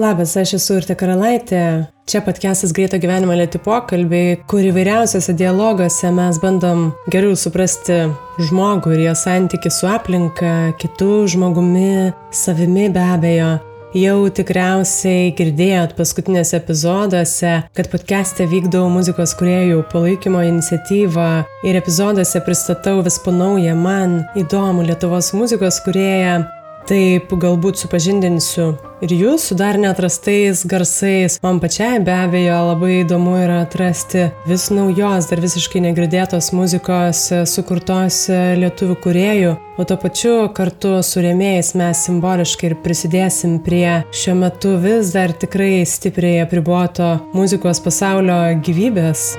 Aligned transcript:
Labas, 0.00 0.32
aš 0.36 0.54
esu 0.56 0.78
Urte 0.78 0.94
Karalaitė. 0.96 1.60
Čia 2.10 2.24
podcastas 2.26 2.72
Greito 2.74 2.98
gyvenimo 2.98 3.36
lėti 3.38 3.60
pokalbiai, 3.62 4.40
kur 4.50 4.64
įvairiausiose 4.66 5.30
dialoguose 5.38 6.10
mes 6.10 6.40
bandom 6.42 6.88
geriau 7.06 7.36
suprasti 7.38 8.00
žmogų 8.48 8.96
ir 8.96 9.04
jo 9.04 9.12
santyki 9.14 9.70
su 9.70 9.86
aplinka, 9.86 10.72
kitų 10.82 11.20
žmogumi, 11.30 12.10
savimi 12.34 12.88
be 12.90 13.06
abejo. 13.14 13.52
Jau 13.94 14.26
tikriausiai 14.26 15.30
girdėjot 15.38 15.94
paskutinėse 15.94 16.58
epizoduose, 16.58 17.56
kad 17.78 17.94
podcast'e 17.94 18.50
vykdau 18.50 18.88
muzikos 18.90 19.38
kuriejų 19.38 19.84
palaikymo 19.94 20.42
iniciatyvą 20.50 21.32
ir 21.62 21.78
epizoduose 21.78 22.42
pristatau 22.42 23.04
vis 23.06 23.22
po 23.22 23.30
naują 23.30 23.78
man 23.78 24.24
įdomų 24.34 24.90
Lietuvos 24.90 25.30
muzikos 25.38 25.78
kurieją 25.86 26.40
Taip, 26.88 27.30
galbūt 27.36 27.78
supažindinsiu 27.82 28.72
ir 29.04 29.12
jūs 29.14 29.50
su 29.50 29.56
dar 29.56 29.78
neatrastais 29.80 30.62
garsais. 30.68 31.38
Man 31.44 31.60
pačiai 31.62 32.00
be 32.04 32.14
abejo 32.14 32.58
labai 32.70 33.00
įdomu 33.02 33.36
yra 33.40 33.60
atrasti 33.64 34.28
vis 34.48 34.68
naujos, 34.74 35.28
dar 35.30 35.42
visiškai 35.44 35.84
negirdėtos 35.86 36.50
muzikos 36.56 37.26
sukurtos 37.50 38.22
lietuvių 38.30 38.98
kuriejų, 39.04 39.54
o 39.78 39.86
tuo 39.88 40.00
pačiu 40.00 40.34
kartu 40.56 40.98
su 41.06 41.24
rėmėjais 41.24 41.74
mes 41.80 42.04
simboliškai 42.08 42.72
ir 42.72 42.78
prisidėsim 42.84 43.60
prie 43.64 44.00
šiuo 44.10 44.36
metu 44.42 44.76
vis 44.82 45.14
dar 45.16 45.32
tikrai 45.32 45.80
stipriai 45.88 46.44
apribuoto 46.44 47.16
muzikos 47.36 47.82
pasaulio 47.84 48.42
gyvybės. 48.64 49.32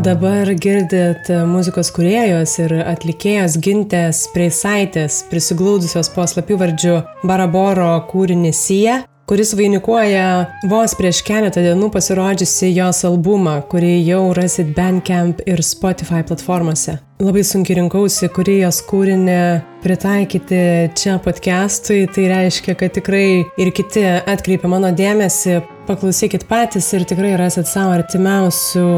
Dabar 0.00 0.48
girdit 0.56 1.28
muzikos 1.44 1.90
kuriejos 1.92 2.54
ir 2.62 2.72
atlikėjos 2.88 3.58
gintės 3.60 4.22
preisaitės 4.32 5.18
prisiglaudusios 5.28 6.08
po 6.14 6.24
slapyvardžiu 6.24 6.94
Baraboro 7.28 7.90
kūrinį 8.08 8.54
Sija, 8.56 8.94
kuris 9.30 9.52
vainikuoja 9.54 10.46
vos 10.66 10.96
prieš 10.98 11.20
keletą 11.22 11.62
dienų 11.62 11.86
pasirodžiusi 11.94 12.72
jos 12.74 13.04
albumą, 13.06 13.60
kurį 13.70 13.92
jau 14.02 14.24
rasit 14.34 14.72
Bandcamp 14.74 15.44
ir 15.46 15.60
Spotify 15.62 16.24
platformose. 16.26 16.96
Labai 17.22 17.44
sunkiai 17.46 17.76
rinkausi, 17.78 18.26
kurį 18.34 18.56
jos 18.64 18.80
kūrinį 18.88 19.36
pritaikyti 19.84 20.62
čia 20.98 21.14
podcastui, 21.22 22.08
tai 22.10 22.24
reiškia, 22.32 22.74
kad 22.80 22.96
tikrai 22.96 23.44
ir 23.54 23.70
kiti 23.76 24.02
atkreipia 24.18 24.70
mano 24.72 24.90
dėmesį, 24.98 25.60
paklausykit 25.86 26.48
patys 26.50 26.88
ir 26.98 27.06
tikrai 27.06 27.36
rasit 27.38 27.70
savo 27.70 27.94
artimiausių 28.00 28.88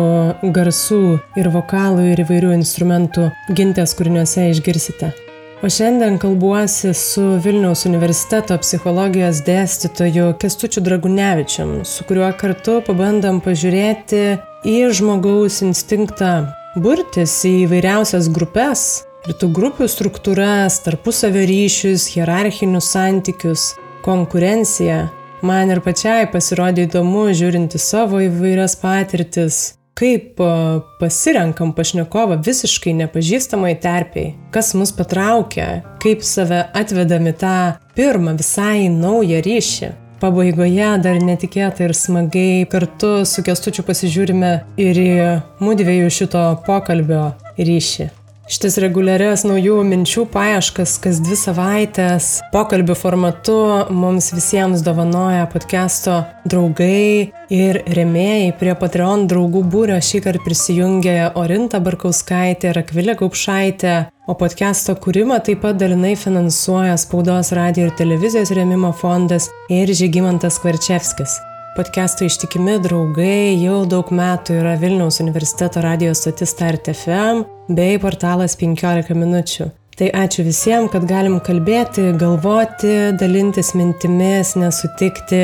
garsų 0.48 1.02
ir 1.42 1.52
vokalų 1.52 2.08
ir 2.14 2.24
įvairių 2.24 2.55
instrumentų 2.56 3.28
gintės 3.52 3.92
kūriniuose 4.00 4.48
išgirsite. 4.55 5.12
O 5.62 5.68
šiandien 5.70 6.18
kalbuosi 6.18 6.95
su 6.95 7.23
Vilniaus 7.45 7.84
universiteto 7.86 8.56
psichologijos 8.58 9.45
dėstytoju 9.46 10.33
Kestučiu 10.42 10.80
Dragunevičiam, 10.83 11.84
su 11.86 12.02
kuriuo 12.08 12.33
kartu 12.40 12.80
pabandom 12.83 13.39
pažiūrėti 13.45 14.23
į 14.67 14.74
žmogaus 14.98 15.61
instinktą 15.62 16.33
burtis 16.74 17.36
į 17.46 17.52
įvairiausias 17.68 18.27
grupės 18.34 18.83
ir 19.28 19.36
tų 19.39 19.52
grupių 19.55 19.86
struktūras, 19.86 20.80
tarpusavio 20.83 21.45
ryšius, 21.46 22.08
hierarchinius 22.17 22.90
santykius, 22.96 23.68
konkurenciją. 24.02 25.05
Man 25.46 25.70
ir 25.70 25.83
pačiai 25.86 26.27
pasirodė 26.34 26.89
įdomu 26.89 27.29
žiūrinti 27.39 27.79
savo 27.79 28.18
įvairias 28.27 28.74
patirtis, 28.83 29.62
kaip 29.98 30.41
pasirenkam 31.01 31.73
pašnekovą 31.77 32.39
visiškai 32.45 32.95
nepažįstamai 33.03 33.75
terpiai, 33.83 34.35
kas 34.55 34.73
mus 34.79 34.95
patraukia, 34.97 35.83
kaip 36.03 36.25
save 36.27 36.64
atvedami 36.75 37.35
tą 37.36 37.57
pirmą 37.97 38.36
visai 38.41 38.89
naują 38.92 39.42
ryšį. 39.45 39.92
Pabaigoje 40.23 40.91
dar 41.03 41.19
netikėtai 41.19 41.89
ir 41.89 41.97
smagiai 41.98 42.63
kartu 42.70 43.25
su 43.27 43.42
kestučiu 43.42 43.83
pasižiūrime 43.89 44.53
ir 44.79 45.03
į 45.03 45.13
mūdviejų 45.58 46.11
šito 46.14 46.47
pokalbio 46.67 47.33
ryšį. 47.59 48.13
Šitas 48.52 48.74
reguliarias 48.83 49.46
naujų 49.48 49.79
minčių 49.89 50.27
paieškas 50.29 50.98
kas 51.01 51.23
dvi 51.24 51.39
savaitės 51.40 52.27
pokalbių 52.52 52.92
formatu 53.01 53.55
mums 53.96 54.27
visiems 54.35 54.83
dovanoja 54.85 55.46
podcast'o 55.48 56.18
draugai 56.45 57.30
ir 57.48 57.79
remėjai. 57.96 58.51
Prie 58.61 58.74
Patreon 58.77 59.24
draugų 59.30 59.62
būrio 59.73 59.96
šį 60.05 60.20
kartą 60.27 60.45
prisijungė 60.45 61.14
Orinta 61.41 61.80
Barkauskaitė 61.80 62.74
ir 62.74 62.80
Akvilė 62.83 63.14
Gaupšaitė, 63.23 63.95
o 64.29 64.36
podcast'o 64.36 64.98
kūrimą 65.01 65.39
taip 65.46 65.62
pat 65.64 65.79
dalinai 65.80 66.12
finansuoja 66.20 66.98
Spaudos 67.01 67.55
radio 67.57 67.86
ir 67.89 67.96
televizijos 67.96 68.52
remimo 68.52 68.92
fondas 68.92 69.48
ir 69.73 69.95
Žygimantas 69.96 70.61
Kvarčevskis. 70.61 71.39
Podcast'o 71.72 72.27
ištikimi 72.28 72.74
draugai 72.84 73.55
jau 73.56 73.78
daug 73.88 74.10
metų 74.12 74.58
yra 74.60 74.74
Vilniaus 74.77 75.22
universiteto 75.24 75.80
radijos 75.80 76.20
stotis 76.20 76.50
Start 76.52 76.90
FM 76.92 77.46
bei 77.72 77.94
portalas 77.96 78.58
15 78.60 79.16
minučių. 79.16 79.70
Tai 79.96 80.08
ačiū 80.20 80.44
visiems, 80.44 80.90
kad 80.92 81.06
galim 81.08 81.38
kalbėti, 81.40 82.11
galvoti, 82.20 83.14
dalintis 83.16 83.72
mintimis, 83.72 84.52
nesutikti 84.61 85.40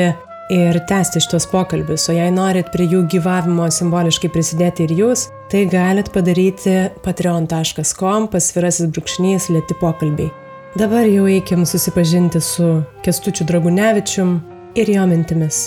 ir 0.53 0.79
tęsti 0.91 1.23
šitos 1.25 1.49
pokalbius. 1.49 2.05
O 2.13 2.17
jei 2.19 2.29
norit 2.29 2.69
prie 2.75 2.85
jų 2.93 3.07
gyvavimo 3.09 3.65
simboliškai 3.73 4.29
prisidėti 4.29 4.85
ir 4.85 4.93
jūs, 5.01 5.31
tai 5.49 5.65
galit 5.73 6.13
padaryti 6.13 6.91
patreon.com 7.01 8.29
pasvirasis 8.29 8.93
brūkšnys 8.93 9.49
lėti 9.49 9.81
pokalbiai. 9.81 10.29
Dabar 10.77 11.09
jau 11.09 11.25
eikim 11.25 11.65
susipažinti 11.65 12.37
su 12.37 12.71
Kestučiu 13.01 13.49
Dragunevičium 13.49 14.37
ir 14.77 14.93
jo 14.93 15.09
mintimis. 15.09 15.65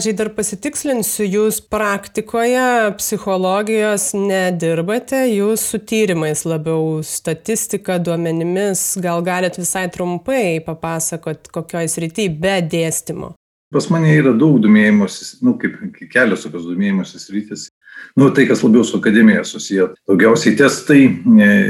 Pradžiai 0.00 0.16
dar 0.16 0.30
pasitikslinsiu, 0.32 1.26
jūs 1.28 1.58
praktikoje 1.68 2.94
psichologijos 2.96 4.14
nedirbate, 4.16 5.26
jūs 5.28 5.60
su 5.74 5.80
tyrimais 5.84 6.46
labiau 6.48 7.02
statistika, 7.04 7.98
duomenimis, 8.00 8.96
gal 9.04 9.20
galit 9.20 9.58
visai 9.60 9.90
trumpai 9.92 10.62
papasakot, 10.64 11.50
kokioj 11.52 11.84
srity 11.92 12.30
be 12.32 12.54
dėstymo. 12.64 13.34
Pas 13.68 13.90
mane 13.92 14.14
yra 14.16 14.32
daug 14.32 14.56
domėjimosi, 14.64 15.42
nu, 15.44 15.58
kaip 15.60 15.76
kelios 16.08 16.46
tokios 16.46 16.64
domėjimosi 16.64 17.20
sritis 17.20 17.68
nu, 18.16 18.30
tai, 18.34 18.46
kas 18.46 18.62
labiau 18.62 18.84
su 18.84 18.98
akademija 18.98 19.44
susiję. 19.44 19.88
Daugiausiai 20.08 20.56
testai, 20.56 21.02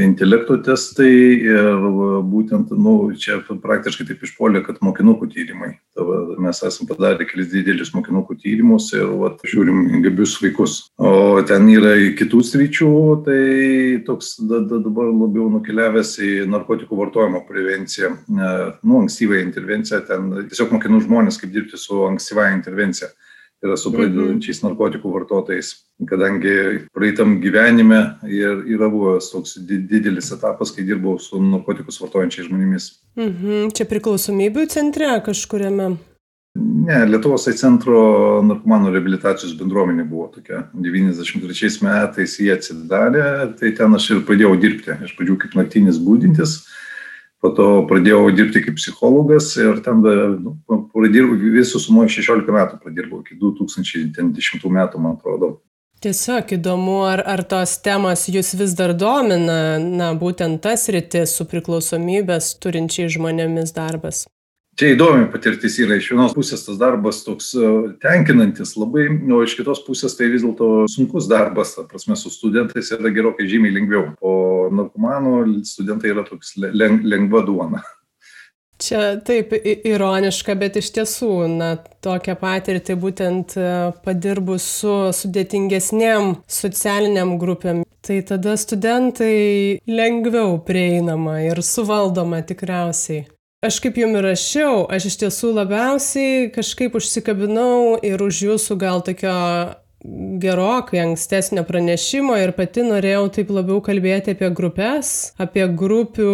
intelekto 0.05 0.57
testai 0.65 1.13
ir 1.47 1.85
būtent, 2.31 2.73
nu, 2.77 2.95
čia 3.19 3.41
praktiškai 3.49 4.07
taip 4.09 4.25
išpolė, 4.27 4.65
kad 4.67 4.81
mokinukų 4.85 5.31
tyrimai. 5.35 5.75
Tava, 5.97 6.21
mes 6.41 6.63
esame 6.67 6.89
padarę 6.91 7.27
kelis 7.29 7.51
didelius 7.53 7.93
mokinukų 7.95 8.39
tyrimus 8.41 8.91
ir 8.97 9.09
vat, 9.21 9.43
žiūrim 9.47 10.03
gabius 10.05 10.37
vaikus. 10.43 10.77
O 10.97 11.41
ten 11.47 11.69
yra 11.73 11.97
kitų 12.19 12.43
sričių, 12.47 12.91
tai 13.27 13.41
toks 14.07 14.37
da, 14.41 14.63
da, 14.65 14.81
dabar 14.83 15.11
labiau 15.11 15.49
nukeliavęs 15.53 16.17
į 16.25 16.31
narkotikų 16.51 16.99
vartojimo 17.05 17.45
prevenciją, 17.49 18.15
nu, 18.31 19.01
ankstyvąją 19.03 19.49
intervenciją, 19.49 20.05
ten 20.09 20.31
tiesiog 20.51 20.77
mokinu 20.77 21.03
žmonės, 21.05 21.41
kaip 21.41 21.53
dirbti 21.55 21.81
su 21.81 22.05
ankstyvąją 22.09 22.61
intervenciją 22.61 23.11
yra 23.65 23.77
su 23.77 23.93
pradedančiais 23.93 24.63
narkotikų 24.65 25.13
vartotojais, 25.13 25.73
kadangi 26.09 26.85
praeitam 26.97 27.39
gyvenime 27.43 28.01
ir 28.29 28.63
yra 28.73 28.89
buvęs 28.93 29.31
toks 29.35 29.59
didelis 29.69 30.33
etapas, 30.37 30.73
kai 30.73 30.87
dirbau 30.89 31.19
su 31.21 31.41
narkotikus 31.45 32.01
vartojančiais 32.01 32.49
žmonėmis. 32.49 32.93
Mhm. 33.21 33.75
Čia 33.77 33.89
priklausomybių 33.91 34.69
centre 34.73 35.13
kažkuriame. 35.27 35.93
Ne, 36.61 37.05
Lietuvos 37.07 37.45
tai 37.47 37.53
centro 37.55 38.01
narkomanų 38.43 38.91
rehabilitacijos 38.91 39.53
bendruomenė 39.59 40.03
buvo 40.09 40.27
tokia. 40.35 40.65
93 40.75 41.77
metais 41.85 42.35
jie 42.43 42.51
atsidarė, 42.57 43.27
tai 43.61 43.71
ten 43.79 43.95
aš 43.95 44.09
ir 44.11 44.25
pradėjau 44.27 44.57
dirbti. 44.59 44.97
Iš 45.07 45.15
pradžių 45.19 45.37
kaip 45.45 45.55
naktinis 45.61 46.01
būdintis, 46.03 46.57
po 47.41 47.51
to 47.57 47.69
pradėjau 47.89 48.29
dirbti 48.37 48.63
kaip 48.67 48.77
psichologas 48.77 49.51
ir 49.61 49.81
ten 49.85 50.03
nu, 50.05 50.55
pradirbau 50.93 51.39
visų 51.57 51.81
sumoje 51.83 52.21
16 52.21 52.53
metų 52.57 52.81
pradirbau, 52.83 53.23
iki 53.25 53.39
2010 53.41 54.71
metų, 54.77 55.03
man 55.03 55.17
atrodo. 55.17 55.59
Tiesiog 56.01 56.55
įdomu, 56.57 57.03
ar, 57.05 57.21
ar 57.29 57.43
tos 57.45 57.75
temas 57.85 58.23
jūs 58.33 58.55
vis 58.57 58.73
dar 58.73 58.95
domina, 58.97 59.77
na, 59.77 60.15
būtent 60.17 60.63
tas 60.65 60.87
rytis 60.89 61.35
su 61.37 61.45
priklausomybės 61.49 62.55
turinčiai 62.63 63.11
žmonėmis 63.13 63.75
darbas. 63.77 64.25
Čia 64.81 64.95
įdomi 64.95 65.27
patirtis 65.29 65.75
yra. 65.83 65.99
Iš 66.01 66.07
vienos 66.15 66.33
pusės 66.33 66.63
tas 66.65 66.79
darbas 66.81 67.19
toks 67.21 67.51
e, 67.53 67.71
tenkinantis 68.01 68.71
labai, 68.81 69.11
o 69.29 69.43
iš 69.45 69.53
kitos 69.59 69.83
pusės 69.85 70.15
tai 70.17 70.31
vis 70.33 70.41
dėlto 70.41 70.87
sunkus 70.89 71.27
darbas, 71.29 71.75
ta 71.77 71.83
prasme, 71.85 72.15
su 72.17 72.31
studentais 72.33 72.89
yra 72.97 73.11
gerokai 73.13 73.45
žymiai 73.51 73.75
lengviau. 73.75 74.07
O 74.25 74.71
narkomanų 74.73 75.35
studentai 75.69 76.15
yra 76.15 76.25
toks 76.25 76.55
lengva 76.57 77.43
duona. 77.45 77.83
Čia 78.81 79.19
taip 79.21 79.53
ironiška, 79.53 80.55
bet 80.57 80.79
iš 80.81 80.89
tiesų, 80.97 81.29
na, 81.59 81.75
tokią 82.01 82.39
patirtį 82.41 82.97
būtent 83.03 83.53
e, 83.61 83.67
padirbus 84.07 84.65
su 84.79 84.95
sudėtingesnėm 85.19 86.39
socialiniam 86.49 87.35
grupėm, 87.43 87.83
tai 88.01 88.23
tada 88.25 88.57
studentai 88.57 89.77
lengviau 89.85 90.57
prieinama 90.65 91.37
ir 91.51 91.61
suvaldoma 91.61 92.41
tikriausiai. 92.49 93.27
Aš 93.61 93.77
kaip 93.85 93.99
jum 94.01 94.15
ir 94.17 94.25
rašiau, 94.25 94.87
aš 94.89 95.11
iš 95.11 95.19
tiesų 95.21 95.51
labiausiai 95.53 96.47
kažkaip 96.55 96.95
užsikabinau 96.97 97.99
ir 98.09 98.23
už 98.25 98.39
jūsų 98.47 98.77
gal 98.81 99.03
tokio 99.05 99.35
gerokai 100.41 101.03
ankstesnio 101.03 101.67
pranešimo 101.69 102.39
ir 102.41 102.55
pati 102.57 102.81
norėjau 102.87 103.27
taip 103.37 103.51
labiau 103.53 103.83
kalbėti 103.85 104.33
apie 104.33 104.49
grupės, 104.57 105.11
apie 105.37 105.67
grupių 105.77 106.31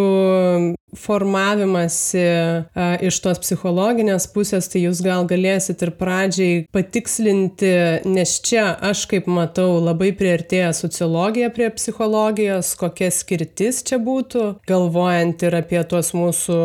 formavimąsi 0.95 2.23
a, 2.23 2.85
iš 3.03 3.19
tos 3.25 3.41
psichologinės 3.43 4.29
pusės, 4.31 4.69
tai 4.71 4.85
jūs 4.85 5.01
gal 5.03 5.27
galėsit 5.27 5.83
ir 5.83 5.91
pradžiai 5.99 6.61
patikslinti, 6.71 7.73
nes 8.07 8.37
čia 8.47 8.69
aš 8.87 9.03
kaip 9.11 9.27
matau 9.27 9.81
labai 9.81 10.13
priartėja 10.15 10.71
sociologija 10.79 11.51
prie 11.51 11.73
psichologijos, 11.75 12.77
kokia 12.79 13.11
skirtis 13.11 13.83
čia 13.83 13.99
būtų, 13.99 14.61
galvojant 14.71 15.43
ir 15.43 15.59
apie 15.59 15.83
tuos 15.91 16.15
mūsų 16.15 16.61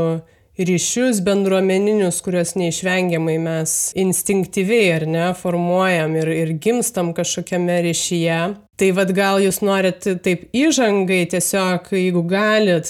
ryšius 0.59 1.21
bendruomeninius, 1.25 2.19
kuriuos 2.25 2.55
neišvengiamai 2.59 3.37
mes 3.41 3.75
instinktyviai 3.97 4.89
ar 4.97 5.05
ne 5.07 5.27
formuojam 5.37 6.15
ir, 6.19 6.31
ir 6.43 6.55
gimstam 6.61 7.13
kažkokiame 7.17 7.81
ryšyje. 7.87 8.39
Tai 8.79 8.89
vad 8.97 9.13
gal 9.15 9.41
jūs 9.43 9.61
norit 9.63 10.07
taip 10.25 10.49
įžangai 10.57 11.23
tiesiog, 11.31 11.91
jeigu 11.95 12.25
galit, 12.27 12.89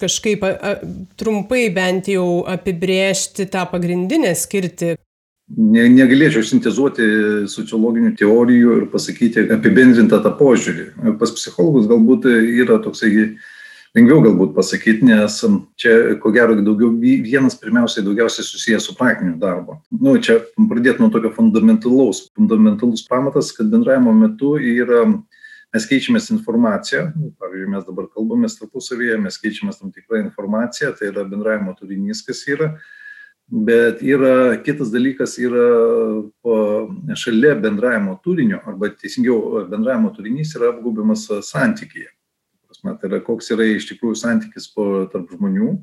kažkaip 0.00 0.44
a, 0.44 0.52
a, 0.52 0.76
trumpai 1.18 1.66
bent 1.74 2.10
jau 2.12 2.44
apibrėžti 2.48 3.48
tą 3.50 3.64
pagrindinę 3.70 4.34
skirtį. 4.36 4.94
Ne, 5.56 5.84
negalėčiau 5.94 6.42
sintezuoti 6.42 7.04
sociologinių 7.48 8.16
teorijų 8.18 8.78
ir 8.80 8.86
pasakyti 8.90 9.44
apibendrintą 9.54 10.18
tą 10.24 10.32
požiūrį. 10.38 10.88
Pas 11.20 11.30
psichologus 11.36 11.86
galbūt 11.90 12.26
yra 12.26 12.80
toksai 12.82 13.12
lengviau 13.96 14.20
galbūt 14.24 14.52
pasakyti, 14.56 15.06
nes 15.08 15.38
čia, 15.80 15.94
ko 16.20 16.32
gero, 16.34 16.56
daugiau, 16.60 16.90
vienas 17.00 17.56
pirmiausiai 17.60 18.04
daugiausiai 18.04 18.44
susijęs 18.44 18.88
su 18.90 18.96
praktiniu 18.98 19.38
darbu. 19.40 19.78
Nu, 19.96 20.16
čia 20.20 20.42
pradėti 20.56 21.00
nuo 21.02 21.08
tokio 21.12 21.32
fundamentalaus, 21.36 22.26
fundamentalus 22.36 23.06
pamatas, 23.08 23.54
kad 23.56 23.70
bendravimo 23.72 24.12
metu 24.16 24.56
yra 24.60 25.06
mes 25.74 25.88
keičiamės 25.88 26.28
informaciją, 26.34 27.08
pavyzdžiui, 27.40 27.70
mes 27.72 27.86
dabar 27.88 28.10
kalbamės 28.12 28.58
tarpusavėje, 28.60 29.16
mes 29.24 29.40
keičiamės 29.40 29.80
tam 29.80 29.94
tikrą 29.94 30.20
informaciją, 30.26 30.92
tai 30.96 31.10
yra 31.10 31.24
bendravimo 31.28 31.74
turinys, 31.76 32.22
kas 32.24 32.44
yra, 32.52 32.74
bet 33.48 34.02
yra 34.04 34.56
kitas 34.66 34.92
dalykas, 34.92 35.38
yra 35.40 35.66
šalia 37.16 37.56
bendravimo 37.64 38.18
turinio, 38.24 38.60
arba 38.68 38.92
teisingiau, 38.92 39.64
bendravimo 39.72 40.12
turinys 40.16 40.52
yra 40.58 40.74
apgaubiamas 40.74 41.28
santykyje 41.48 42.10
prasme, 42.86 43.00
tai 43.00 43.10
yra 43.10 43.24
koks 43.24 43.50
yra 43.50 43.64
iš 43.64 43.88
tikrųjų 43.90 44.16
santykis 44.16 44.68
po, 44.74 45.06
tarp 45.12 45.30
žmonių. 45.30 45.76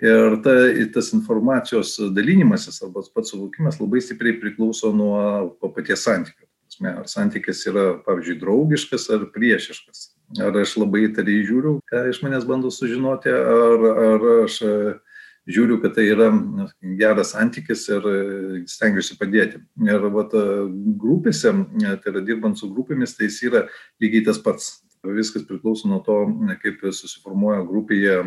Ir 0.00 0.38
ta, 0.42 0.52
tas 0.94 1.12
informacijos 1.12 1.98
dalinimasis 2.14 2.80
arba 2.82 3.02
pats 3.14 3.30
suvokimas 3.30 3.80
labai 3.80 4.00
stipriai 4.00 4.40
priklauso 4.40 4.92
nuo 4.94 5.56
paties 5.74 6.04
santykio. 6.04 6.46
Ar 6.80 7.04
santykis 7.04 7.66
yra, 7.68 8.00
pavyzdžiui, 8.06 8.38
draugiškas 8.40 9.10
ar 9.12 9.26
priešiškas. 9.34 10.14
Ar 10.40 10.56
aš 10.56 10.78
labai 10.78 11.04
įtariai 11.08 11.44
žiūriu, 11.44 11.80
ką 11.90 12.06
iš 12.08 12.22
manęs 12.22 12.46
bando 12.48 12.70
sužinoti, 12.72 13.28
ar, 13.28 13.84
ar 14.06 14.26
aš 14.46 14.60
žiūriu, 15.50 15.80
kad 15.82 15.98
tai 15.98 16.06
yra 16.14 16.30
geras 16.96 17.34
santykis 17.34 17.84
ir 17.90 18.06
stengiuosi 18.70 19.18
padėti. 19.20 19.60
Ir 19.84 20.06
vat, 20.14 20.32
grupėse, 21.02 21.52
tai 21.76 22.14
yra 22.14 22.24
dirbant 22.24 22.56
su 22.56 22.70
grupėmis, 22.72 23.18
tai 23.18 23.28
jis 23.28 23.42
yra 23.50 23.66
lygiai 24.00 24.24
tas 24.30 24.40
pats 24.40 24.78
viskas 25.04 25.46
priklauso 25.48 25.88
nuo 25.88 26.00
to, 26.04 26.18
kaip 26.62 26.84
susiformuoja 26.92 27.64
grupėje 27.68 28.20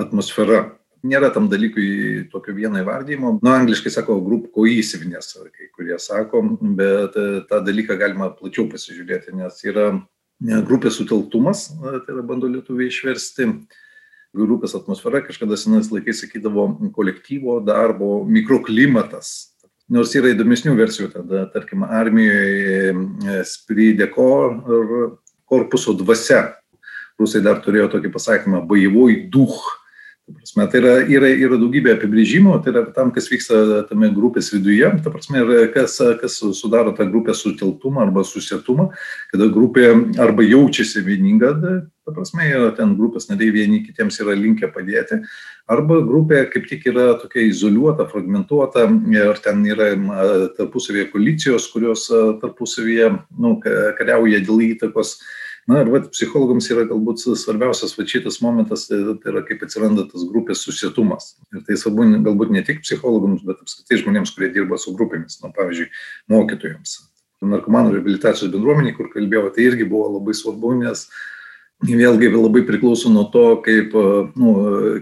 atmosfera. 0.00 0.76
Nėra 1.00 1.30
tam 1.32 1.46
dalykui 1.48 2.26
tokio 2.28 2.52
vieno 2.52 2.82
įvardymo. 2.82 3.38
Nu, 3.40 3.52
angliškai 3.54 3.92
sako 3.94 4.18
group 4.20 4.50
cohesiveness, 4.52 5.38
kai 5.48 5.70
kurie 5.72 5.96
sako, 5.96 6.42
bet 6.76 7.16
e, 7.16 7.28
tą 7.48 7.62
dalyką 7.64 7.96
galima 7.96 8.28
plačiau 8.36 8.66
pasižiūrėti, 8.68 9.32
nes 9.38 9.62
yra 9.64 9.94
grupės 10.68 10.98
sutelktumas, 11.00 11.70
tai 11.80 12.12
yra 12.12 12.24
bando 12.26 12.50
lietuviai 12.52 12.92
išversti. 12.92 13.48
Grupės 14.36 14.76
atmosfera 14.76 15.24
kažkada 15.24 15.56
senais 15.58 15.88
laikais 15.90 16.20
sakydavo 16.22 16.68
kolektyvo 16.94 17.56
darbo 17.66 18.20
mikroklimatas, 18.28 19.56
nors 19.90 20.12
yra 20.14 20.30
įdomesnių 20.36 20.76
versijų, 20.78 21.08
tada, 21.16 21.48
tarkim, 21.50 21.82
armijoje 21.82 22.92
sprideko 23.48 24.28
korpuso 25.50 25.96
dvasia. 25.98 26.46
Rusai 27.20 27.42
dar 27.44 27.60
turėjo 27.64 27.90
tokį 27.96 28.14
pasakymą 28.14 28.64
baivoj 28.70 29.26
duch. 29.32 29.60
Prasme, 30.30 30.66
tai 30.70 30.78
yra, 30.78 30.92
yra, 31.10 31.28
yra 31.34 31.56
daugybė 31.58 31.96
apibrėžimų, 31.96 32.52
tai 32.62 32.70
yra 32.70 32.84
tam, 32.94 33.10
kas 33.14 33.26
vyksta 33.30 33.82
tame 33.88 34.12
grupės 34.14 34.52
viduje, 34.54 34.86
ta 35.02 35.10
prasme, 35.10 35.42
kas, 35.74 35.96
kas 36.20 36.36
sudaro 36.54 36.92
tą 36.94 37.06
grupės 37.10 37.40
suteltumą 37.42 38.04
arba 38.04 38.22
susietumą, 38.26 38.90
kada 39.32 39.48
grupė 39.50 39.88
arba 40.22 40.46
jaučiasi 40.46 41.02
vieninga, 41.06 41.50
ta 42.06 42.14
prasme, 42.14 42.46
ten 42.78 42.94
grupės 42.98 43.26
nariai 43.30 43.56
vieni 43.56 43.82
kitiems 43.86 44.20
yra 44.22 44.36
linkę 44.38 44.70
padėti, 44.70 45.18
arba 45.70 45.98
grupė 46.06 46.44
kaip 46.52 46.70
tik 46.70 46.86
yra 46.92 47.10
tokia 47.18 47.48
izoliuota, 47.48 48.06
fragmentuota 48.10 48.86
ir 49.16 49.42
ten 49.42 49.66
yra 49.66 49.92
tarpusavėje 50.60 51.10
koalicijos, 51.10 51.66
kurios 51.74 52.06
tarpusavėje 52.42 53.12
nu, 53.34 53.56
kariauja 53.98 54.44
dėl 54.46 54.66
įtakos 54.70 55.18
na 55.70 55.80
ir 55.84 55.90
vat 55.92 56.08
psichologams 56.10 56.68
yra 56.74 56.86
galbūt 56.90 57.22
svarbiausias 57.38 57.94
vat 57.98 58.10
šitas 58.10 58.40
momentas 58.44 58.88
tai, 58.90 58.98
yra 59.30 59.44
kaip 59.46 59.62
atsiranda 59.66 60.06
tas 60.10 60.26
grupės 60.28 60.64
susietumas. 60.66 61.34
Ir 61.54 61.64
tai 61.66 61.78
svarbu 61.80 62.08
galbūt 62.26 62.54
ne 62.54 62.64
tik 62.66 62.82
psichologams 62.84 63.44
bet 63.46 63.62
apskritai 63.62 64.02
žmonėms 64.02 64.34
kurie 64.34 64.50
dirba 64.54 64.80
su 64.80 64.94
grupėmis 64.96 65.40
na 65.44 65.52
pavyzdžiui 65.56 65.90
mokytojams. 66.32 66.98
Narkomanų 67.40 67.94
reabilitacijos 67.94 68.52
bendruomenei 68.52 68.96
kur 68.96 69.08
kalbėjau 69.12 69.54
tai 69.54 69.70
irgi 69.70 69.86
buvo 69.88 70.10
labai 70.18 70.34
svarbu 70.36 70.74
nes 70.82 71.06
vėlgi 71.80 72.28
labai 72.28 72.62
priklauso 72.68 73.08
nuo 73.08 73.24
to, 73.32 73.44
kaip, 73.64 73.94
nu, 74.36 74.54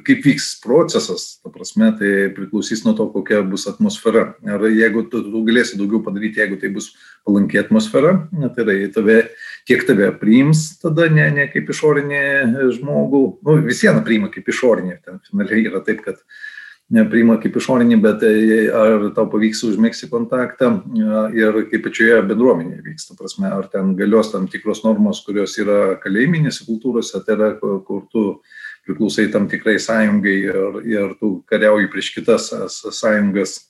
kaip 0.06 0.22
vyks 0.22 0.60
procesas, 0.62 1.40
ta 1.42 1.50
prasme, 1.50 1.90
tai 1.98 2.30
priklausys 2.36 2.84
nuo 2.84 2.94
to, 2.94 3.08
kokia 3.10 3.42
bus 3.42 3.66
atmosfera. 3.66 4.36
Ar 4.46 4.62
jeigu 4.70 5.02
tu, 5.10 5.24
tu 5.26 5.42
galėsi 5.46 5.78
daugiau 5.78 6.02
padaryti, 6.06 6.38
jeigu 6.38 6.58
tai 6.60 6.70
bus 6.74 6.92
palanki 7.26 7.58
atmosfera, 7.58 8.14
tai 8.54 8.64
yra, 8.64 8.78
tave, 8.94 9.18
tiek 9.68 9.84
tave 9.86 10.10
priims 10.20 10.70
tada 10.82 11.10
ne, 11.12 11.28
ne 11.36 11.48
kaip 11.52 11.68
išorinį 11.70 12.22
žmogų, 12.78 13.24
nu, 13.44 13.58
visieną 13.66 14.02
priima 14.06 14.32
kaip 14.32 14.48
išorinį, 14.48 15.00
ten 15.04 15.20
finaliai 15.28 15.68
yra 15.68 15.82
taip, 15.84 16.00
kad 16.06 16.16
uh, 16.16 16.46
priima 16.88 17.36
kaip 17.40 17.56
išorinį, 17.56 17.98
bet 18.00 18.22
e, 18.24 18.68
ar 18.72 19.10
tau 19.16 19.26
pavyks 19.28 19.60
užmėgsti 19.68 20.08
kontaktą 20.08 20.70
e, 20.72 21.08
ir 21.36 21.60
kaip 21.68 21.84
pačioje 21.84 22.22
bendruomenėje 22.30 22.84
vyksta, 22.86 23.16
prasme, 23.18 23.48
ar 23.52 23.68
ten 23.68 23.94
galios 23.98 24.32
tam 24.32 24.48
tikros 24.48 24.84
normos, 24.86 25.20
kurios 25.26 25.58
yra 25.60 25.98
kalėjiminėse 26.00 26.64
kultūrose, 26.64 27.20
tai 27.26 27.36
yra, 27.36 27.50
kur 27.60 28.06
tu 28.12 28.24
priklausai 28.88 29.28
tam 29.32 29.50
tikrai 29.52 29.76
sąjungai 29.76 30.36
ir, 30.48 30.78
ir 30.88 31.16
tu 31.20 31.42
kariauji 31.50 31.90
prieš 31.92 32.14
kitas 32.16 32.48
sąjungas. 32.72 33.67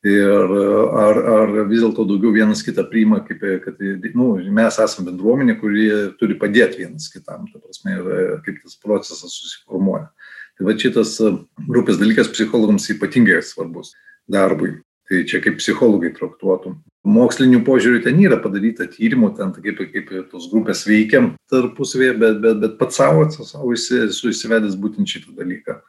Ir 0.00 0.52
ar, 0.96 1.18
ar 1.28 1.50
vis 1.68 1.82
dėlto 1.82 2.06
daugiau 2.08 2.32
vienas 2.32 2.62
kitą 2.64 2.86
priima, 2.88 3.18
kaip, 3.26 3.42
kad 3.66 3.82
nu, 4.16 4.30
mes 4.56 4.78
esame 4.80 5.10
bendruomenė, 5.10 5.58
kuri 5.60 5.88
turi 6.16 6.38
padėti 6.40 6.86
vienas 6.86 7.10
kitam, 7.12 7.44
ta 7.52 7.60
prasme, 7.60 7.98
ir 7.98 8.38
kaip 8.46 8.62
tas 8.62 8.78
procesas 8.80 9.34
susiformuoja. 9.34 10.08
Tai 10.56 10.68
va 10.68 10.76
šitas 10.76 11.14
e, 11.24 11.34
grupės 11.68 12.00
dalykas 12.00 12.32
psichologams 12.32 12.88
ypatingai 12.92 13.42
svarbus. 13.44 13.94
darbui. 14.30 14.78
Tai 15.08 15.24
čia 15.26 15.40
kaip 15.42 15.56
psichologai 15.58 16.12
traktuotų. 16.14 16.76
Mokslinių 17.08 17.64
požiūrių 17.66 18.02
ten 18.04 18.20
yra 18.22 18.36
padaryta 18.38 18.86
tyrimų, 18.86 19.32
ten 19.36 19.50
kaip, 19.56 19.80
kaip 19.90 20.12
tos 20.30 20.46
grupės 20.52 20.84
veikia 20.86 21.24
tarpusavėje, 21.50 22.12
bet, 22.20 22.36
bet, 22.44 22.60
bet 22.62 22.76
pats 22.78 23.00
savo, 23.00 23.24
savo 23.32 23.72
esu 23.74 24.30
įsivedęs 24.30 24.76
būtent 24.78 25.10
šitą 25.10 25.34
dalyką. 25.40 25.80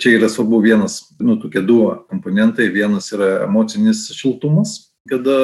Čia 0.00 0.16
yra 0.18 0.28
svarbu 0.28 0.58
vienas, 0.58 0.98
nu, 1.22 1.36
tokie 1.38 1.60
du 1.62 1.78
komponentai. 2.10 2.66
Vienas 2.74 3.12
yra 3.14 3.44
emocinis 3.44 4.08
šiltumas, 4.10 4.90
kada 5.06 5.36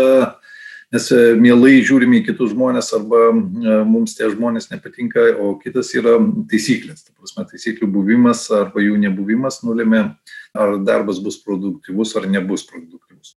mes 0.90 1.06
e, 1.14 1.20
mielai 1.38 1.76
žiūrime 1.86 2.18
į 2.18 2.24
kitus 2.32 2.50
žmonės 2.50 2.90
arba 2.98 3.20
e, 3.30 3.76
mums 3.86 4.16
tie 4.18 4.26
žmonės 4.32 4.72
nepatinka, 4.72 5.28
o 5.38 5.52
kitas 5.62 5.92
yra 5.94 6.16
taisyklės. 6.50 7.06
Ta 7.06 7.14
prasme, 7.14 7.46
taisyklių 7.52 7.92
buvimas 7.94 8.48
arba 8.50 8.82
jų 8.82 8.98
nebuvimas 9.04 9.62
nulėmė, 9.62 10.02
ar 10.58 10.76
darbas 10.82 11.22
bus 11.22 11.38
produktyvus 11.46 12.18
ar 12.18 12.26
nebus 12.26 12.66
produktyvus. 12.66 13.36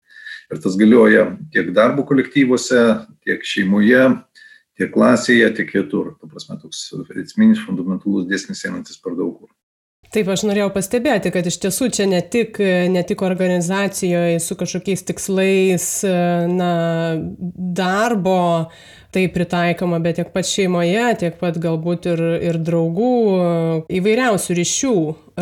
Ir 0.49 0.65
tas 0.65 0.81
galioja 0.81 1.29
tiek 1.53 1.75
darbo 1.77 2.09
kolektyvuose, 2.09 2.87
tiek 3.21 3.45
šeimoje, 3.45 4.07
tiek 4.81 4.97
klasėje, 4.97 5.53
tiek 5.61 5.69
kitur. 5.77 6.15
Ta 6.17 6.25
prasme, 6.25 6.57
toks 6.65 6.87
esminis 7.21 7.61
fundamentalus 7.69 8.25
dėsnis 8.33 8.65
einantis 8.65 8.97
per 8.97 9.13
daug 9.13 9.43
kur. 9.43 9.53
Taip, 10.13 10.29
aš 10.29 10.43
norėjau 10.45 10.69
pastebėti, 10.75 11.31
kad 11.33 11.47
iš 11.49 11.57
tiesų 11.63 11.87
čia 11.97 12.05
ne 12.05 12.19
tik, 12.21 12.59
ne 12.93 13.01
tik 13.09 13.23
organizacijoje 13.25 14.43
su 14.45 14.57
kažkokiais 14.61 15.07
tikslais, 15.09 15.87
na, 16.53 16.73
darbo 17.79 18.43
tai 19.13 19.23
pritaikoma, 19.33 20.03
bet 20.05 20.19
tiek 20.21 20.29
pat 20.35 20.49
šeimoje, 20.49 21.07
tiek 21.23 21.39
pat 21.41 21.57
galbūt 21.61 22.11
ir, 22.13 22.23
ir 22.45 22.59
draugų 22.61 23.15
įvairiausių 23.89 24.57
ryšių 24.61 24.95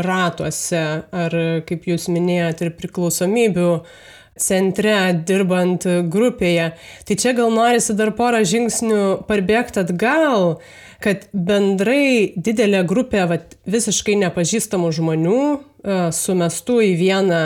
ratuose, 0.06 0.84
ar 1.10 1.36
kaip 1.66 1.90
jūs 1.90 2.06
minėjot, 2.14 2.62
ir 2.62 2.74
priklausomybių 2.78 3.72
centre, 4.40 5.00
dirbant 5.26 5.86
grupėje. 6.14 6.70
Tai 7.10 7.18
čia 7.18 7.34
gal 7.34 7.50
norisi 7.54 7.98
dar 7.98 8.14
porą 8.14 8.44
žingsnių 8.46 9.02
parbėgti 9.26 9.82
atgal 9.82 10.60
kad 11.00 11.26
bendrai 11.32 12.32
didelė 12.36 12.82
grupė 12.88 13.24
vat, 13.30 13.56
visiškai 13.70 14.18
nepažįstamų 14.20 14.92
žmonių 14.98 15.40
e, 15.40 15.58
sumestų 16.12 16.78
į 16.90 16.92
vieną 17.00 17.42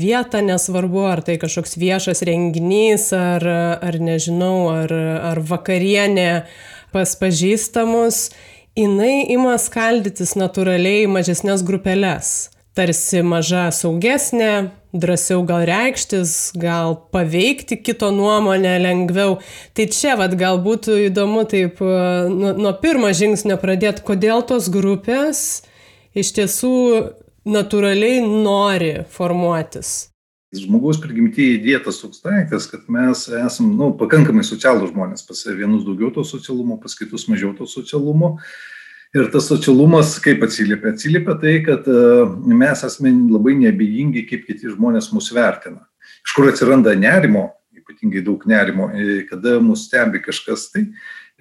vietą, 0.00 0.42
nesvarbu, 0.46 1.04
ar 1.12 1.24
tai 1.26 1.38
kažkoks 1.42 1.78
viešas 1.80 2.24
renginys, 2.26 3.10
ar, 3.16 3.46
ar 3.78 4.00
nežinau, 4.02 4.70
ar, 4.74 4.94
ar 5.32 5.42
vakarienė 5.52 6.30
pas 6.90 7.14
pažįstamus, 7.18 8.30
jinai 8.78 9.28
ima 9.30 9.54
skaldytis 9.62 10.34
natūraliai 10.38 11.06
mažesnės 11.10 11.62
grupelės 11.66 12.50
tarsi 12.80 13.20
maža 13.20 13.66
saugesnė, 13.76 14.70
drąsiau 14.96 15.42
gal 15.44 15.66
reikštis, 15.68 16.52
gal 16.56 16.96
paveikti 17.12 17.76
kito 17.84 18.08
nuomonę 18.14 18.78
lengviau. 18.80 19.36
Tai 19.76 19.86
čia 19.92 20.16
vad 20.16 20.32
gal 20.40 20.62
būtų 20.64 20.96
įdomu 21.10 21.44
taip 21.50 21.82
nuo, 21.84 22.54
nuo 22.56 22.72
pirmo 22.80 23.12
žingsnio 23.12 23.58
pradėti, 23.60 24.04
kodėl 24.06 24.46
tos 24.48 24.70
grupės 24.72 25.42
iš 26.16 26.32
tiesų 26.38 26.72
natūraliai 27.50 28.24
nori 28.24 28.94
formuotis. 29.12 30.08
Žmogaus 30.56 30.98
prigimtyje 30.98 31.60
įdėtas 31.60 32.00
toks 32.00 32.24
daiktas, 32.24 32.64
kad 32.72 32.88
mes 32.90 33.28
esame 33.28 33.76
nu, 33.76 33.92
pakankamai 34.00 34.42
socialų 34.42 34.88
žmonės, 34.90 35.22
pas 35.28 35.44
vienus 35.46 35.84
daugiau 35.86 36.10
to 36.16 36.24
socialumo, 36.26 36.80
pas 36.82 36.96
kitus 36.98 37.28
mažiau 37.30 37.52
to 37.54 37.68
socialumo. 37.70 38.38
Ir 39.10 39.26
tas 39.32 39.48
socialumas 39.50 40.12
kaip 40.22 40.44
atsiliepia? 40.46 40.92
Atsiliepia 40.94 41.34
tai, 41.42 41.56
kad 41.66 41.86
e, 41.90 42.02
mes 42.54 42.82
esame 42.86 43.10
labai 43.26 43.56
neabejingi, 43.58 44.22
kaip 44.28 44.44
kiti 44.46 44.70
žmonės 44.70 45.08
mus 45.10 45.32
vertina. 45.34 45.82
Iš 46.22 46.34
kur 46.36 46.46
atsiranda 46.46 46.92
nerimo, 46.94 47.48
ypatingai 47.74 48.22
daug 48.22 48.44
nerimo, 48.46 48.86
e, 48.94 49.24
kada 49.26 49.56
mus 49.64 49.88
stebi 49.88 50.22
kažkas 50.22 50.68
tai. 50.70 50.84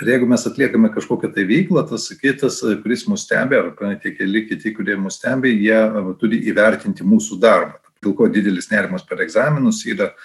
Ir 0.01 0.09
jeigu 0.15 0.25
mes 0.31 0.47
atliekame 0.49 0.89
kažkokią 0.95 1.29
tai 1.35 1.45
veiklą, 1.45 1.83
tas 1.91 2.07
kitas, 2.17 2.57
kuris 2.81 3.05
mus 3.11 3.27
stebi, 3.27 3.59
ar 3.59 3.69
tie 4.01 4.15
keli 4.17 4.47
kiti, 4.49 4.73
kurie 4.73 4.97
mus 4.97 5.19
stebi, 5.21 5.53
jie 5.61 5.77
e, 5.77 6.03
turi 6.17 6.41
įvertinti 6.49 7.05
mūsų 7.05 7.37
darbą. 7.43 7.77
Dėl 8.01 8.17
ko 8.17 8.31
didelis 8.33 8.71
nerimas 8.73 9.05
per 9.05 9.21
egzaminus 9.21 9.83
yra, 9.85 10.15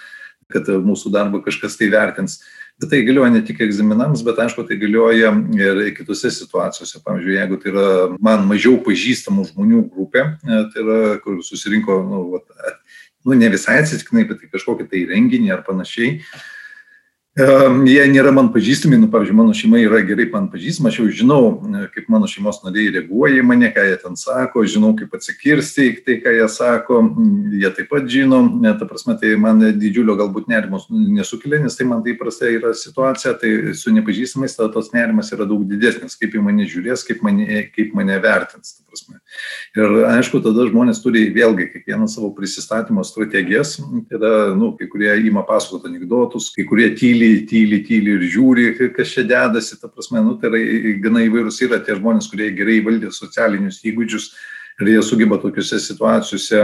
kad 0.49 0.65
mūsų 0.65 1.13
darbą 1.13 1.45
kažkas 1.45 1.77
tai 1.77 1.93
vertins. 1.93 2.39
Bet 2.81 2.89
tai 2.91 3.05
galioja 3.07 3.31
ne 3.31 3.39
tik 3.47 3.61
egzaminams, 3.63 4.19
bet 4.27 4.39
aišku, 4.43 4.65
tai 4.67 4.75
galioja 4.75 5.29
ir 5.55 5.77
kitose 5.95 6.27
situacijose. 6.35 6.99
Pavyzdžiui, 7.05 7.37
jeigu 7.37 7.59
tai 7.61 7.71
yra 7.71 7.85
man 8.19 8.43
mažiau 8.49 8.81
pažįstamų 8.83 9.45
žmonių 9.53 9.83
grupė, 9.93 10.25
e, 10.43 10.57
tai 10.73 10.83
yra, 10.83 10.97
kur 11.23 11.37
susirinko, 11.47 12.01
nu, 12.09 12.25
vat, 12.33 12.75
nu 13.23 13.37
ne 13.39 13.51
visai 13.53 13.77
atsitiktinai, 13.79 14.25
bet 14.27 14.43
tai 14.43 14.51
kažkokį 14.51 14.89
tai 14.91 15.05
renginį 15.13 15.53
ar 15.55 15.63
panašiai, 15.67 16.19
Jie 17.35 18.03
nėra 18.07 18.31
man 18.31 18.47
pažįstami, 18.53 18.95
nu, 18.95 19.09
pavyzdžiui, 19.11 19.35
mano 19.35 19.51
šeima 19.51 19.81
yra 19.81 19.97
gerai 20.07 20.29
man 20.31 20.45
pažįstama, 20.53 20.87
aš 20.87 21.01
jau 21.01 21.07
žinau, 21.19 21.39
e, 21.67 21.81
kaip 21.91 22.05
mano 22.07 22.29
šeimos 22.31 22.61
nariai 22.63 22.93
reaguoja 22.95 23.41
į 23.41 23.43
mane, 23.43 23.67
ką 23.75 23.83
jie 23.89 23.97
ten 23.99 24.15
sako, 24.15 24.63
žinau, 24.71 24.93
kaip 24.95 25.17
atsikirsti 25.17 25.89
į 25.89 25.97
tai, 26.05 26.15
ką 26.23 26.31
jie 26.31 26.45
sako, 26.53 27.01
jie 27.59 27.71
taip 27.75 27.89
pat 27.91 28.07
žino, 28.07 28.39
ne, 28.63 28.71
ta 28.79 28.87
prasme, 28.87 29.17
tai 29.19 29.33
man 29.35 29.59
didžiulio 29.81 30.15
galbūt 30.21 30.47
nerimos 30.47 30.87
nesukelia, 30.87 31.59
nes 31.65 31.75
tai 31.75 31.89
man 31.89 32.05
tai 32.07 32.15
prastai 32.15 32.53
yra 32.55 32.71
situacija, 32.71 33.35
tai 33.43 33.51
su 33.75 33.91
nepažįstamais 33.97 34.55
tada 34.55 34.71
tos 34.71 34.93
nerimas 34.95 35.33
yra 35.35 35.43
daug 35.43 35.67
didesnis, 35.67 36.15
kaip 36.15 36.39
į 36.39 36.45
mane 36.47 36.69
žiūrės, 36.71 37.03
kaip 37.03 37.19
mane, 37.27 37.65
kaip 37.75 37.91
mane 37.99 38.15
vertins. 38.23 38.77
Ir 39.75 39.97
aišku, 40.07 40.39
tada 40.39 40.69
žmonės 40.69 41.01
turi 41.03 41.25
vėlgi 41.35 41.67
kiekvieną 41.73 42.07
savo 42.07 42.29
prisistatymo 42.37 43.03
strategijas, 43.03 43.75
yra, 44.07 44.53
nu, 44.55 44.71
kai 44.79 44.87
kurie 44.87 45.11
ima 45.27 45.43
pasakoti 45.43 45.89
anegdotus, 45.91 46.53
kai 46.55 46.63
kurie 46.69 46.93
tyli 46.95 47.24
tyli, 47.25 47.45
tyli, 47.49 47.79
tyli 47.85 48.15
ir 48.15 48.25
žiūri, 48.31 48.65
kas 48.95 49.13
čia 49.13 49.23
dedasi, 49.27 49.79
ta 49.81 49.89
prasme, 49.89 50.21
nu, 50.23 50.35
tai 50.41 50.51
yra 50.51 50.97
gana 51.03 51.23
įvairūs 51.25 51.61
yra 51.65 51.79
tie 51.83 51.97
žmonės, 51.97 52.29
kurie 52.31 52.51
gerai 52.55 52.81
valdė 52.85 53.11
socialinius 53.13 53.81
įgūdžius 53.85 54.29
ir 54.81 54.91
jie 54.91 55.01
sugeba 55.07 55.37
tokiuose 55.39 55.79
situacijose 55.79 56.61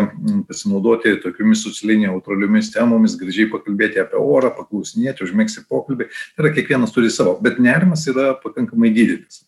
pasinaudoti 0.49 1.15
tokiomis 1.23 1.63
socialiai 1.63 2.05
neutraliomis 2.05 2.71
temomis, 2.73 3.15
gražiai 3.19 3.49
pakalbėti 3.51 4.01
apie 4.03 4.19
orą, 4.19 4.51
paklausinėti, 4.57 5.23
užmėgsti 5.25 5.63
pokalbį. 5.71 6.09
Tai 6.35 6.45
yra 6.45 6.53
kiekvienas 6.57 6.91
turi 6.95 7.11
savo, 7.13 7.37
bet 7.43 7.61
nerimas 7.63 8.03
yra 8.11 8.33
pakankamai 8.43 8.91
didelis. 8.95 9.45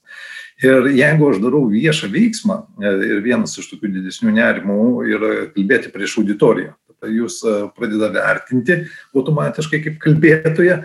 Ir 0.63 0.87
jeigu 0.95 1.27
aš 1.27 1.41
darau 1.43 1.65
viešą 1.67 2.07
veiksmą, 2.13 2.59
e, 2.79 2.91
ir 3.09 3.23
vienas 3.25 3.57
iš 3.59 3.67
tokių 3.71 3.89
didesnių 3.97 4.31
nerimų 4.37 4.83
yra 5.11 5.31
kalbėti 5.51 5.91
prieš 5.91 6.19
auditoriją, 6.21 6.75
jūs 7.09 7.41
e, 7.47 7.55
pradeda 7.77 8.11
vertinti 8.13 8.83
automatiškai 9.15 9.81
kaip 9.87 9.99
kalbėtoja. 10.03 10.83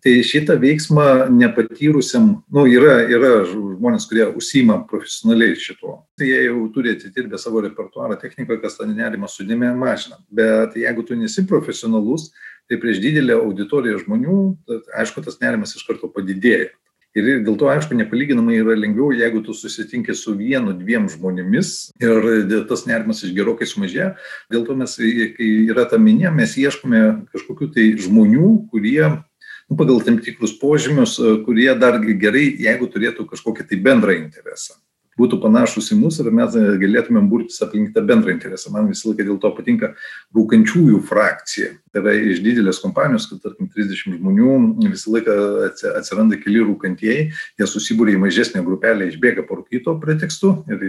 Tai 0.00 0.12
šitą 0.24 0.54
veiksmą 0.56 1.28
nepatyrusiam, 1.28 2.30
nu, 2.56 2.62
yra, 2.72 3.02
yra 3.12 3.42
žmonės, 3.44 4.06
kurie 4.08 4.24
užsima 4.32 4.78
profesionaliai 4.88 5.58
šituo. 5.60 5.98
Tai 6.16 6.24
jie 6.24 6.38
jau 6.46 6.62
turi 6.72 6.94
atidirbę 6.94 7.36
savo 7.40 7.60
repertuarą 7.66 8.16
technikoje, 8.22 8.62
kas 8.62 8.78
tą 8.78 8.88
nerimą 8.88 9.28
sudėmė 9.28 9.74
mažina. 9.76 10.16
Bet 10.32 10.78
jeigu 10.80 11.04
tu 11.04 11.18
nesi 11.20 11.44
profesionalus, 11.44 12.30
tai 12.64 12.80
prieš 12.80 13.02
didelę 13.04 13.36
auditoriją 13.42 14.00
žmonių, 14.06 14.38
aišku, 15.02 15.20
tas 15.26 15.36
nerimas 15.42 15.76
iš 15.76 15.84
karto 15.84 16.08
padidėja. 16.08 16.70
Ir 17.18 17.40
dėl 17.42 17.56
to, 17.58 17.66
aišku, 17.66 17.96
nepalyginamai 17.98 18.60
yra 18.60 18.76
lengviau, 18.78 19.10
jeigu 19.10 19.40
tu 19.42 19.54
susitinki 19.56 20.14
su 20.14 20.36
vienu, 20.38 20.76
dviem 20.78 21.08
žmonėmis 21.10 21.90
ir 21.98 22.28
tas 22.70 22.84
nerimas 22.86 23.24
iš 23.26 23.32
gerokai 23.34 23.66
sumažėja. 23.66 24.12
Dėl 24.52 24.62
to 24.68 24.76
mes, 24.78 24.94
kai 25.34 25.48
yra 25.72 25.88
ta 25.90 25.98
minė, 25.98 26.30
mes 26.34 26.54
ieškome 26.60 27.00
kažkokių 27.32 27.72
tai 27.74 27.88
žmonių, 27.98 28.52
kurie 28.70 29.02
nu, 29.10 29.74
pagal 29.74 29.98
tam 30.06 30.20
tikrus 30.22 30.54
požymius, 30.60 31.16
kurie 31.46 31.72
dar 31.82 31.98
gerai, 31.98 32.46
jeigu 32.62 32.86
turėtų 32.90 33.26
kažkokį 33.32 33.66
tai 33.66 33.82
bendrą 33.82 34.14
interesą 34.20 34.78
būtų 35.20 35.40
panašus 35.42 35.90
į 35.94 35.98
mus 36.00 36.18
ir 36.22 36.30
mes 36.34 36.56
galėtumėm 36.80 37.28
burtis 37.30 37.60
aplink 37.64 37.92
tą 37.94 38.02
bendrą 38.06 38.32
interesą. 38.34 38.72
Man 38.74 38.88
visą 38.90 39.10
laiką 39.10 39.26
dėl 39.28 39.38
to 39.42 39.52
patinka 39.56 39.92
rūkančiųjų 40.36 41.00
frakcija. 41.08 41.74
Tai 41.90 42.02
yra 42.04 42.14
iš 42.32 42.42
didelės 42.44 42.80
kompanijos, 42.82 43.26
kad 43.30 43.42
tarkim 43.44 43.68
30 43.74 44.18
žmonių 44.20 44.56
visą 44.86 45.14
laiką 45.16 45.36
atsiranda 45.98 46.38
keli 46.40 46.62
rūkantieji, 46.62 47.28
jie 47.58 47.68
susibūrė 47.68 48.14
į 48.14 48.22
mažesnę 48.22 48.62
grupelę, 48.66 49.10
išbėga 49.10 49.46
parūkyto 49.48 49.96
pretekstu 50.02 50.54
ir 50.70 50.84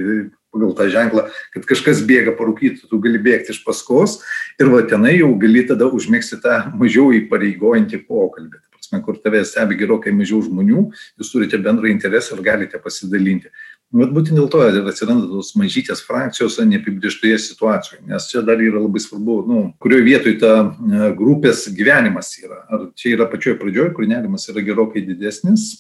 pagal 0.52 0.76
tą 0.78 0.90
ženklą, 0.92 1.28
kad 1.56 1.68
kažkas 1.70 2.04
bėga 2.08 2.36
parūkyti, 2.38 2.90
tu 2.90 3.00
gali 3.02 3.22
bėgti 3.24 3.56
iš 3.56 3.64
paskos 3.66 4.20
ir 4.60 4.70
va 4.74 4.84
tenai 4.88 5.16
jau 5.18 5.32
gali 5.42 5.64
tada 5.68 5.88
užmėgsti 5.88 6.42
tą 6.44 6.58
mažiau 6.78 7.10
įpareigojantį 7.22 8.04
pokalbį 8.10 8.62
kur 9.00 9.16
tave 9.24 9.40
stebi 9.48 9.78
gerokai 9.80 10.12
mažiau 10.12 10.42
žmonių, 10.44 10.90
jūs 11.20 11.32
turite 11.32 11.60
bendrą 11.62 11.88
interesą 11.88 12.36
ir 12.36 12.44
galite 12.44 12.82
pasidalinti. 12.84 13.52
Vat 13.92 14.12
būtent 14.16 14.38
dėl 14.40 14.48
to 14.48 14.62
ir 14.64 14.86
atsiranda 14.88 15.28
tos 15.28 15.52
mažytės 15.60 16.00
frakcijos 16.08 16.56
neapibrieštoje 16.64 17.38
situacijoje, 17.44 18.06
nes 18.08 18.30
čia 18.32 18.40
dar 18.48 18.62
yra 18.64 18.80
labai 18.80 19.02
svarbu, 19.04 19.36
nu, 19.50 19.64
kurioje 19.84 20.06
vietoje 20.08 20.38
ta 20.40 20.54
e, 20.64 21.10
grupės 21.18 21.66
gyvenimas 21.76 22.32
yra. 22.40 22.62
Ar 22.72 22.86
čia 22.96 23.18
yra 23.18 23.28
pačioje 23.28 23.58
pradžioje, 23.60 23.92
kur 23.98 24.08
nerimas 24.08 24.48
yra 24.54 24.64
gerokai 24.64 25.04
didesnis, 25.10 25.74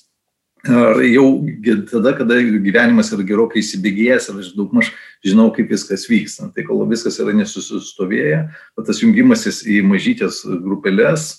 Ar 0.61 0.99
jau 1.01 1.41
tada, 1.89 2.11
kada 2.13 2.35
gyvenimas 2.37 3.07
yra 3.15 3.23
gerokai 3.25 3.63
įsibėgėjęs 3.63 4.27
ir 4.29 4.41
aš 4.43 4.49
daugmaž 4.53 4.91
žinau, 5.25 5.47
kaip 5.55 5.71
viskas 5.73 6.03
vyksta. 6.05 6.51
Tai 6.53 6.65
kol 6.67 6.83
viskas 6.85 7.17
yra 7.23 7.33
nesusistovėję, 7.33 8.43
tas 8.85 9.01
jungimasis 9.01 9.63
į 9.65 9.79
mažytės 9.89 10.43
grupelės 10.45 11.31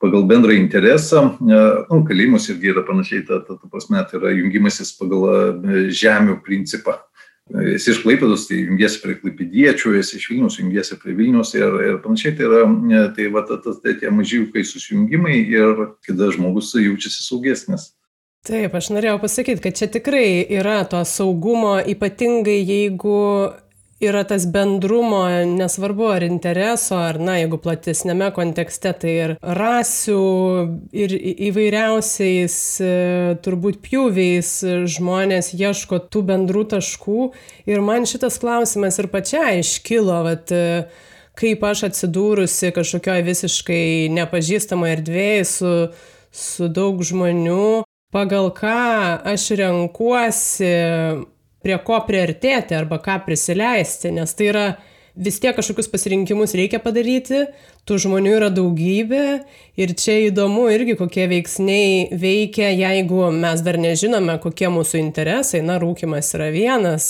pagal 0.00 0.24
bendrą 0.28 0.56
interesą, 0.56 1.36
nu, 1.44 2.00
kalėjimus 2.08 2.48
irgi 2.52 2.72
yra 2.72 2.84
panašiai, 2.88 3.22
ta, 3.28 3.42
ta, 3.44 3.58
ta 3.60 3.68
prasme, 3.68 4.00
tai 4.08 4.18
yra 4.20 4.32
jungimasis 4.32 4.94
pagal 4.96 5.26
e, 5.28 5.84
žemių 5.92 6.40
principą. 6.46 6.96
Esi 7.50 7.90
iš 7.90 7.98
Klaipėdos, 8.04 8.44
tai 8.46 8.60
jungiesi 8.62 9.00
prie 9.02 9.16
Klaipėdiečių, 9.18 9.96
esi 9.98 10.20
iš 10.20 10.28
Vilnius, 10.30 10.58
jungiesi 10.60 10.96
prie 11.02 11.16
Vilnius 11.18 11.50
ir, 11.58 11.78
ir 11.88 11.96
panašiai. 12.04 12.36
Tai 12.38 12.46
yra 12.46 12.60
e, 12.64 13.00
tai, 13.16 13.26
va, 13.34 13.42
ta, 13.48 13.58
ta, 13.60 13.74
tai 13.82 13.96
tie 14.00 14.12
mažykai 14.14 14.62
susijungimai 14.66 15.40
ir 15.50 15.82
kada 16.06 16.30
žmogus 16.32 16.72
jaučiasi 16.78 17.26
saugesnis. 17.26 17.90
Taip, 18.46 18.72
aš 18.72 18.92
norėjau 18.94 19.18
pasakyti, 19.20 19.60
kad 19.66 19.76
čia 19.76 19.90
tikrai 19.92 20.46
yra 20.48 20.78
to 20.88 21.02
saugumo, 21.04 21.74
ypatingai 21.92 22.62
jeigu 22.62 23.18
yra 24.00 24.22
tas 24.24 24.46
bendrumo, 24.48 25.22
nesvarbu 25.46 26.08
ar 26.14 26.24
intereso, 26.24 26.96
ar, 26.96 27.18
na, 27.20 27.36
jeigu 27.40 27.58
platesnėme 27.60 28.30
kontekste, 28.36 28.92
tai 29.02 29.12
ir 29.12 29.34
rasių, 29.44 30.22
ir 30.96 31.14
įvairiausiais 31.50 32.56
e, 32.80 32.92
turbūt 33.44 33.80
pjūviais 33.84 34.52
žmonės 34.96 35.52
ieško 35.58 36.00
tų 36.08 36.24
bendrų 36.32 36.64
taškų. 36.74 37.30
Ir 37.68 37.84
man 37.84 38.08
šitas 38.08 38.40
klausimas 38.40 38.98
ir 39.02 39.10
pačiai 39.12 39.60
iškilo, 39.60 40.22
vat, 40.26 40.54
e, 40.54 40.86
kaip 41.40 41.64
aš 41.64 41.86
atsidūrusi 41.90 42.72
kažkokioje 42.76 43.26
visiškai 43.28 43.84
nepažįstamoje 44.16 44.96
erdvėje 44.96 45.44
su, 45.48 45.74
su 46.32 46.70
daug 46.72 47.04
žmonių, 47.04 47.82
pagal 48.14 48.48
ką 48.56 48.80
aš 49.28 49.50
renkuosi 49.60 50.72
prie 51.64 51.76
ko 51.84 52.00
priartėti 52.06 52.76
arba 52.76 53.00
ką 53.02 53.20
prisileisti, 53.26 54.12
nes 54.16 54.34
tai 54.36 54.48
yra 54.52 54.64
vis 55.20 55.40
tiek 55.42 55.56
kažkokius 55.56 55.90
pasirinkimus 55.90 56.54
reikia 56.56 56.80
padaryti, 56.82 57.44
tų 57.88 57.98
žmonių 58.04 58.34
yra 58.38 58.50
daugybė 58.54 59.24
ir 59.80 59.94
čia 59.98 60.16
įdomu 60.28 60.68
irgi, 60.72 60.96
kokie 61.00 61.26
veiksniai 61.30 62.10
veikia, 62.16 62.70
jeigu 62.72 63.30
mes 63.34 63.64
dar 63.66 63.80
nežinome, 63.80 64.38
kokie 64.42 64.70
mūsų 64.72 65.00
interesai, 65.02 65.64
na, 65.66 65.80
rūkimas 65.82 66.30
yra 66.38 66.50
vienas, 66.54 67.08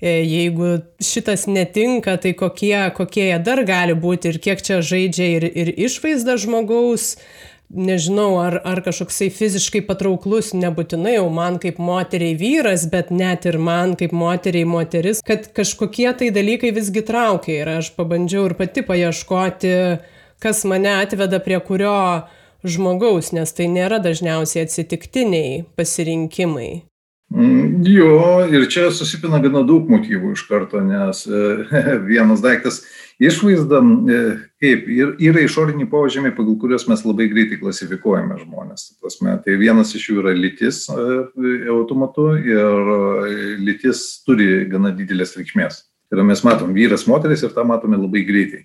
e, 0.00 0.18
jeigu 0.26 0.78
šitas 1.00 1.46
netinka, 1.50 2.18
tai 2.20 2.34
kokie, 2.38 2.74
kokie 2.96 3.30
jie 3.30 3.38
dar 3.44 3.62
gali 3.68 3.96
būti 3.98 4.34
ir 4.34 4.40
kiek 4.42 4.64
čia 4.64 4.82
žaidžia 4.82 5.30
ir, 5.38 5.48
ir 5.48 5.72
išvaizda 5.88 6.36
žmogaus, 6.42 7.14
nežinau, 7.68 8.38
ar, 8.40 8.58
ar 8.64 8.80
kažkoksai 8.84 9.28
fiziškai 9.34 9.82
patrauklus, 9.88 10.52
nebūtinai 10.56 11.18
jau 11.18 11.28
man 11.32 11.58
kaip 11.60 11.80
moteriai 11.82 12.36
vyras, 12.38 12.86
bet 12.90 13.12
net 13.12 13.46
ir 13.48 13.58
man 13.60 13.94
kaip 13.98 14.14
moteriai 14.16 14.68
moteris, 14.68 15.22
kad 15.24 15.50
kažkokie 15.56 16.08
tai 16.16 16.30
dalykai 16.34 16.72
visgi 16.76 17.04
traukia 17.04 17.60
ir 17.62 17.72
aš 17.78 17.92
pabandžiau 17.98 18.48
ir 18.48 18.56
pati 18.58 18.84
paieškoti, 18.86 19.72
kas 20.42 20.64
mane 20.68 20.96
atveda 20.96 21.40
prie 21.44 21.60
kurio 21.60 21.94
žmogaus, 22.66 23.32
nes 23.36 23.52
tai 23.54 23.68
nėra 23.70 24.00
dažniausiai 24.02 24.64
atsitiktiniai 24.66 25.64
pasirinkimai. 25.78 26.70
Mm, 27.28 27.84
jo, 27.84 28.14
ir 28.48 28.64
čia 28.72 28.86
susipina 28.94 29.36
gana 29.44 29.60
daug 29.68 29.90
motyvų 29.92 30.32
iš 30.32 30.46
karto, 30.48 30.80
nes 30.80 31.26
vienas 32.08 32.40
daiktas 32.40 32.80
išvaizda, 33.22 33.80
e, 33.82 34.20
kaip, 34.62 34.88
ir, 34.92 35.12
yra 35.30 35.42
išoriniai 35.44 35.90
požymiai, 35.90 36.34
pagal 36.36 36.56
kuriuos 36.60 36.86
mes 36.90 37.04
labai 37.06 37.28
greitai 37.32 37.58
klasifikuojame 37.60 38.38
žmonės. 38.44 38.88
Prasme, 39.02 39.36
tai 39.44 39.58
vienas 39.60 39.94
iš 39.98 40.08
jų 40.10 40.22
yra 40.22 40.34
lytis 40.38 40.84
e, 40.92 41.20
automatu 41.74 42.30
ir 42.38 42.92
e, 42.94 43.52
lytis 43.68 44.06
turi 44.26 44.64
gana 44.70 44.94
didelės 44.94 45.36
reikšmės. 45.38 45.84
Tai 46.08 46.18
yra 46.18 46.26
mes 46.30 46.44
matom 46.46 46.72
vyras, 46.76 47.08
moteris 47.10 47.44
ir 47.44 47.54
tą 47.56 47.66
matome 47.68 48.00
labai 48.00 48.24
greitai 48.28 48.64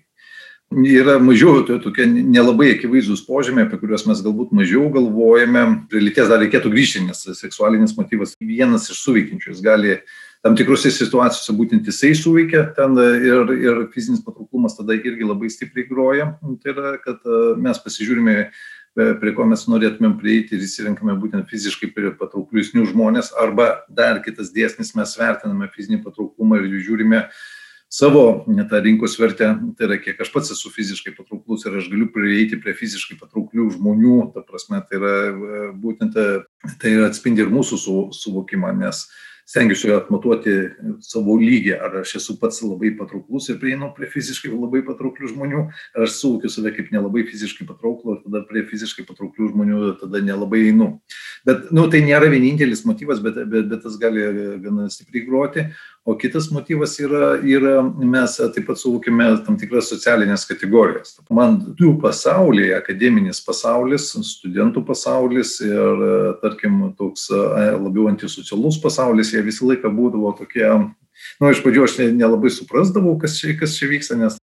yra 0.72 1.18
mažiau 1.22 1.62
tokie 1.64 2.06
nelabai 2.08 2.72
akivaizdūs 2.74 3.24
požymiai, 3.26 3.66
apie 3.68 3.78
kuriuos 3.78 4.06
mes 4.08 4.22
galbūt 4.24 4.54
mažiau 4.56 4.88
galvojame. 4.92 5.64
Prie 5.90 6.02
lyties 6.02 6.30
dar 6.30 6.40
reikėtų 6.42 6.72
grįžti, 6.72 7.04
nes 7.06 7.22
seksualinis 7.38 7.94
motyvas 7.98 8.34
vienas 8.40 8.88
iš 8.90 9.02
suveikiančių. 9.04 9.52
Jis 9.52 9.62
gali 9.64 9.98
tam 10.44 10.56
tikrose 10.58 10.92
situacijose 10.92 11.56
būtent 11.56 11.88
jisai 11.88 12.12
suveikia 12.18 12.66
ten 12.76 12.98
ir, 13.00 13.52
ir 13.56 13.82
fizinis 13.94 14.20
patrauklumas 14.24 14.76
tada 14.76 14.96
irgi 14.98 15.24
labai 15.24 15.48
stipriai 15.52 15.88
groja. 15.88 16.28
Tai 16.60 16.74
yra, 16.74 16.94
kad 17.00 17.24
e, 17.24 17.40
mes 17.64 17.80
pasižiūrime, 17.80 18.36
e, 18.44 19.08
prie 19.22 19.32
ko 19.36 19.48
mes 19.48 19.64
norėtumėm 19.72 20.18
prieiti 20.20 20.58
ir 20.58 20.68
įsirinkame 20.68 21.16
būtent 21.22 21.48
fiziškai 21.48 21.94
patraukliusnių 22.20 22.84
žmonės, 22.92 23.32
arba 23.40 23.86
dar 23.88 24.20
kitas 24.26 24.52
dėsnis, 24.52 24.92
mes 24.98 25.16
vertiname 25.16 25.70
fizinį 25.72 26.02
patrauklumą 26.04 26.60
ir 26.60 26.76
žiūrime, 26.76 27.24
savo 27.88 28.44
tą 28.44 28.84
rinkos 28.84 29.16
vertę, 29.16 29.48
tai 29.78 29.88
yra 29.88 30.00
kiek 30.02 30.20
aš 30.20 30.28
pats 30.34 30.52
esu 30.52 30.68
fiziškai 30.76 31.16
patrauklus 31.16 31.64
ir 31.64 31.76
aš 31.78 31.88
galiu 31.88 32.10
prieiti 32.12 32.60
prie 32.60 32.74
fiziškai 32.76 33.16
patrauklių 33.20 33.70
žmonių, 33.78 34.16
ta 34.34 34.44
prasme, 34.44 34.84
tai 34.90 35.00
yra 35.00 35.14
būtent 35.78 36.18
tai 36.82 36.98
atspindi 37.06 37.46
ir 37.46 37.54
mūsų 37.54 37.78
suvokimą, 38.12 38.74
nes 38.82 39.06
stengiuosi 39.48 39.92
atmatuoti 39.94 40.54
savo 41.04 41.36
lygį, 41.40 41.74
ar 41.76 41.98
aš 42.00 42.16
esu 42.20 42.36
pats 42.40 42.62
labai 42.64 42.94
patrauklus 42.98 43.50
ir 43.50 43.58
prieinu 43.60 43.90
prie 43.96 44.08
fiziškai 44.12 44.52
labai 44.52 44.80
patrauklių 44.86 45.32
žmonių, 45.34 45.64
ar 45.94 46.06
aš 46.06 46.16
suvokiu 46.20 46.50
save 46.52 46.72
kaip 46.76 46.92
nelabai 46.94 47.26
fiziškai 47.28 47.66
patrauklų 47.68 48.16
ir 48.16 48.22
tada 48.24 48.44
prie 48.48 48.64
fiziškai 48.70 49.06
patrauklių 49.08 49.50
žmonių 49.52 49.80
tada 50.00 50.22
nelabai 50.24 50.64
einu. 50.70 50.90
Bet, 51.44 51.68
nu, 51.76 51.86
tai 51.92 52.00
nėra 52.06 52.30
vienintelis 52.32 52.86
motyvas, 52.88 53.20
bet, 53.24 53.42
bet, 53.50 53.68
bet 53.72 53.84
tas 53.84 53.98
gali 54.00 54.24
gana 54.64 54.88
stipriai 54.92 55.26
groti. 55.28 55.68
O 56.04 56.18
kitas 56.20 56.50
motyvas 56.52 56.98
yra, 57.00 57.38
yra 57.40 57.78
mes 57.82 58.34
taip 58.36 58.66
pat 58.68 58.76
suvokime 58.76 59.30
tam 59.46 59.56
tikras 59.56 59.88
socialinės 59.88 60.44
kategorijas. 60.44 61.14
Man 61.32 61.56
jų 61.80 61.94
pasaulyje, 62.02 62.74
akademinis 62.76 63.40
pasaulis, 63.44 64.10
studentų 64.28 64.82
pasaulis 64.84 65.56
ir, 65.64 66.04
tarkim, 66.42 66.90
toks 66.98 67.30
labiau 67.32 68.10
antisocialus 68.12 68.76
pasaulis, 68.84 69.32
jie 69.32 69.40
visą 69.46 69.70
laiką 69.70 69.94
būdavo 69.96 70.34
tokie 70.42 70.68
Nu, 71.38 71.48
iš 71.50 71.60
pradžių 71.62 71.84
aš 71.86 71.94
nelabai 72.14 72.50
suprasdavau, 72.52 73.14
kas 73.22 73.36
čia, 73.38 73.54
kas 73.58 73.76
čia 73.78 73.86
vyksta, 73.90 74.16
nes 74.18 74.36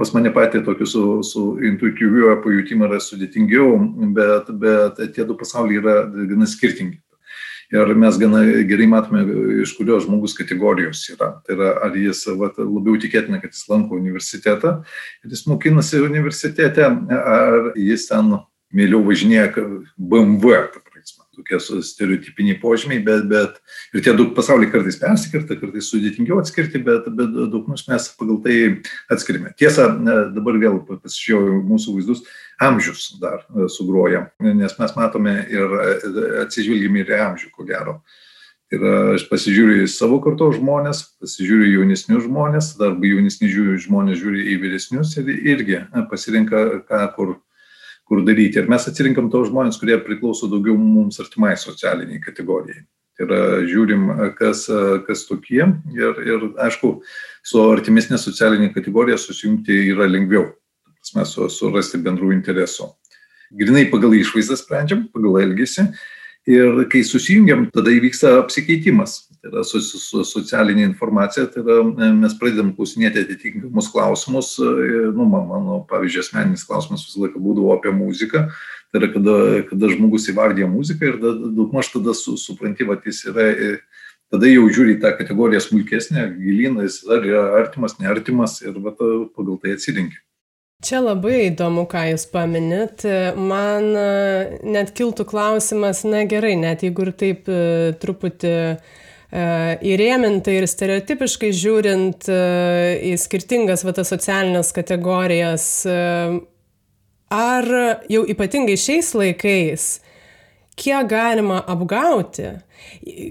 pas 0.00 0.12
mane 0.14 0.32
patį 0.34 0.64
tokiu 0.66 0.88
su, 0.90 1.02
su 1.26 1.44
intuityviu 1.70 2.34
pajūtimu 2.44 2.88
yra 2.88 2.98
sudėtingiau, 3.02 3.76
bet, 4.16 4.50
bet 4.62 5.00
tie 5.14 5.26
du 5.26 5.38
pasauliai 5.38 5.80
yra 5.82 5.96
gana 6.10 6.48
skirtingi. 6.50 6.98
Ir 7.74 7.94
mes 7.98 8.18
gana 8.20 8.42
gerai 8.68 8.86
matome, 8.90 9.24
iš 9.62 9.74
kurios 9.78 10.04
žmogus 10.06 10.36
kategorijos 10.38 11.02
yra. 11.14 11.32
Tai 11.46 11.56
yra, 11.56 11.72
ar 11.86 11.96
jis 11.98 12.22
va, 12.38 12.52
labiau 12.58 12.98
tikėtina, 13.02 13.40
kad 13.42 13.54
jis 13.54 13.66
lanko 13.70 13.98
universitetą 13.98 14.78
ir 15.24 15.34
jis 15.34 15.46
mokinasi 15.50 16.02
universitete, 16.06 16.86
ar 16.86 17.72
jis 17.74 18.06
ten 18.10 18.36
mėliau 18.76 19.02
važinėja 19.06 19.50
BMW, 19.96 20.60
tokie 21.36 21.58
stereotipiniai 21.60 22.56
požymiai, 22.60 23.02
bet, 23.04 23.26
bet 23.28 23.58
ir 23.94 24.04
tie 24.04 24.14
daug 24.16 24.32
pasauliai 24.36 24.70
kartais 24.72 24.98
persikerta, 25.00 25.58
kartais 25.60 25.90
sudėtingiau 25.92 26.40
atskirti, 26.40 26.80
bet, 26.84 27.08
bet 27.18 27.34
daug 27.52 27.68
mus 27.68 27.84
mes 27.90 28.08
pagal 28.16 28.40
tai 28.44 28.56
atskirime. 29.12 29.52
Tiesa, 29.58 29.88
dabar 30.34 30.58
vėl 30.62 30.80
pasižiūrėjau 30.88 31.60
mūsų 31.68 31.96
vaizdus, 31.98 32.24
amžius 32.62 33.08
dar 33.20 33.44
e, 33.44 33.68
sugroja, 33.72 34.26
nes 34.40 34.76
mes 34.78 34.94
matome 34.96 35.34
ir 35.52 35.76
e, 35.80 35.90
atsižvelgime 36.44 37.02
ir 37.02 37.12
į 37.12 37.20
amžių, 37.30 37.50
ko 37.54 37.66
gero. 37.68 38.00
Ir 38.74 38.82
aš 39.14 39.28
pasižiūriu 39.30 39.84
į 39.84 39.90
savo 39.90 40.18
karto 40.24 40.48
žmonės, 40.56 41.04
pasižiūriu 41.22 41.68
į 41.68 41.74
jaunesnius 41.76 42.24
žmonės, 42.24 42.72
dar 42.80 42.96
jaunesni 42.98 43.46
žmonės 43.52 44.18
žiūri 44.18 44.42
į 44.42 44.56
vyresnius 44.64 45.12
ir 45.20 45.30
irgi 45.30 45.84
pasirinka, 46.10 46.64
ką 46.88 47.04
kur 47.14 47.36
kur 48.06 48.22
daryti. 48.26 48.60
Ir 48.60 48.68
mes 48.70 48.86
atsirinkam 48.86 49.30
tos 49.32 49.50
žmonės, 49.50 49.80
kurie 49.80 49.98
priklauso 50.02 50.48
daugiau 50.50 50.76
mums 50.78 51.18
artimai 51.22 51.56
socialiniai 51.58 52.22
kategorijai. 52.22 52.84
Yra 53.22 53.40
žiūrim, 53.64 54.10
kas, 54.36 54.66
kas 55.06 55.24
tokie 55.24 55.62
ir, 55.96 56.18
ir 56.28 56.42
aišku, 56.66 56.92
su 57.46 57.62
artimesnė 57.72 58.18
socialinė 58.20 58.68
kategorija 58.74 59.16
susijungti 59.18 59.78
yra 59.94 60.08
lengviau. 60.10 60.50
Mes 61.14 61.36
surasti 61.54 62.00
bendrų 62.02 62.32
interesų. 62.34 62.90
Grinai 63.54 63.86
pagal 63.92 64.16
išvaizdą 64.18 64.58
sprendžiam, 64.58 65.06
pagal 65.14 65.38
elgesį. 65.44 65.90
Ir 66.50 66.84
kai 66.90 67.02
susijungiam, 67.06 67.66
tada 67.74 67.90
įvyksta 67.94 68.36
apsikeitimas 68.40 69.26
tai 69.46 69.50
yra 69.50 69.64
su, 69.64 69.80
su 69.80 70.24
socialinė 70.24 70.84
informacija, 70.86 71.46
tai 71.50 71.62
yra 71.62 71.78
e, 71.82 72.10
mes 72.18 72.34
pradedam 72.38 72.72
klausinėti 72.76 73.22
atitinkamus 73.22 73.90
klausimus, 73.92 74.54
e, 74.58 75.10
nu, 75.14 75.26
mano, 75.30 75.80
pavyzdžiui, 75.90 76.24
asmeninis 76.24 76.66
klausimas 76.66 77.06
visą 77.06 77.24
laiką 77.24 77.42
būdavo 77.42 77.74
apie 77.76 77.92
muziką, 77.94 78.46
tai 78.90 79.02
yra 79.02 79.12
kada, 79.14 79.36
kada 79.70 79.92
žmogus 79.92 80.28
įvardė 80.32 80.68
muziką 80.70 81.12
ir 81.12 81.18
daugmaž 81.22 81.92
tada 81.94 82.14
su, 82.16 82.36
supranti, 82.40 82.86
kad 82.88 83.06
jis 83.06 83.24
yra, 83.30 83.48
e, 83.52 83.72
tada 84.32 84.50
jau 84.50 84.66
žiūri 84.66 84.98
tą 85.02 85.14
kategoriją 85.18 85.62
smulkesnę, 85.62 86.28
giliną, 86.40 86.86
jis 86.86 87.02
ar 87.06 87.26
yra 87.26 87.44
artimas, 87.62 87.98
neartimas 88.02 88.60
ir 88.64 88.78
va, 88.82 88.96
pagal 88.96 89.60
tai 89.62 89.76
atsirinkti. 89.76 90.25
Čia 90.84 90.98
labai 91.00 91.46
įdomu, 91.46 91.86
ką 91.88 92.02
Jūs 92.10 92.26
paminit. 92.28 93.00
Man 93.40 93.86
e, 93.96 94.58
net 94.68 94.90
kiltų 94.96 95.24
klausimas, 95.24 96.02
na 96.04 96.26
gerai, 96.28 96.52
net 96.60 96.84
jeigu 96.84 97.06
ir 97.06 97.12
taip 97.16 97.48
e, 97.48 97.94
truputį 97.96 98.52
e, 98.52 98.74
įrėmintai 99.94 100.58
ir 100.58 100.66
stereotipiškai 100.68 101.48
žiūrint 101.56 102.28
į 102.28 103.14
skirtingas 103.22 103.86
va, 103.88 103.96
socialinės 104.04 104.74
kategorijas, 104.76 105.66
ar 107.32 107.70
jau 108.12 108.26
ypatingai 108.36 108.76
šiais 108.76 109.14
laikais, 109.16 109.88
kiek 110.76 111.08
galima 111.08 111.62
apgauti, 111.64 112.52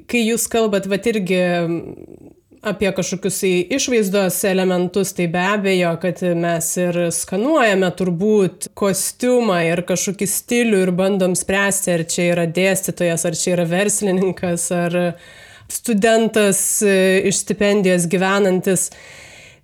kai 0.10 0.26
Jūs 0.26 0.50
kalbat, 0.50 0.90
va 0.90 0.98
irgi 1.14 1.44
apie 2.66 2.90
kažkokius 2.96 3.40
išvaizdos 3.76 4.40
elementus, 4.50 5.14
tai 5.14 5.28
be 5.32 5.42
abejo, 5.54 5.92
kad 6.02 6.22
mes 6.40 6.70
ir 6.82 6.98
skanuojame 7.14 7.90
turbūt 8.00 8.70
kostiumą 8.78 9.60
ir 9.68 9.84
kažkokį 9.88 10.28
stilių 10.30 10.82
ir 10.86 10.94
bandom 10.98 11.36
spręsti, 11.38 11.94
ar 11.94 12.06
čia 12.10 12.30
yra 12.34 12.48
dėstytojas, 12.50 13.28
ar 13.30 13.38
čia 13.38 13.54
yra 13.58 13.68
verslininkas, 13.70 14.70
ar 14.74 14.98
studentas 15.72 16.60
iš 16.86 17.44
stipendijos 17.46 18.10
gyvenantis. 18.10 18.90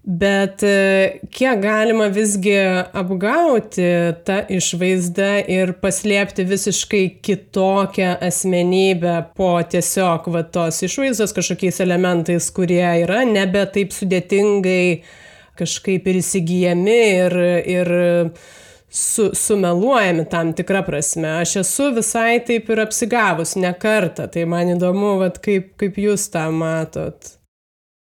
Bet 0.02 0.64
e, 0.66 1.20
kiek 1.30 1.60
galima 1.62 2.08
visgi 2.10 2.56
apgauti 2.98 3.86
tą 4.26 4.40
išvaizdą 4.50 5.28
ir 5.46 5.76
paslėpti 5.78 6.46
visiškai 6.50 7.04
kitokią 7.22 8.16
asmenybę 8.26 9.14
po 9.38 9.52
tiesiog 9.62 10.32
va, 10.34 10.42
tos 10.42 10.82
išvaizdos 10.88 11.36
kažkokiais 11.38 11.78
elementais, 11.86 12.48
kurie 12.50 12.82
yra 13.04 13.22
nebe 13.30 13.62
taip 13.76 13.94
sudėtingai 13.94 15.04
kažkaip 15.62 16.10
ir 16.10 16.18
įsigijami 16.24 16.98
ir, 17.20 17.38
ir 17.70 17.92
su, 18.90 19.28
sumeluojami 19.38 20.26
tam 20.34 20.56
tikrą 20.58 20.82
prasme. 20.88 21.36
Aš 21.44 21.60
esu 21.62 21.92
visai 22.00 22.40
taip 22.48 22.74
ir 22.74 22.82
apsigavus 22.88 23.54
ne 23.54 23.76
kartą, 23.78 24.26
tai 24.34 24.48
man 24.50 24.74
įdomu, 24.74 25.20
vat, 25.22 25.38
kaip, 25.46 25.76
kaip 25.78 26.02
jūs 26.02 26.26
tą 26.34 26.48
matot. 26.56 27.36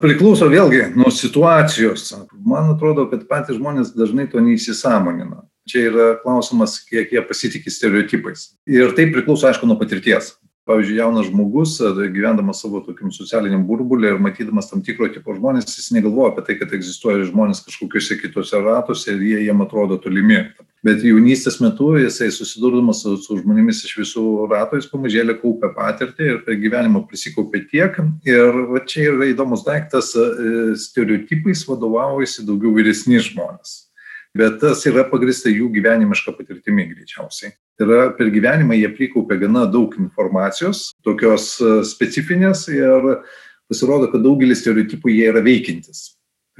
Priklauso 0.04 0.50
vėlgi 0.52 0.90
nuo 0.98 1.08
situacijos. 1.08 2.10
Man 2.44 2.66
atrodo, 2.74 3.06
kad 3.08 3.22
patys 3.24 3.56
žmonės 3.56 3.94
dažnai 3.96 4.26
to 4.28 4.42
neįsisamonina. 4.44 5.46
Čia 5.64 5.84
yra 5.88 6.08
klausimas, 6.20 6.74
kiek 6.84 7.14
jie 7.14 7.22
pasitikė 7.24 7.72
stereotipais. 7.72 8.50
Ir 8.68 8.92
tai 8.92 9.06
priklauso, 9.14 9.48
aišku, 9.48 9.64
nuo 9.64 9.78
patirties. 9.80 10.34
Pavyzdžiui, 10.68 10.98
jaunas 11.00 11.30
žmogus, 11.30 11.78
gyvendamas 12.12 12.60
savo 12.60 12.82
tokiam 12.84 13.08
socialiniam 13.16 13.64
burbulė 13.68 14.12
ir 14.12 14.20
matydamas 14.20 14.68
tam 14.68 14.84
tikro 14.84 15.08
tipo 15.12 15.32
žmonės, 15.36 15.72
jis 15.72 15.90
negalvoja 15.96 16.34
apie 16.34 16.44
tai, 16.44 16.58
kad 16.60 16.76
egzistuoja 16.76 17.24
žmonės 17.28 17.64
kažkokiuose 17.64 18.20
kitose 18.20 18.60
ratuose 18.64 19.12
ir 19.12 19.24
jie 19.24 19.42
jiem 19.46 19.64
atrodo 19.64 19.96
tolimi 20.00 20.42
bet 20.84 21.04
jaunystės 21.04 21.56
metu 21.64 21.94
jisai 21.96 22.28
susidurdamas 22.34 23.00
su, 23.04 23.14
su 23.22 23.38
žmonėmis 23.40 23.80
iš 23.86 23.94
visų 24.02 24.24
rato, 24.50 24.78
jis 24.78 24.90
pamažėlė 24.90 25.38
kaupia 25.40 25.70
patirtį 25.74 26.28
ir 26.28 26.42
per 26.44 26.58
gyvenimą 26.60 27.06
prisikaupė 27.08 27.64
tiek. 27.70 27.96
Ir 28.28 28.60
va 28.70 28.82
čia 28.88 29.08
yra 29.14 29.30
įdomus 29.32 29.64
daiktas, 29.66 30.12
e, 30.18 30.74
stereotipais 30.80 31.64
vadovaujasi 31.68 32.44
daugiau 32.48 32.74
vyresni 32.76 33.22
žmonės. 33.22 33.80
Bet 34.34 34.58
tas 34.60 34.82
yra 34.90 35.06
pagrista 35.06 35.52
jų 35.52 35.70
gyvenimiška 35.76 36.34
patirtimi 36.34 36.88
greičiausiai. 36.90 37.54
Tai 37.78 37.86
yra 37.86 38.00
per 38.18 38.32
gyvenimą 38.34 38.76
jie 38.76 38.90
prikaupė 38.96 39.38
gana 39.44 39.64
daug 39.70 39.94
informacijos, 40.00 40.90
tokios 41.06 41.54
e, 41.62 41.78
specifinės 41.86 42.66
ir 42.72 43.14
pasirodo, 43.70 44.10
kad 44.12 44.26
daugelis 44.26 44.60
stereotipų 44.60 45.14
jie 45.14 45.30
yra 45.30 45.40
veikintis 45.44 46.10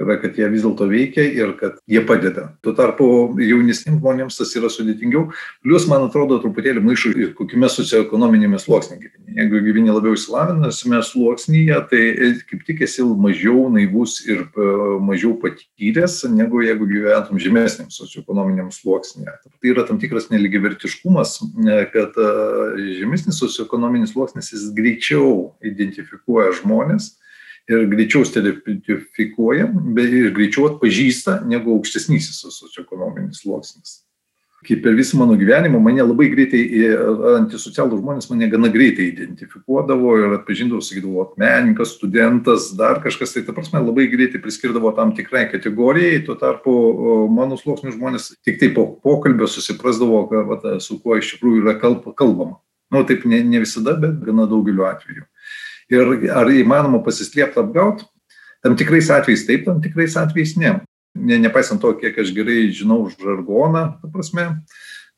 yra, 0.01 0.17
kad 0.21 0.37
jie 0.37 0.47
vis 0.51 0.63
dėlto 0.65 0.87
veikia 0.89 1.23
ir 1.23 1.53
kad 1.59 1.77
jie 1.89 2.01
padeda. 2.07 2.49
Tuo 2.65 2.73
tarpu 2.75 3.07
jaunesniems 3.41 3.99
žmonėms 4.01 4.39
tas 4.39 4.51
yra 4.59 4.69
sudėtingiau. 4.71 5.29
Plius, 5.63 5.87
man 5.91 6.05
atrodo, 6.07 6.39
truputėlį 6.43 6.83
maišų 6.85 7.13
ir 7.15 7.31
kokiame 7.37 7.69
socioekonominėme 7.71 8.59
sluoksnėje 8.61 9.01
gyveni. 9.05 9.37
Jeigu 9.39 9.61
gyveni 9.65 9.93
labiau 9.93 10.15
įsilavinęsime 10.17 11.01
sluoksnyje, 11.05 11.79
tai 11.91 12.03
kaip 12.49 12.63
tik 12.67 12.85
esi 12.87 13.03
mažiau 13.03 13.67
naivus 13.73 14.19
ir 14.27 14.45
e, 14.45 14.69
mažiau 15.03 15.35
patyręs, 15.41 16.21
negu 16.31 16.63
jeigu 16.65 16.87
gyventum 16.91 17.41
žemesniam 17.41 17.91
socioekonominiam 17.93 18.71
sluoksnėje. 18.75 19.37
Tai 19.47 19.73
yra 19.73 19.85
tam 19.87 19.99
tikras 20.01 20.29
neligivertiškumas, 20.31 21.37
e, 21.41 21.81
kad 21.95 22.15
e, 22.19 22.31
žemesnis 23.01 23.39
socioekonominis 23.43 24.15
sluoksnis 24.15 24.51
jis 24.53 24.71
greičiau 24.75 25.53
identifikuoja 25.65 26.55
žmonės 26.61 27.15
ir 27.69 27.85
greičiau 27.89 28.25
stereotifikuoja, 28.27 29.69
bet 29.97 30.13
ir 30.13 30.33
greičiau 30.35 30.69
atpažįsta 30.73 31.41
negu 31.49 31.77
aukštesnysis 31.77 32.43
socioekonominis 32.45 33.43
sluoksnis. 33.43 34.01
Kaip 34.65 34.79
per 34.81 34.95
visą 34.97 35.19
mano 35.19 35.35
gyvenimą 35.37 35.77
mane 35.83 36.01
labai 36.01 36.25
greitai, 36.31 36.61
antisocialų 37.35 37.99
žmonės 37.99 38.31
mane 38.31 38.47
gana 38.49 38.71
greitai 38.73 39.11
identifikuodavo 39.11 40.15
ir 40.17 40.33
atpažindavo, 40.39 40.81
sakydavo, 40.81 41.25
menininkas, 41.41 41.91
studentas, 41.99 42.71
dar 42.77 42.97
kažkas, 43.03 43.35
tai 43.35 43.43
ta 43.45 43.53
prasme 43.53 43.83
labai 43.83 44.07
greitai 44.09 44.41
priskirdavo 44.41 44.89
tam 44.97 45.13
tikrai 45.17 45.45
kategorijai, 45.51 46.23
tuo 46.25 46.37
tarpu 46.41 46.73
mano 47.35 47.59
sluoksnių 47.61 47.93
žmonės 47.93 48.31
tik 48.47 48.57
tai 48.61 48.71
po 48.73 48.87
pokalbio 49.05 49.49
susiprasdavo, 49.51 50.23
kad, 50.31 50.65
su 50.81 50.97
kuo 51.03 51.19
iš 51.21 51.35
tikrųjų 51.35 51.61
yra 51.61 51.77
kalbama. 51.77 52.57
Na, 52.89 53.01
nu, 53.01 53.05
taip 53.09 53.25
ne, 53.29 53.43
ne 53.45 53.61
visada, 53.61 53.95
bet 54.01 54.17
gana 54.25 54.45
daugeliu 54.49 54.85
atveju. 54.87 55.25
Ir 55.93 56.31
ar 56.33 56.49
įmanoma 56.49 57.03
pasislėpti 57.05 57.61
apgaut? 57.61 58.05
Tam 58.65 58.73
tikrais 58.79 59.11
atvejais 59.13 59.45
taip, 59.45 59.67
tam 59.67 59.81
tikrais 59.83 60.15
atvejais 60.17 60.55
ne. 60.57 60.79
ne. 61.13 61.37
Nepaisant 61.43 61.81
to, 61.81 61.91
kiek 61.99 62.17
aš 62.17 62.33
gerai 62.33 62.71
žinau 62.73 63.03
žargoną, 63.11 63.83
ta 64.01 64.09
prasme, 64.09 64.47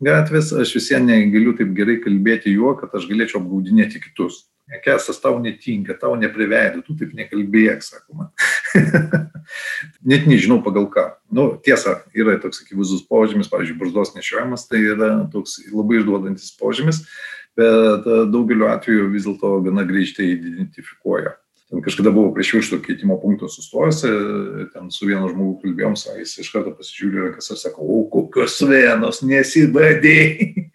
gatvės, 0.04 0.52
aš 0.52 0.76
visiems 0.76 1.08
negaliu 1.08 1.56
taip 1.56 1.72
gerai 1.78 2.02
kalbėti 2.04 2.52
juo, 2.52 2.76
kad 2.80 2.92
aš 2.98 3.08
galėčiau 3.08 3.40
apgaudinėti 3.40 4.04
kitus. 4.04 4.46
Nekesas 4.68 5.22
tau 5.24 5.38
netinka, 5.40 5.96
tau 5.96 6.18
nepriveidė, 6.20 6.82
tu 6.84 6.92
taip 7.00 7.14
nekalbėk, 7.16 7.86
sakoma. 7.86 8.34
Net 10.12 10.28
nežinau 10.28 10.60
pagal 10.66 10.90
ką. 10.92 11.06
Nu, 11.32 11.46
tiesa, 11.64 12.02
yra 12.12 12.36
toks 12.44 12.66
akivaizdus 12.66 13.06
požymis, 13.08 13.48
pavyzdžiui, 13.48 13.78
barzdos 13.80 14.12
nešiojimas, 14.18 14.68
tai 14.68 14.84
yra 14.84 15.10
toks 15.32 15.62
labai 15.72 16.02
išduodantis 16.02 16.52
požymis, 16.60 17.00
bet 17.58 18.08
e, 18.08 18.22
daugeliu 18.32 18.70
atveju 18.72 19.10
vis 19.14 19.28
dėlto 19.28 19.58
gana 19.66 19.86
greitai 19.88 20.32
identifikuoja. 20.36 21.36
Ten 21.68 21.82
kažkada 21.84 22.14
buvau 22.16 22.32
prie 22.32 22.46
šiukšlių 22.48 22.78
keitimo 22.86 23.18
punkto 23.20 23.50
sustojęs, 23.52 23.98
e, 24.08 24.68
ten 24.72 24.88
su 24.94 25.10
vienu 25.10 25.28
žmogu 25.28 25.58
kalbėjom, 25.66 25.98
sa, 26.00 26.14
jis 26.16 26.38
iš 26.40 26.52
karto 26.54 26.72
pasižiūrė 26.78 27.26
rankas 27.26 27.52
ir 27.52 27.60
sako, 27.60 27.84
o 27.84 27.98
kokios 28.14 28.56
venos, 28.70 29.20
nesibadėjai. 29.28 30.68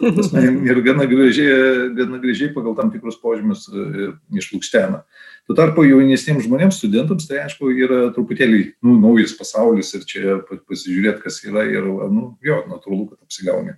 ir 0.72 0.80
gana 0.88 1.06
gražiai, 1.06 1.92
gana 1.94 2.18
gražiai 2.18 2.50
pagal 2.56 2.74
tam 2.80 2.90
tikrus 2.90 3.20
požymius 3.22 3.68
e, 3.70 4.08
išlūkštena. 4.42 5.04
Tuo 5.46 5.54
tarpu 5.58 5.84
jaunesniems 5.86 6.48
žmonėms, 6.48 6.80
studentams, 6.82 7.28
tai 7.30 7.44
aišku, 7.44 7.70
yra 7.84 8.00
truputėlį 8.16 8.64
nu, 8.86 8.96
naujas 9.02 9.36
pasaulis 9.38 9.94
ir 9.94 10.08
čia 10.08 10.40
pasižiūrėti, 10.48 11.22
kas 11.28 11.38
yra 11.46 11.62
ir, 11.70 11.86
nu, 12.10 12.32
jo, 12.42 12.58
natūralu, 12.70 13.12
kad 13.12 13.22
apsigauni. 13.22 13.76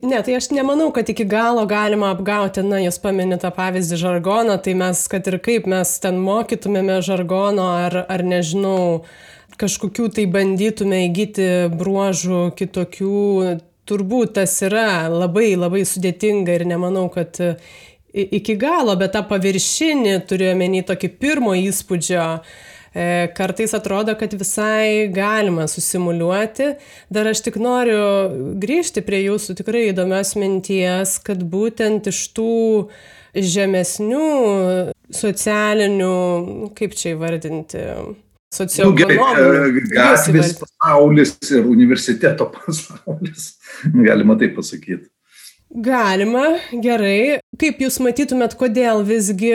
Ne, 0.00 0.22
tai 0.24 0.34
aš 0.38 0.48
nemanau, 0.56 0.88
kad 0.96 1.08
iki 1.12 1.24
galo 1.28 1.66
galima 1.68 2.08
apgauti, 2.14 2.62
na, 2.64 2.78
jūs 2.80 2.96
paminite 3.02 3.50
pavyzdį 3.52 3.98
žargono, 4.00 4.54
tai 4.64 4.72
mes, 4.80 5.02
kad 5.12 5.26
ir 5.28 5.36
kaip 5.44 5.66
mes 5.68 5.92
ten 6.00 6.16
mokytumėme 6.24 7.02
žargono 7.04 7.66
ar, 7.82 7.98
ar 8.08 8.24
nežinau, 8.24 9.02
kažkokių 9.60 10.08
tai 10.16 10.24
bandytume 10.32 11.02
įgyti 11.10 11.50
bruožų 11.76 12.46
kitokių, 12.56 13.20
turbūt 13.84 14.38
tas 14.40 14.56
yra 14.64 15.10
labai 15.12 15.52
labai 15.58 15.84
sudėtinga 15.84 16.56
ir 16.56 16.64
nemanau, 16.72 17.10
kad 17.12 17.36
iki 18.14 18.56
galo, 18.56 18.96
bet 18.96 19.12
tą 19.18 19.26
paviršinį 19.28 20.16
turiu 20.24 20.54
omeny 20.54 20.80
tokį 20.88 21.12
pirmo 21.20 21.52
įspūdžio 21.60 22.24
E, 22.24 22.69
kartais 23.36 23.74
atrodo, 23.76 24.16
kad 24.18 24.32
visai 24.34 25.08
galima 25.14 25.66
susimuliuoti. 25.70 26.72
Dar 27.10 27.30
aš 27.30 27.44
tik 27.46 27.60
noriu 27.62 28.02
grįžti 28.62 29.04
prie 29.06 29.22
jūsų 29.28 29.56
tikrai 29.60 29.86
įdomios 29.92 30.34
minties, 30.40 31.18
kad 31.22 31.44
būtent 31.52 32.10
iš 32.10 32.24
tų 32.34 32.56
žemesnių 33.34 34.24
socialinių, 35.14 36.16
kaip 36.78 36.98
čia 36.98 37.14
įvardinti. 37.14 37.86
Nu, 38.50 38.90
gatvės 39.94 40.56
pasaulis 40.58 41.36
ir 41.54 41.68
universiteto 41.70 42.48
pasaulis, 42.50 43.52
galima 43.94 44.34
taip 44.40 44.56
pasakyti. 44.58 45.06
Galima, 45.70 46.56
gerai. 46.82 47.38
Kaip 47.60 47.78
jūs 47.78 48.00
matytumėt, 48.02 48.56
kodėl 48.58 49.04
visgi 49.06 49.52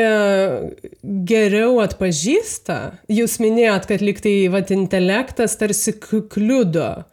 geriau 1.27 1.81
atpažįsta? 1.83 2.77
Jūs 3.11 3.35
minėjot, 3.43 3.87
kad 3.89 4.03
liktai 4.05 4.47
vat, 4.53 4.71
intelektas 4.71 5.57
tarsi 5.59 5.97
kliudo 5.99 7.03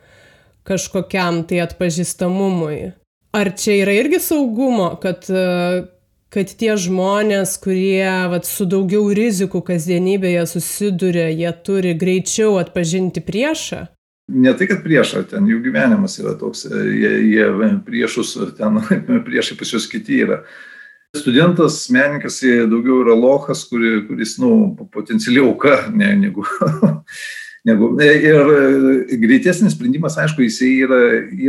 kažkokiam 0.68 1.42
tai 1.50 1.64
atpažįstamumui. 1.64 2.92
Ar 3.34 3.50
čia 3.58 3.80
yra 3.80 3.96
irgi 3.96 4.20
saugumo, 4.22 4.92
kad, 5.02 5.26
kad 6.30 6.52
tie 6.60 6.76
žmonės, 6.78 7.56
kurie 7.64 8.06
vat, 8.30 8.46
su 8.46 8.68
daugiau 8.70 9.08
rizikų 9.18 9.64
kasdienybėje 9.66 10.46
susiduria, 10.52 11.26
jie 11.32 11.50
turi 11.66 11.96
greičiau 11.98 12.54
atpažinti 12.62 13.24
priešą? 13.24 13.88
Ne 14.28 14.54
tai, 14.56 14.68
kad 14.70 14.82
priešą, 14.84 15.24
ten 15.30 15.46
jų 15.50 15.60
gyvenimas 15.66 16.18
yra 16.22 16.34
toks, 16.38 16.66
jie, 16.70 17.12
jie 17.32 17.48
priešus, 17.86 18.36
ten 18.58 18.80
priešai 19.26 19.58
pas 19.58 19.74
juos 19.74 19.88
kiti 19.90 20.22
yra. 20.26 20.42
Studentas, 21.16 21.84
menininkas, 21.92 22.40
jie 22.40 22.62
daugiau 22.70 23.02
yra 23.02 23.16
lochas, 23.18 23.66
kuri, 23.68 23.98
kuris, 24.06 24.38
nu, 24.40 24.72
potencialiai 24.94 25.44
auka, 25.44 25.74
ne, 25.92 26.08
negu, 26.16 26.44
negu. 27.68 27.90
Ir 28.00 29.18
greitesnis 29.20 29.74
sprendimas, 29.76 30.16
aišku, 30.22 30.40
jisai 30.46 30.70
yra, 30.86 31.00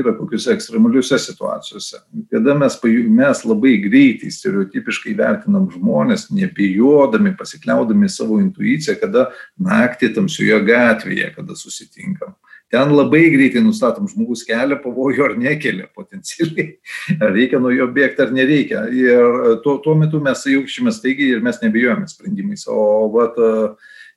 yra 0.01 0.15
kokiuose 0.17 0.51
ekstremaliuose 0.57 1.21
situacijose. 1.29 2.01
Kada 2.33 2.57
mes, 2.59 2.75
mes 3.07 3.45
labai 3.47 3.77
greitai, 3.85 4.33
stereotipiškai 4.35 5.15
vertinam 5.21 5.69
žmonės, 5.71 6.27
nebijodami, 6.35 7.31
pasikliaudami 7.39 8.11
savo 8.11 8.41
intuiciją, 8.43 8.97
kada 8.99 9.29
naktį 9.55 10.11
tamsioje 10.17 10.59
gatvėje, 10.67 11.31
kada 11.37 11.55
susitinkam 11.55 12.35
ten 12.73 12.89
labai 12.89 13.27
greitai 13.29 13.61
nustatom 13.61 14.07
žmogus 14.09 14.41
kelia 14.47 14.79
pavojų 14.81 15.27
ar 15.27 15.35
nekelia 15.37 15.85
potencialiai, 15.93 16.79
ar 17.21 17.35
reikia 17.35 17.61
nuo 17.61 17.73
jo 17.73 17.85
bėgti 17.93 18.25
ar 18.25 18.33
nereikia. 18.33 18.87
Ir 18.97 19.59
tuo, 19.65 19.77
tuo 19.83 19.93
metu 19.99 20.21
mes 20.23 20.41
jaučiamės 20.49 20.97
staigiai 20.97 21.35
ir 21.35 21.45
mes 21.45 21.61
nebijojame 21.61 22.09
sprendimais. 22.09 22.65
O 22.71 23.11
vat, 23.13 23.37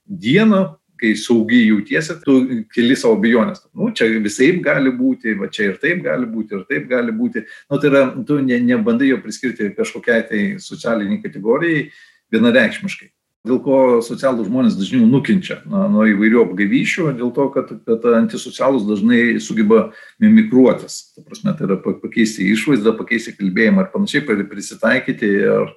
dieną, 0.07 0.63
kai 0.97 1.11
saugiai 1.21 1.67
jautiesi, 1.67 2.17
tu 2.25 2.39
keli 2.73 2.97
savo 2.97 3.19
abejonės. 3.19 3.67
Nu, 3.77 3.91
čia 3.93 4.09
visai 4.25 4.55
gali 4.65 4.95
būti, 4.97 5.37
va 5.37 5.51
čia 5.53 5.75
ir 5.75 5.77
taip 5.83 6.01
gali 6.07 6.25
būti, 6.31 6.57
ir 6.57 6.65
taip 6.71 6.87
gali 6.89 7.13
būti. 7.13 7.45
Nu, 7.69 7.81
tai 7.83 7.91
yra, 7.93 8.07
tu 8.25 8.41
ne, 8.41 8.63
nebandai 8.71 9.11
jo 9.11 9.21
priskirti 9.21 9.75
kažkokiai 9.77 10.25
tai 10.31 10.47
socialiniai 10.65 11.21
kategorijai 11.27 11.91
vienareikšmiškai 12.33 13.11
dėl 13.47 13.61
ko 13.63 13.77
socialūs 14.05 14.49
žmonės 14.49 14.77
dažniau 14.79 15.07
nukenčia 15.09 15.61
na, 15.71 15.87
nuo 15.93 16.07
įvairių 16.11 16.43
apgavyšių, 16.45 17.11
dėl 17.19 17.31
to, 17.37 17.47
kad, 17.55 17.71
kad 17.87 18.09
antisocialus 18.17 18.87
dažnai 18.89 19.39
sugeba 19.43 19.91
mimikruotis. 20.23 20.99
Ta 21.15 21.25
prasme, 21.27 21.55
tai 21.57 21.69
yra 21.69 21.79
pakeisti 21.85 22.49
išvaizdą, 22.53 22.97
pakeisti 22.99 23.37
kalbėjimą 23.37 23.85
ir 23.87 23.93
panašiai, 23.95 24.25
prisitaikyti 24.51 25.31
ir, 25.43 25.71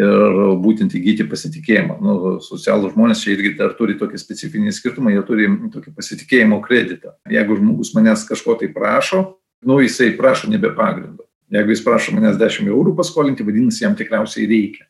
ir 0.00 0.40
būtent 0.64 0.96
įgyti 0.96 1.28
pasitikėjimą. 1.30 1.98
Nu, 2.04 2.16
socialūs 2.44 2.96
žmonės 2.96 3.24
čia 3.24 3.34
irgi 3.36 3.54
dar 3.60 3.76
turi 3.78 3.98
tokį 4.00 4.20
specifinį 4.20 4.74
skirtumą, 4.74 5.12
jie 5.14 5.26
turi 5.28 5.50
tokį 5.76 5.94
pasitikėjimo 5.98 6.62
kreditą. 6.64 7.14
Jeigu 7.30 7.60
žmogus 7.60 7.92
manęs 7.98 8.24
kažko 8.30 8.56
tai 8.62 8.72
prašo, 8.74 9.26
nu, 9.68 9.78
jisai 9.84 10.14
prašo 10.18 10.50
nebe 10.52 10.72
pagrindo. 10.76 11.28
Jeigu 11.52 11.74
jis 11.74 11.84
prašo 11.84 12.16
manęs 12.16 12.40
10 12.40 12.72
eurų 12.72 12.96
paskolinti, 12.98 13.46
vadinasi, 13.46 13.84
jam 13.84 13.94
tikriausiai 13.98 14.48
reikia 14.50 14.88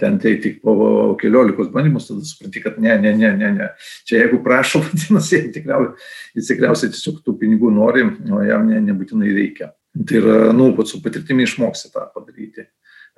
ten 0.00 0.18
tai 0.18 0.34
tik 0.42 0.60
po 0.62 0.74
keliolikos 1.20 1.70
bandymus 1.72 2.08
tada 2.08 2.24
supranti, 2.26 2.62
kad 2.64 2.78
ne, 2.82 2.96
ne, 2.98 3.12
ne, 3.16 3.30
ne, 3.38 3.50
ne. 3.58 3.68
Čia 4.08 4.24
jeigu 4.24 4.40
prašo, 4.44 4.82
vadinasi, 4.84 5.42
tikriausiai, 5.54 6.08
jis 6.38 6.50
tikriausiai 6.50 6.94
tiesiog 6.94 7.20
tų 7.24 7.36
pinigų 7.42 7.70
nori, 7.74 8.06
o 8.34 8.42
jam 8.46 8.66
ne, 8.70 8.80
nebūtinai 8.90 9.34
reikia. 9.34 9.72
Tai 9.94 10.18
yra, 10.18 10.38
nu, 10.56 10.72
pat 10.74 10.90
su 10.90 10.98
patirtimi 11.02 11.46
išmoksi 11.46 11.92
tą 11.94 12.08
padaryti, 12.14 12.66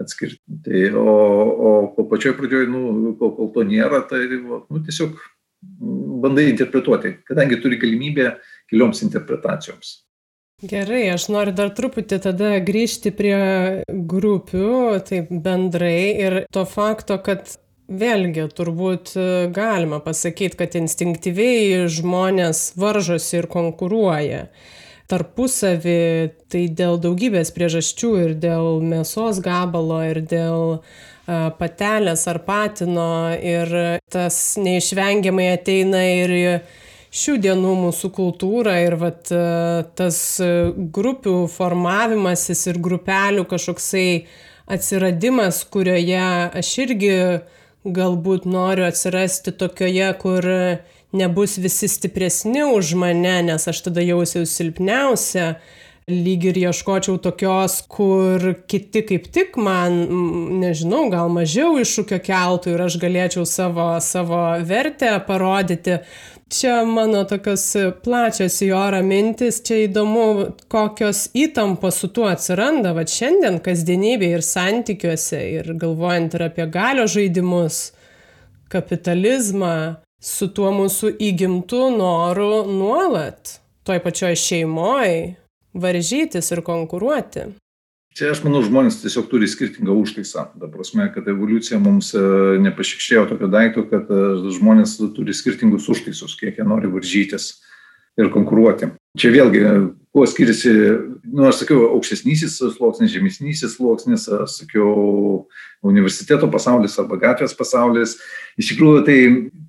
atskirti. 0.02 0.42
Tai, 0.66 0.82
o, 1.00 1.14
o 1.68 1.72
po 1.96 2.04
pačioj 2.10 2.36
pradžioj, 2.36 2.68
nu, 2.68 3.14
kol, 3.20 3.32
kol 3.38 3.54
to 3.54 3.64
nėra, 3.68 4.02
tai, 4.10 4.26
nu, 4.36 4.60
tiesiog 4.76 5.16
bandai 6.22 6.50
interpretuoti, 6.50 7.16
kadangi 7.26 7.58
turi 7.62 7.80
galimybę 7.80 8.34
kelioms 8.68 9.00
interpretacijoms. 9.06 10.05
Gerai, 10.64 11.02
aš 11.12 11.26
noriu 11.28 11.52
dar 11.52 11.68
truputį 11.76 12.16
tada 12.24 12.54
grįžti 12.64 13.10
prie 13.12 13.36
grupių, 13.92 14.68
taip 15.04 15.28
bendrai 15.28 16.16
ir 16.16 16.36
to 16.48 16.62
fakto, 16.64 17.18
kad 17.20 17.50
vėlgi 17.92 18.46
turbūt 18.56 19.12
galima 19.52 19.98
pasakyti, 20.00 20.56
kad 20.56 20.78
instinktyviai 20.80 21.84
žmonės 21.92 22.70
varžosi 22.80 23.36
ir 23.42 23.50
konkuruoja 23.52 24.46
tarpusavį, 25.12 26.00
tai 26.48 26.64
dėl 26.72 26.96
daugybės 27.04 27.52
priežasčių 27.52 28.14
ir 28.24 28.34
dėl 28.40 28.80
mėsos 28.80 29.42
gabalo, 29.44 30.00
ir 30.08 30.22
dėl 30.24 30.80
patelės 31.60 32.24
ar 32.32 32.40
patino, 32.48 33.28
ir 33.36 34.00
tas 34.08 34.40
neišvengiamai 34.56 35.52
ateina 35.52 36.00
ir 36.16 36.36
šių 37.16 37.36
dienų 37.46 37.72
mūsų 37.86 38.10
kultūrą 38.16 38.74
ir 38.84 38.96
vat 39.00 39.30
e, 39.32 39.40
tas 39.96 40.18
e, 40.42 40.50
grupių 40.74 41.46
formavimasis 41.52 42.66
ir 42.72 42.80
grupelių 42.82 43.46
kažkoksai 43.48 44.08
atsiradimas, 44.76 45.62
kurioje 45.70 46.26
aš 46.60 46.72
irgi 46.84 47.14
galbūt 47.86 48.48
noriu 48.50 48.86
atsirasti 48.88 49.54
tokioje, 49.54 50.10
kur 50.20 50.48
nebus 51.16 51.56
visi 51.62 51.88
stipresni 51.88 52.64
už 52.66 52.94
mane, 52.98 53.38
nes 53.46 53.68
aš 53.70 53.84
tada 53.88 54.04
jausiu 54.04 54.46
silpniausia. 54.46 55.56
Lyg 56.06 56.44
ir 56.46 56.58
ieškočiau 56.60 57.16
tokios, 57.18 57.80
kur 57.90 58.52
kiti 58.70 59.00
kaip 59.08 59.24
tik 59.34 59.56
man, 59.58 59.96
nežinau, 60.60 61.08
gal 61.10 61.32
mažiau 61.34 61.80
iššūkio 61.82 62.20
keltų 62.22 62.76
ir 62.76 62.84
aš 62.84 62.98
galėčiau 63.02 63.42
savo, 63.42 63.88
savo 63.98 64.38
vertę 64.68 65.16
parodyti. 65.26 65.98
Čia 66.50 66.84
mano 66.86 67.24
tokios 67.26 67.64
plačios 68.04 68.60
į 68.62 68.68
orą 68.78 69.00
mintis, 69.02 69.56
čia 69.66 69.80
įdomu, 69.88 70.52
kokios 70.70 71.24
įtampos 71.34 71.98
su 71.98 72.12
tuo 72.14 72.28
atsiranda, 72.30 72.92
va 72.94 73.02
šiandien 73.02 73.58
kasdienybėje 73.64 74.38
ir 74.38 74.44
santykiuose, 74.46 75.40
ir 75.56 75.72
galvojant 75.74 76.36
ir 76.38 76.44
apie 76.46 76.68
galio 76.70 77.08
žaidimus, 77.10 77.80
kapitalizmą, 78.70 79.74
su 80.22 80.46
tuo 80.54 80.70
mūsų 80.76 81.16
įgimtų 81.32 81.82
noru 81.98 82.62
nuolat, 82.70 83.58
toj 83.82 84.04
pačioj 84.06 84.38
šeimoje, 84.38 85.34
varžytis 85.74 86.54
ir 86.54 86.62
konkuruoti. 86.62 87.50
Čia 88.16 88.30
aš 88.32 88.38
manau, 88.46 88.62
žmonės 88.64 89.02
tiesiog 89.02 89.26
turi 89.28 89.44
skirtingą 89.44 89.92
užtaisą. 90.00 90.46
Ta 90.56 90.68
prasme, 90.72 91.04
kad 91.12 91.26
evoliucija 91.28 91.76
mums 91.82 92.14
e, 92.16 92.22
nepašikštėjo 92.64 93.26
tokio 93.28 93.50
daikto, 93.52 93.84
kad 93.90 94.08
e, 94.08 94.20
žmonės 94.56 94.94
turi 95.12 95.34
skirtingus 95.36 95.90
užtaisus, 95.92 96.32
kiek 96.40 96.56
jie 96.56 96.64
nori 96.64 96.88
varžytis 96.88 97.50
ir 98.16 98.30
konkuruoti. 98.32 98.88
Čia 99.16 99.30
vėlgi, 99.32 99.62
kuo 100.16 100.24
skiriasi, 100.28 100.72
nu, 101.28 101.46
aš 101.48 101.62
sakiau, 101.62 101.90
aukštesnysis 101.96 102.58
sluoksnis, 102.76 103.12
žemesnysis 103.12 103.76
sluoksnis, 103.76 104.26
aš 104.32 104.58
sakiau, 104.62 105.46
universiteto 105.86 106.48
pasaulis 106.52 106.96
arba 107.00 107.18
gatvės 107.20 107.54
pasaulis. 107.56 108.16
Iš 108.60 108.72
tikrųjų, 108.72 109.02
tai 109.06 109.16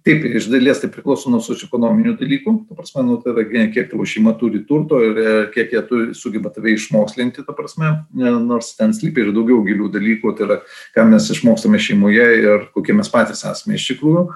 taip, 0.07 0.23
iš 0.39 0.47
dalies 0.51 0.79
tai 0.81 0.89
priklauso 0.91 1.31
nuo 1.31 1.41
socioekonominių 1.43 2.15
dalykų. 2.19 2.53
Ta 2.69 2.77
prasme, 2.79 3.03
nu, 3.07 3.17
tai 3.23 3.33
yra, 3.35 3.65
kiek 3.73 3.91
tavo 3.91 4.07
šeima 4.07 4.35
turi 4.39 4.63
turto 4.67 5.01
ir 5.03 5.19
e, 5.19 5.33
kiek 5.55 5.75
jie 5.75 5.83
turi, 5.89 6.11
sugeba 6.17 6.51
tave 6.55 6.75
išmokslinti, 6.75 7.43
ta 7.47 7.55
prasme, 7.57 7.93
nors 8.15 8.73
ten 8.79 8.95
slypi 8.95 9.25
ir 9.25 9.33
daugiau 9.35 9.63
gilių 9.67 9.91
dalykų, 9.95 10.35
tai 10.37 10.47
yra, 10.47 10.61
ką 10.95 11.09
mes 11.11 11.27
išmokstame 11.35 11.81
šeimoje 11.83 12.29
ir 12.43 12.71
kokie 12.75 12.95
mes 12.95 13.11
patys 13.11 13.43
esame 13.47 13.79
iš 13.79 13.91
tikrųjų. 13.93 14.29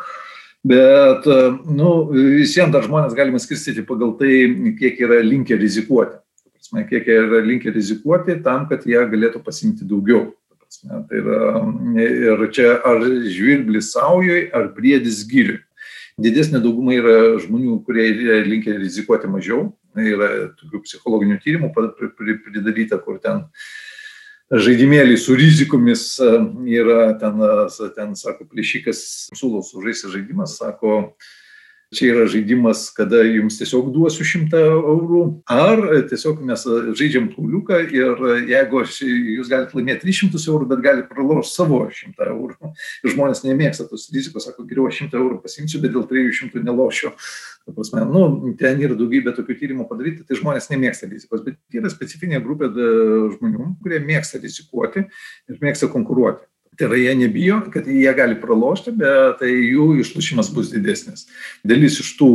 Bet, 0.63 1.25
e, 1.25 1.37
nu, 1.73 1.91
visiems 2.13 2.73
dar 2.73 2.85
žmonės 2.85 3.15
galima 3.17 3.39
skirstyti 3.41 3.81
pagal 3.87 4.13
tai, 4.19 4.35
kiek 4.77 4.99
yra 5.01 5.17
linkę 5.25 5.57
rizikuoti. 5.57 6.19
Prasme, 6.53 6.85
kiek 6.89 7.09
yra 7.09 7.41
linkę 7.45 7.73
rizikuoti 7.73 8.37
tam, 8.45 8.67
kad 8.69 8.85
jie 8.85 9.01
galėtų 9.09 9.41
pasimti 9.41 9.87
daugiau. 9.89 10.27
Prasme, 10.61 11.01
tai 11.09 11.23
yra, 11.23 11.41
ir 12.05 12.45
čia 12.53 12.75
ar 12.85 13.01
žvirblis 13.01 13.89
saujoj, 13.95 14.51
ar 14.53 14.69
briedis 14.75 15.23
gyriui. 15.27 15.63
Didesnė 16.21 16.61
dauguma 16.61 16.93
yra 16.93 17.15
žmonių, 17.41 17.79
kurie 17.87 18.05
yra 18.11 18.41
linkę 18.45 18.75
rizikuoti 18.77 19.31
mažiau. 19.31 19.71
Yra 19.97 20.51
tokių 20.59 20.83
psichologinių 20.85 21.39
tyrimų 21.41 21.71
pridaryta, 21.73 23.01
kur 23.01 23.17
ten 23.23 23.47
žaidimėliai 24.51 25.19
su 25.19 25.35
rizikomis 25.37 26.05
yra 26.19 27.13
ten, 27.21 27.43
ten 27.95 28.15
sako, 28.19 28.47
plėšikas 28.51 29.03
siūlo 29.31 29.63
sužaisti 29.63 30.11
žaidimą, 30.11 30.47
sako, 30.49 31.13
čia 31.95 32.07
yra 32.13 32.25
žaidimas, 32.31 32.85
kada 32.95 33.19
jums 33.27 33.57
tiesiog 33.59 33.89
duosiu 33.91 34.25
šimtą 34.27 34.59
eurų, 34.79 35.21
ar 35.51 35.81
tiesiog 36.07 36.39
mes 36.47 36.63
žaidžiam 36.97 37.27
kauliuką 37.33 37.79
ir 37.91 38.21
jeigu 38.47 38.83
jūs 38.85 39.51
galite 39.51 39.75
laimėti 39.75 40.07
300 40.07 40.39
eurų, 40.53 40.69
bet 40.71 40.83
galite 40.85 41.09
pralošti 41.11 41.51
savo 41.57 41.81
100 41.91 42.29
eurų. 42.31 42.71
Ir 43.03 43.15
žmonės 43.15 43.43
nemėgsta 43.43 43.89
tos 43.89 44.07
rizikos, 44.15 44.47
sako, 44.47 44.63
geriau 44.69 44.87
100 44.87 45.19
eurų 45.19 45.41
pasimsiu, 45.43 45.81
bet 45.83 45.95
dėl 45.95 46.07
300 46.07 46.63
nelošiu. 46.63 47.11
Ta 47.67 47.75
prasme, 47.75 48.05
nu, 48.09 48.53
ten 48.57 48.79
yra 48.81 48.95
daugybė 48.97 49.35
tokių 49.37 49.57
tyrimų 49.59 49.89
padaryti, 49.89 50.23
tai 50.25 50.39
žmonės 50.39 50.71
nemėgsta 50.71 51.11
rizikos, 51.11 51.43
bet 51.45 51.59
yra 51.75 51.91
specifinė 51.91 52.39
grupė 52.41 52.71
žmonių, 52.71 53.67
kurie 53.83 53.99
mėgsta 54.07 54.41
rizikuoti 54.41 55.03
ir 55.05 55.59
mėgsta 55.61 55.91
konkuruoti. 55.91 56.47
Tai 56.81 56.87
yra 56.89 56.97
jie 56.97 57.11
nebijo, 57.13 57.59
kad 57.69 57.85
jie 57.85 58.11
gali 58.17 58.33
pralošti, 58.41 58.95
bet 58.97 59.35
tai 59.37 59.51
jų 59.53 59.99
išlušimas 60.01 60.47
bus 60.49 60.71
didesnis. 60.73 61.27
Dalis 61.61 61.99
iš 62.01 62.15
tų 62.17 62.29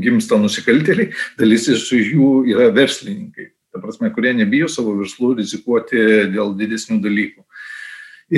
gimsta 0.00 0.38
nusikaltėliai, 0.40 1.10
dalis 1.36 1.68
iš 1.68 1.90
jų 1.92 2.30
yra 2.48 2.70
verslininkai. 2.72 3.50
Ta 3.68 3.82
prasme, 3.82 4.08
kurie 4.14 4.32
nebijo 4.38 4.70
savo 4.72 4.96
verslų 5.02 5.34
rizikuoti 5.42 6.00
dėl 6.32 6.56
didesnių 6.56 6.96
dalykų. 7.04 7.44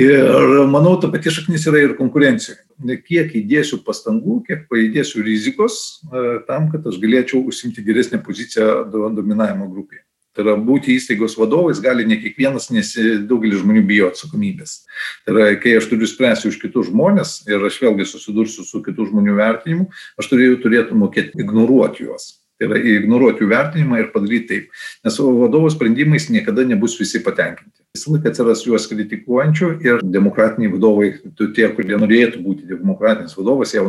Ir 0.03 0.67
manau, 0.67 0.97
ta 0.99 1.07
pati 1.13 1.31
šaknis 1.31 1.63
yra 1.71 1.85
ir 1.85 1.95
konkurencijoje. 1.95 2.59
Kiek 3.07 3.31
įdėsiu 3.39 3.79
pastangų, 3.87 4.41
kiek 4.49 4.67
paėdėsiu 4.67 5.23
rizikos 5.23 6.01
e, 6.03 6.41
tam, 6.49 6.67
kad 6.73 6.91
aš 6.91 6.99
galėčiau 6.99 7.45
užsimti 7.47 7.85
geresnę 7.87 8.19
poziciją 8.25 8.81
dominavimo 8.91 9.71
grupėje. 9.71 10.03
Tai 10.33 10.41
yra 10.47 10.53
būti 10.57 10.95
įstaigos 10.97 11.35
vadovais 11.37 11.77
gali 11.83 12.07
ne 12.09 12.17
kiekvienas, 12.17 12.71
nes 12.73 12.89
daugelis 13.29 13.61
žmonių 13.61 13.83
bijo 13.85 14.07
atsakomybės. 14.09 14.79
Tai 15.25 15.35
yra, 15.35 15.49
kai 15.61 15.75
aš 15.77 15.91
turiu 15.91 16.09
spręsti 16.09 16.49
už 16.49 16.57
kitus 16.61 16.89
žmonės 16.89 17.35
ir 17.49 17.61
aš 17.61 17.77
vėlgi 17.83 18.07
susidursiu 18.09 18.65
su 18.65 18.81
kitų 18.85 19.11
žmonių 19.11 19.37
vertinimu, 19.37 19.85
aš 20.17 20.31
turėjau 20.31 20.57
turėtų 20.65 20.97
mokėti 20.97 21.37
ignoruoti 21.43 22.07
juos. 22.07 22.31
Tai 22.57 22.71
yra 22.71 22.81
ignoruoti 22.81 23.45
jų 23.45 23.51
vertinimą 23.53 24.01
ir 24.01 24.11
padaryti 24.13 24.49
taip. 24.49 24.83
Nes 25.05 25.21
vadovo 25.21 25.69
sprendimais 25.73 26.29
niekada 26.33 26.65
nebus 26.65 26.97
visi 26.97 27.21
patenkinti. 27.21 27.82
Visą 27.93 28.09
laiką 28.09 28.31
atsiras 28.31 28.63
juos 28.65 28.87
kritikuojančių 28.89 29.67
ir 29.85 29.99
demokratiniai 30.01 30.71
vadovai, 30.73 31.11
tie, 31.37 31.67
kurie 31.77 31.99
norėtų 32.01 32.39
būti 32.41 32.65
demokratinis 32.65 33.35
vadovas, 33.37 33.75
jie 33.75 33.83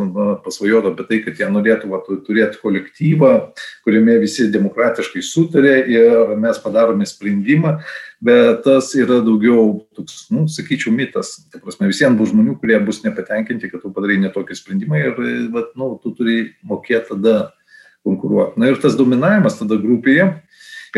pasvajodo 0.44 0.90
apie 0.90 1.06
tai, 1.08 1.20
kad 1.24 1.40
jie 1.40 1.48
norėtų 1.48 1.88
va, 1.88 2.02
turėti 2.26 2.60
kolektyvą, 2.60 3.30
kuriame 3.88 4.18
visi 4.20 4.50
demokratiškai 4.52 5.24
sutarė 5.24 5.72
ir 5.88 6.34
mes 6.36 6.60
padarome 6.60 7.08
sprendimą, 7.08 7.78
bet 8.20 8.60
tas 8.68 8.92
yra 8.92 9.22
daugiau 9.24 9.86
toks, 9.96 10.26
nu, 10.36 10.44
sakyčiau, 10.52 10.92
mitas. 10.92 11.38
Tai 11.48 11.64
prasme, 11.64 11.88
visiems 11.88 12.20
bus 12.20 12.36
žmonių, 12.36 12.58
kurie 12.60 12.76
bus 12.84 13.00
nepatenkinti, 13.08 13.72
kad 13.72 13.86
tu 13.86 13.94
padarai 13.96 14.20
netokį 14.28 14.60
sprendimą 14.60 15.00
ir, 15.00 15.16
va, 15.56 15.64
nu, 15.80 15.94
tu 16.04 16.12
turi 16.12 16.42
mokėti 16.60 17.14
tada 17.14 17.54
konkuruoti. 18.04 18.60
Na 18.60 18.68
ir 18.68 18.76
tas 18.84 19.00
dominavimas 19.00 19.56
tada 19.64 19.80
grupėje 19.80 20.28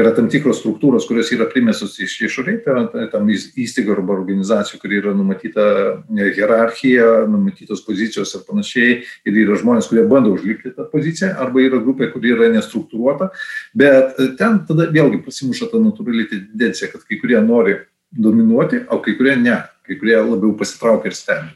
yra 0.02 0.12
tam 0.16 0.28
tikros 0.32 0.60
struktūros, 0.60 1.06
kurios 1.08 1.30
yra 1.32 1.46
primestos 1.48 1.94
iš 2.02 2.14
išoriai, 2.28 2.58
tai 2.64 2.74
yra 2.76 3.06
tam 3.12 3.30
įstaiga 3.32 3.94
arba 3.94 4.14
organizacijų, 4.16 4.80
kur 4.82 4.92
yra 4.92 5.14
numatyta 5.16 5.66
e, 6.04 6.28
hierarchija, 6.36 7.26
numatytos 7.30 7.84
pozicijos 7.86 8.34
ir 8.36 8.44
panašiai, 8.48 8.98
ir 9.26 9.40
yra 9.46 9.58
žmonės, 9.60 9.88
kurie 9.90 10.04
bando 10.10 10.34
užlipti 10.36 10.74
tą 10.76 10.88
poziciją, 10.92 11.32
arba 11.40 11.64
yra 11.64 11.80
grupė, 11.82 12.10
kuri 12.12 12.34
yra 12.36 12.50
nestruktūruota, 12.54 13.30
bet 13.76 14.20
e, 14.20 14.30
ten 14.38 14.62
tada 14.68 14.90
vėlgi 14.92 15.22
pasimuša 15.24 15.70
ta 15.72 15.80
natūrali 15.82 16.28
tendencija, 16.32 16.90
kad 16.92 17.06
kai 17.08 17.20
kurie 17.22 17.40
nori 17.44 17.78
dominuoti, 18.12 18.84
o 18.92 19.00
kai 19.04 19.16
kurie 19.18 19.36
ne, 19.40 19.62
kai 19.86 19.96
kurie 20.00 20.18
labiau 20.18 20.52
pasitraukia 20.58 21.12
ir 21.12 21.16
stebi. 21.16 21.54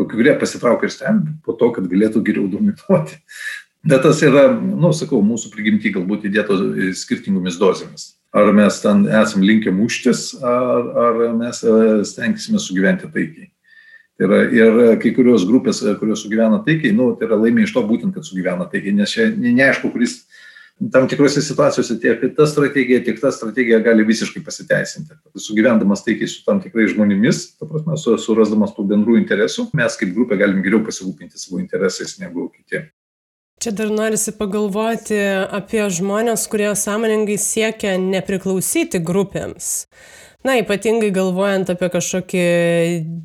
O 0.00 0.06
kai 0.08 0.16
kurie 0.16 0.32
pasitraukia 0.40 0.88
ir 0.88 0.94
stebi 0.94 1.34
po 1.44 1.52
to, 1.58 1.68
kad 1.76 1.86
galėtų 1.90 2.22
geriau 2.24 2.48
dominuoti. 2.48 3.18
Bet 3.82 4.04
tas 4.06 4.20
yra, 4.22 4.44
nu, 4.54 4.92
sakau, 4.94 5.18
mūsų 5.26 5.50
prigimti 5.50 5.90
galbūt 5.90 6.28
įdėtos 6.28 6.60
skirtingomis 7.00 7.56
dozėmis. 7.58 8.12
Ar 8.32 8.52
mes 8.54 8.78
ten 8.80 9.02
esam 9.10 9.42
linkę 9.42 9.72
muštis, 9.74 10.28
ar, 10.38 10.86
ar 11.02 11.18
mes 11.34 11.58
e, 11.66 11.72
stengsime 12.06 12.62
sugyventi 12.62 13.10
taikiai. 13.10 13.50
Tai 14.16 14.28
yra, 14.28 14.38
ir 14.54 14.78
kai 15.02 15.10
kurios 15.16 15.42
grupės, 15.48 15.82
e, 15.82 15.96
kurios 15.98 16.22
sugyvena 16.22 16.62
taikiai, 16.62 16.94
nu, 16.94 17.10
tai 17.18 17.26
yra 17.26 17.40
laimė 17.42 17.66
iš 17.66 17.74
to 17.74 17.82
būtent, 17.88 18.14
kad 18.14 18.28
sugyvena 18.28 18.68
taikiai, 18.70 18.94
nes 19.02 19.16
čia 19.16 19.26
neaišku, 19.34 19.90
kuris 19.90 20.20
tam 20.94 21.10
tikrose 21.10 21.42
situacijose 21.42 21.98
tiek 22.00 22.22
ta 22.38 22.46
strategija, 22.46 23.02
tiek 23.02 23.18
ta 23.20 23.34
strategija 23.34 23.82
gali 23.82 24.06
visiškai 24.06 24.46
pasiteisinti. 24.46 25.18
Sugyvendamas 25.42 26.06
taikiai 26.06 26.30
su 26.30 26.46
tam 26.46 26.62
tikrais 26.62 26.94
žmonėmis, 26.94 27.44
ta 27.58 27.66
prasme, 27.66 27.98
su, 27.98 28.14
surasdamas 28.14 28.78
tų 28.78 28.86
bendrų 28.94 29.18
interesų, 29.24 29.72
mes 29.74 29.98
kaip 29.98 30.14
grupė 30.14 30.38
galim 30.38 30.62
geriau 30.62 30.86
pasirūpinti 30.86 31.34
savo 31.34 31.58
interesais 31.58 32.20
negu 32.22 32.46
kiti. 32.54 32.86
Čia 33.62 33.70
dar 33.78 33.92
norisi 33.94 34.32
pagalvoti 34.34 35.14
apie 35.54 35.84
žmonės, 35.94 36.48
kurie 36.50 36.72
sąmoningai 36.74 37.36
siekia 37.38 37.92
nepriklausyti 37.94 38.98
grupėms. 39.06 39.68
Na, 40.42 40.56
ypatingai 40.58 41.12
galvojant 41.14 41.70
apie 41.70 41.86
kažkokį 41.94 42.42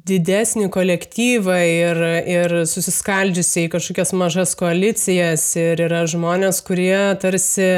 didesnį 0.06 0.68
kolektyvą 0.76 1.56
ir, 1.66 2.02
ir 2.30 2.54
susiskaldžiusiai 2.70 3.72
kažkokias 3.74 4.14
mažas 4.14 4.54
koalicijas 4.60 5.48
ir 5.58 5.82
yra 5.88 6.04
žmonės, 6.06 6.62
kurie 6.68 7.18
tarsi 7.18 7.72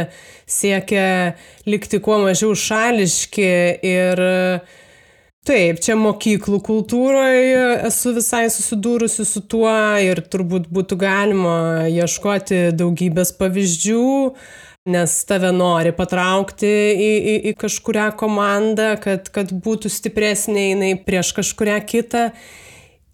siekia 0.43 1.07
likti 1.63 2.03
kuo 2.03 2.19
mažiau 2.25 2.51
šališki 2.59 3.49
ir 3.87 4.25
uh, 4.25 4.77
Taip, 5.49 5.79
čia 5.81 5.95
mokyklų 5.97 6.59
kultūroje 6.61 7.61
esu 7.87 8.11
visai 8.13 8.43
susidūrusi 8.53 9.23
su 9.25 9.41
tuo 9.49 9.71
ir 9.97 10.19
turbūt 10.29 10.67
būtų 10.69 10.97
galima 11.01 11.53
ieškoti 11.89 12.67
daugybės 12.77 13.31
pavyzdžių, 13.39 14.03
nes 14.93 15.15
tave 15.25 15.49
nori 15.55 15.95
patraukti 15.97 16.69
į, 16.69 17.09
į, 17.17 17.33
į 17.49 17.55
kažkuria 17.65 18.11
komandą, 18.19 18.91
kad, 19.01 19.31
kad 19.33 19.49
būtų 19.65 19.89
stipresnė 19.89 20.67
jinai 20.67 20.91
prieš 21.01 21.33
kažkuria 21.41 21.79
kitą. 21.81 22.27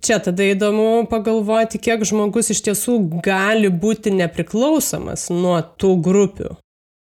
Čia 0.04 0.19
tada 0.28 0.52
įdomu 0.52 1.06
pagalvoti, 1.08 1.80
kiek 1.80 2.04
žmogus 2.04 2.52
iš 2.52 2.65
tiesų 2.67 3.00
gali 3.24 3.71
būti 3.71 4.12
nepriklausomas 4.12 5.30
nuo 5.32 5.62
tų 5.80 5.95
grupių. 6.04 6.52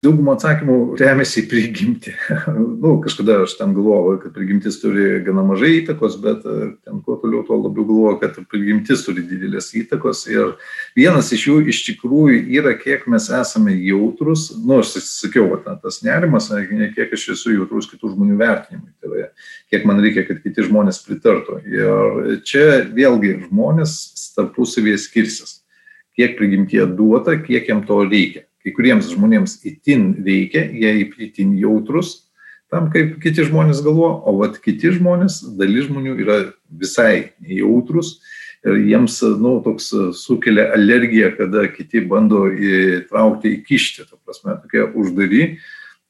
Daugumą 0.05 0.35
atsakymų 0.37 0.73
remiasi 0.99 1.39
į 1.41 1.47
prigimtį. 1.49 2.11
nu, 2.83 2.91
kažkada 3.01 3.39
aš 3.47 3.55
ten 3.57 3.71
galvojau, 3.73 4.19
kad 4.21 4.35
prigimtis 4.35 4.75
turi 4.77 5.23
gana 5.25 5.41
mažai 5.41 5.71
įtakos, 5.79 6.19
bet 6.21 6.43
e, 6.45 6.67
ten 6.85 6.99
kuo 7.01 7.15
toliau, 7.17 7.41
tuo 7.47 7.57
labiau 7.63 7.81
galvoju, 7.87 8.19
kad 8.21 8.37
prigimtis 8.51 9.01
turi 9.07 9.23
didelės 9.25 9.71
įtakos. 9.79 10.21
Ir 10.29 10.53
vienas 10.93 11.33
iš 11.33 11.47
jų 11.47 11.57
iš 11.73 11.81
tikrųjų 11.87 12.43
yra, 12.59 12.75
kiek 12.77 13.09
mes 13.09 13.25
esame 13.39 13.73
jautrus. 13.73 14.51
Nu, 14.61 14.83
aš 14.83 14.99
sakiau, 15.01 15.49
va, 15.55 15.79
tas 15.81 16.03
nerimas, 16.05 16.51
kiek 16.93 17.17
aš 17.17 17.31
esu 17.33 17.57
jautrus 17.57 17.89
kitų 17.89 18.13
žmonių 18.13 18.37
vertinimui. 18.37 18.93
Tai 19.01 19.09
yra, 19.09 19.31
kiek 19.73 19.87
man 19.89 20.05
reikia, 20.05 20.27
kad 20.29 20.45
kiti 20.45 20.69
žmonės 20.69 21.01
pritartų. 21.07 21.63
Ir 21.73 22.37
čia 22.45 22.83
vėlgi 22.85 23.39
žmonės 23.47 23.97
tarpusavėje 24.37 25.01
skirsis. 25.09 25.63
Kiek 26.13 26.37
prigimtie 26.37 26.85
duota, 26.85 27.33
kiek 27.41 27.65
jam 27.65 27.81
to 27.89 28.03
reikia 28.05 28.46
kai 28.67 28.75
kuriems 28.75 29.07
žmonėms 29.15 29.61
itin 29.67 30.09
veikia, 30.25 30.67
jie 30.67 31.07
itin 31.29 31.55
jautrus 31.55 32.27
tam, 32.71 32.89
kaip 32.91 33.15
kiti 33.23 33.45
žmonės 33.47 33.79
galvo, 33.85 34.09
o 34.27 34.33
vat 34.41 34.59
kiti 34.63 34.91
žmonės, 34.97 35.39
dalis 35.59 35.87
žmonių 35.87 36.17
yra 36.23 36.37
visai 36.67 37.31
jautrus 37.39 38.17
ir 38.67 38.79
jiems, 38.89 39.21
nu, 39.39 39.57
toks 39.63 39.89
sukelia 40.19 40.67
alergiją, 40.75 41.31
kada 41.37 41.67
kiti 41.71 42.03
bando 42.03 42.47
įtraukti, 42.51 43.53
įkišti, 43.61 44.07
ta 44.09 44.19
prasme, 44.19 44.57
tokie 44.65 44.83
uždari, 44.97 45.43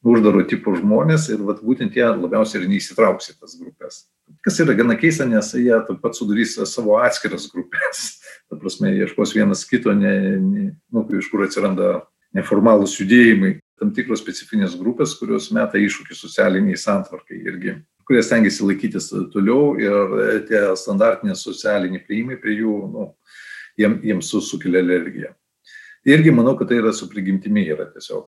uždaro 0.08 0.43
tipo 0.48 0.74
žmonės 0.78 1.28
ir 1.34 1.43
vat 1.46 1.62
būtent 1.65 1.98
jie 1.98 2.08
labiausiai 2.08 2.63
ir 2.63 2.70
neįsitrauks 2.72 3.34
į 3.34 3.38
tas 3.41 3.58
grupės. 3.60 4.06
Kas 4.46 4.58
yra 4.63 4.76
gana 4.78 4.96
keista, 5.00 5.28
nes 5.28 5.52
jie 5.56 5.76
taip 5.88 6.02
pat 6.02 6.17
sudarys 6.17 6.56
savo 6.72 6.98
atskiras 7.04 7.50
grupės. 7.52 8.17
Ta 8.48 8.58
prasme, 8.60 8.93
ieškos 8.96 9.36
vienas 9.36 9.65
kito, 9.67 9.91
ne, 9.91 10.13
ne, 10.39 10.67
nu, 10.93 11.04
iš 11.20 11.28
kur 11.32 11.43
atsiranda 11.43 12.06
neformalūs 12.38 12.95
judėjimai, 13.02 13.58
tam 13.78 13.91
tikros 13.93 14.21
specifinės 14.23 14.78
grupės, 14.80 15.15
kurios 15.19 15.50
meta 15.56 15.80
iššūkį 15.82 16.17
socialiniai 16.17 16.80
santvarkai 16.80 17.38
irgi, 17.38 17.76
kurie 18.08 18.23
stengiasi 18.26 18.65
laikytis 18.65 19.12
toliau 19.34 19.76
ir 19.82 20.45
tie 20.50 20.63
standartiniai 20.80 21.38
socialiniai 21.38 22.06
prieimai 22.06 22.39
prie 22.41 22.58
jų, 22.62 22.78
nu, 22.93 23.10
jiems, 23.78 24.02
jiems 24.08 24.32
sukelia 24.50 24.82
alergiją. 24.86 25.34
Irgi 26.08 26.32
manau, 26.32 26.56
kad 26.58 26.69
tai 26.69 26.80
yra 26.80 26.93
su 26.95 27.10
prigimtimi 27.12 27.65
yra 27.67 27.89
tiesiog. 27.91 28.26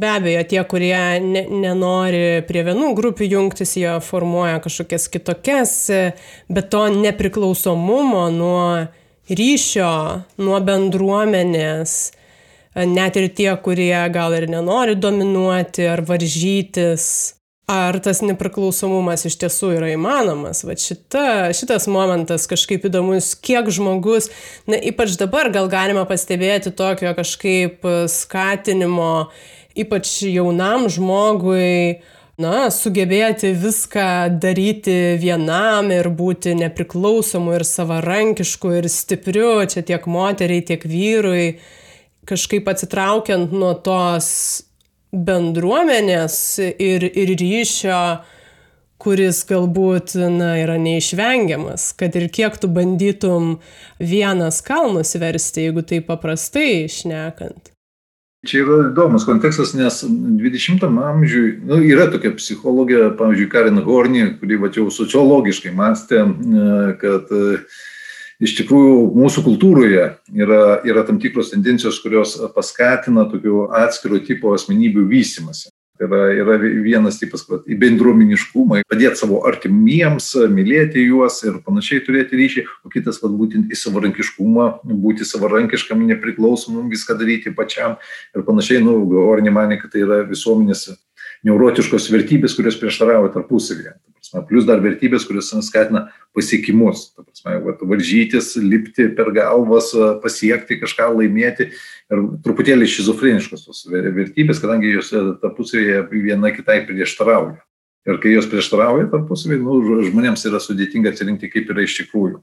Be 0.00 0.08
abejo, 0.08 0.40
tie, 0.48 0.58
kurie 0.66 0.96
ne, 1.22 1.44
nenori 1.62 2.40
prie 2.48 2.64
vienų 2.66 2.88
grupių 2.98 3.28
jungtis, 3.28 3.76
jie 3.78 3.92
formuoja 4.02 4.56
kažkokias 4.64 5.04
kitokias, 5.12 5.74
bet 6.50 6.70
to 6.72 6.86
nepriklausomumo 6.96 8.24
nuo 8.34 8.64
ryšio, 9.30 9.92
nuo 10.42 10.58
bendruomenės, 10.66 11.94
net 12.74 13.16
ir 13.20 13.28
tie, 13.36 13.50
kurie 13.62 14.08
gal 14.12 14.34
ir 14.36 14.48
nenori 14.50 14.96
dominuoti 14.96 15.86
ar 15.92 16.04
varžytis. 16.08 17.06
Ar 17.70 17.96
tas 18.02 18.18
nepriklausomumas 18.26 19.22
iš 19.28 19.36
tiesų 19.38 19.68
yra 19.78 19.92
įmanomas? 19.94 20.64
Va 20.66 20.74
šita, 20.76 21.52
šitas 21.54 21.86
momentas 21.88 22.48
kažkaip 22.50 22.88
įdomus, 22.88 23.30
kiek 23.38 23.70
žmogus, 23.72 24.28
na 24.68 24.76
ypač 24.76 25.14
dabar 25.20 25.48
gal 25.54 25.70
galima 25.72 26.02
pastebėti 26.08 26.72
tokio 26.76 27.14
kažkaip 27.16 27.86
skatinimo, 28.10 29.30
ypač 29.78 30.10
jaunam 30.26 30.88
žmogui, 30.92 32.02
na, 32.42 32.66
sugebėti 32.74 33.52
viską 33.54 34.08
daryti 34.42 35.14
vienam 35.22 35.92
ir 35.94 36.10
būti 36.10 36.56
nepriklausomu 36.58 37.54
ir 37.56 37.64
savarankišku 37.68 38.74
ir 38.80 38.90
stipriu, 38.90 39.54
čia 39.70 39.86
tiek 39.86 40.10
moteriai, 40.10 40.66
tiek 40.66 40.82
vyrui 40.82 41.46
kažkaip 42.28 42.68
atsitraukiant 42.70 43.54
nuo 43.54 43.72
tos 43.84 44.28
bendruomenės 45.12 46.36
ir, 46.80 47.04
ir 47.04 47.34
ryšio, 47.36 47.98
kuris 49.02 49.42
galbūt 49.48 50.14
na, 50.30 50.54
yra 50.62 50.78
neišvengiamas, 50.80 51.90
kad 51.98 52.14
ir 52.18 52.28
kiek 52.32 52.56
tu 52.62 52.70
bandytum 52.70 53.56
vienas 53.98 54.62
kalnus 54.64 55.16
versti, 55.18 55.66
jeigu 55.66 55.82
tai 55.86 56.00
paprastai 56.06 56.84
išnekant. 56.86 57.72
Čia 58.46 58.64
yra 58.64 58.76
įdomus 58.88 59.22
kontekstas, 59.22 59.70
nes 59.78 60.00
20-am 60.02 60.96
amžiui 60.98 61.52
nu, 61.62 61.76
yra 61.86 62.08
tokia 62.10 62.32
psichologija, 62.34 63.12
pavyzdžiui, 63.18 63.50
Karin 63.52 63.78
Horni, 63.86 64.24
kuri 64.40 64.58
va 64.58 64.70
jau 64.74 64.88
sociologiškai 64.90 65.70
mąstė, 65.78 66.24
kad 66.98 67.30
e, 67.30 67.60
iš 68.42 68.56
tikrųjų 68.58 68.96
mūsų 69.16 69.44
kultūroje 69.46 70.08
yra, 70.34 70.62
yra 70.88 71.04
tam 71.06 71.20
tikros 71.22 71.52
tendencijos, 71.52 72.00
kurios 72.02 72.34
paskatina 72.56 73.28
tokių 73.30 73.68
atskiro 73.82 74.18
tipo 74.24 74.54
asmenybių 74.56 75.06
vystimasi. 75.10 75.70
Tai 76.00 76.08
yra, 76.08 76.20
yra 76.34 76.54
vienas 76.82 77.20
tipas, 77.20 77.44
kad 77.46 77.68
į 77.70 77.76
bendruomeniškumą, 77.78 78.80
padėti 78.90 79.20
savo 79.20 79.42
artimiems, 79.46 80.32
mylėti 80.50 81.04
juos 81.04 81.36
ir 81.44 81.60
panašiai 81.62 82.02
turėti 82.02 82.38
ryšį, 82.40 82.64
o 82.82 82.90
kitas, 82.90 83.20
kad 83.22 83.34
būtent 83.38 83.70
į 83.70 83.78
savarankiškumą, 83.78 84.66
būti 84.88 85.28
savarankiškam, 85.28 86.02
nepriklausomam, 86.08 86.88
viską 86.90 87.14
daryti 87.20 87.54
pačiam 87.54 87.98
ir 88.34 88.46
panašiai, 88.48 88.82
nu, 88.82 88.96
Orni 89.28 89.52
manė, 89.54 89.78
kad 89.82 89.94
tai 89.94 90.02
yra 90.06 90.22
visuomenės 90.26 90.88
neurotiškos 91.46 92.08
vertybės, 92.10 92.56
kurios 92.58 92.80
prieštarauja 92.80 93.36
tarpusavėje. 94.22 94.48
Plus 94.48 94.66
dar 94.66 94.80
vertybės, 94.80 95.26
kurios 95.26 95.52
skatina 95.66 96.10
pasiekimus. 96.34 97.12
Ta 97.16 97.22
prasme, 97.22 97.58
va, 97.64 97.76
varžytis, 97.80 98.56
lipti 98.56 99.08
per 99.16 99.32
galvas, 99.32 99.92
pasiekti 100.22 100.80
kažką, 100.80 101.10
laimėti. 101.18 101.72
Ir 102.12 102.24
truputėlį 102.44 102.86
šizofreniškos 102.86 103.66
tos 103.66 103.84
vertybės, 103.90 104.60
kadangi 104.62 104.94
jos 104.94 105.12
tarpusavėje 105.42 106.08
viena 106.12 106.52
kitai 106.54 106.84
prieštarauja. 106.86 107.60
Ir 108.02 108.16
kai 108.18 108.32
jos 108.32 108.48
prieštarauja 108.50 109.06
tarpusavį, 109.12 109.60
nu, 109.62 109.76
žmonėms 110.02 110.42
yra 110.48 110.58
sudėtinga 110.58 111.12
atsirinkti, 111.12 111.46
kaip 111.52 111.68
yra 111.70 111.84
iš 111.84 112.00
tikrųjų. 112.00 112.40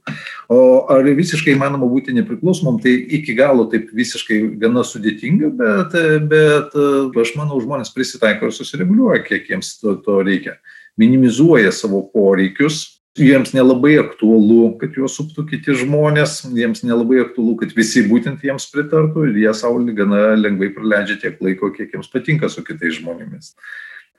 O 0.56 0.60
ar 0.88 1.04
visiškai 1.04 1.52
įmanoma 1.52 1.90
būti 1.92 2.16
nepriklausomam, 2.16 2.78
tai 2.80 2.94
iki 3.18 3.36
galo 3.36 3.66
taip 3.68 3.90
visiškai 3.92 4.38
gana 4.62 4.86
sudėtinga, 4.88 5.52
bet, 5.60 5.98
bet 6.32 6.78
aš 7.26 7.34
manau, 7.36 7.60
žmonės 7.60 7.92
prisitaiko 7.92 8.48
ir 8.48 8.56
susireguliuoja, 8.56 9.20
kiek 9.26 9.52
jiems 9.52 9.76
to, 9.82 9.98
to 10.06 10.22
reikia. 10.24 10.56
Minimizuoja 11.00 11.72
savo 11.72 12.04
poreikius, 12.14 13.00
jiems 13.20 13.54
nelabai 13.56 13.98
aktualu, 14.02 14.76
kad 14.80 14.96
juos 14.98 15.16
suptų 15.20 15.46
kiti 15.50 15.76
žmonės, 15.82 16.42
jiems 16.56 16.84
nelabai 16.86 17.22
aktualu, 17.24 17.56
kad 17.62 17.72
visi 17.76 18.04
būtent 18.08 18.44
jiems 18.46 18.68
pritartų 18.74 19.30
ir 19.30 19.40
jie 19.44 19.54
savo 19.56 19.80
gana 19.96 20.36
lengvai 20.40 20.72
praleidžia 20.76 21.20
tiek 21.22 21.40
laiko, 21.44 21.72
kiek 21.76 21.96
jiems 21.96 22.12
patinka 22.12 22.50
su 22.50 22.64
kitais 22.68 23.00
žmonėmis. 23.00 23.54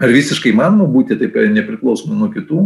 Ar 0.00 0.08
visiškai 0.08 0.54
manoma 0.56 0.88
būti 0.88 1.18
taip 1.20 1.36
nepriklausomai 1.52 2.16
nuo 2.16 2.30
kitų? 2.32 2.64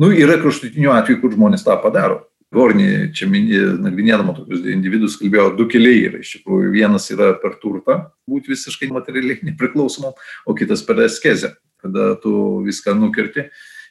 Nu, 0.00 0.12
yra 0.12 0.38
kraštutinių 0.40 0.92
atvejų, 0.92 1.20
kur 1.22 1.32
žmonės 1.32 1.64
tą 1.64 1.76
padaro. 1.80 2.26
Gornį 2.52 3.14
čia 3.16 3.30
nagrinėdama 3.32 4.34
tokius 4.36 4.66
individus 4.68 5.16
kalbėjo, 5.16 5.54
du 5.56 5.64
keliai 5.72 6.02
yra 6.10 6.20
iš 6.20 6.34
tikrųjų. 6.36 6.72
Vienas 6.74 7.08
yra 7.14 7.30
per 7.40 7.56
turtą, 7.62 7.96
būti 8.28 8.52
visiškai 8.52 8.90
materialiai 8.92 9.40
nepriklausomam, 9.48 10.12
o 10.44 10.56
kitas 10.56 10.84
per 10.84 11.00
askezę, 11.06 11.54
kada 11.82 12.12
tu 12.22 12.62
viską 12.66 12.94
nukirti 12.98 13.48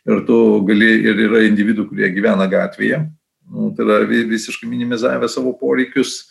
ir 0.10 0.22
tu 0.28 0.38
gali, 0.66 0.94
ir 1.06 1.26
yra 1.28 1.44
individų, 1.46 1.90
kurie 1.92 2.10
gyvena 2.16 2.48
gatvėje, 2.50 3.04
nu, 3.52 3.72
tai 3.78 3.86
yra 3.86 4.00
visiškai 4.08 4.70
minimizavę 4.70 5.30
savo 5.30 5.54
poreikius, 5.60 6.24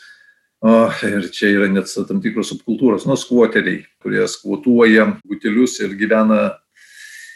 O, 0.60 0.90
ir 1.08 1.30
čia 1.32 1.54
yra 1.54 1.70
net 1.72 1.88
tam 2.04 2.18
tikros 2.20 2.50
subkultūros, 2.52 3.06
nu, 3.08 3.14
skvoteriai, 3.16 3.78
kurie 4.04 4.26
skvotuoja 4.28 5.06
butelius 5.24 5.78
ir 5.80 5.94
gyvena, 5.96 6.50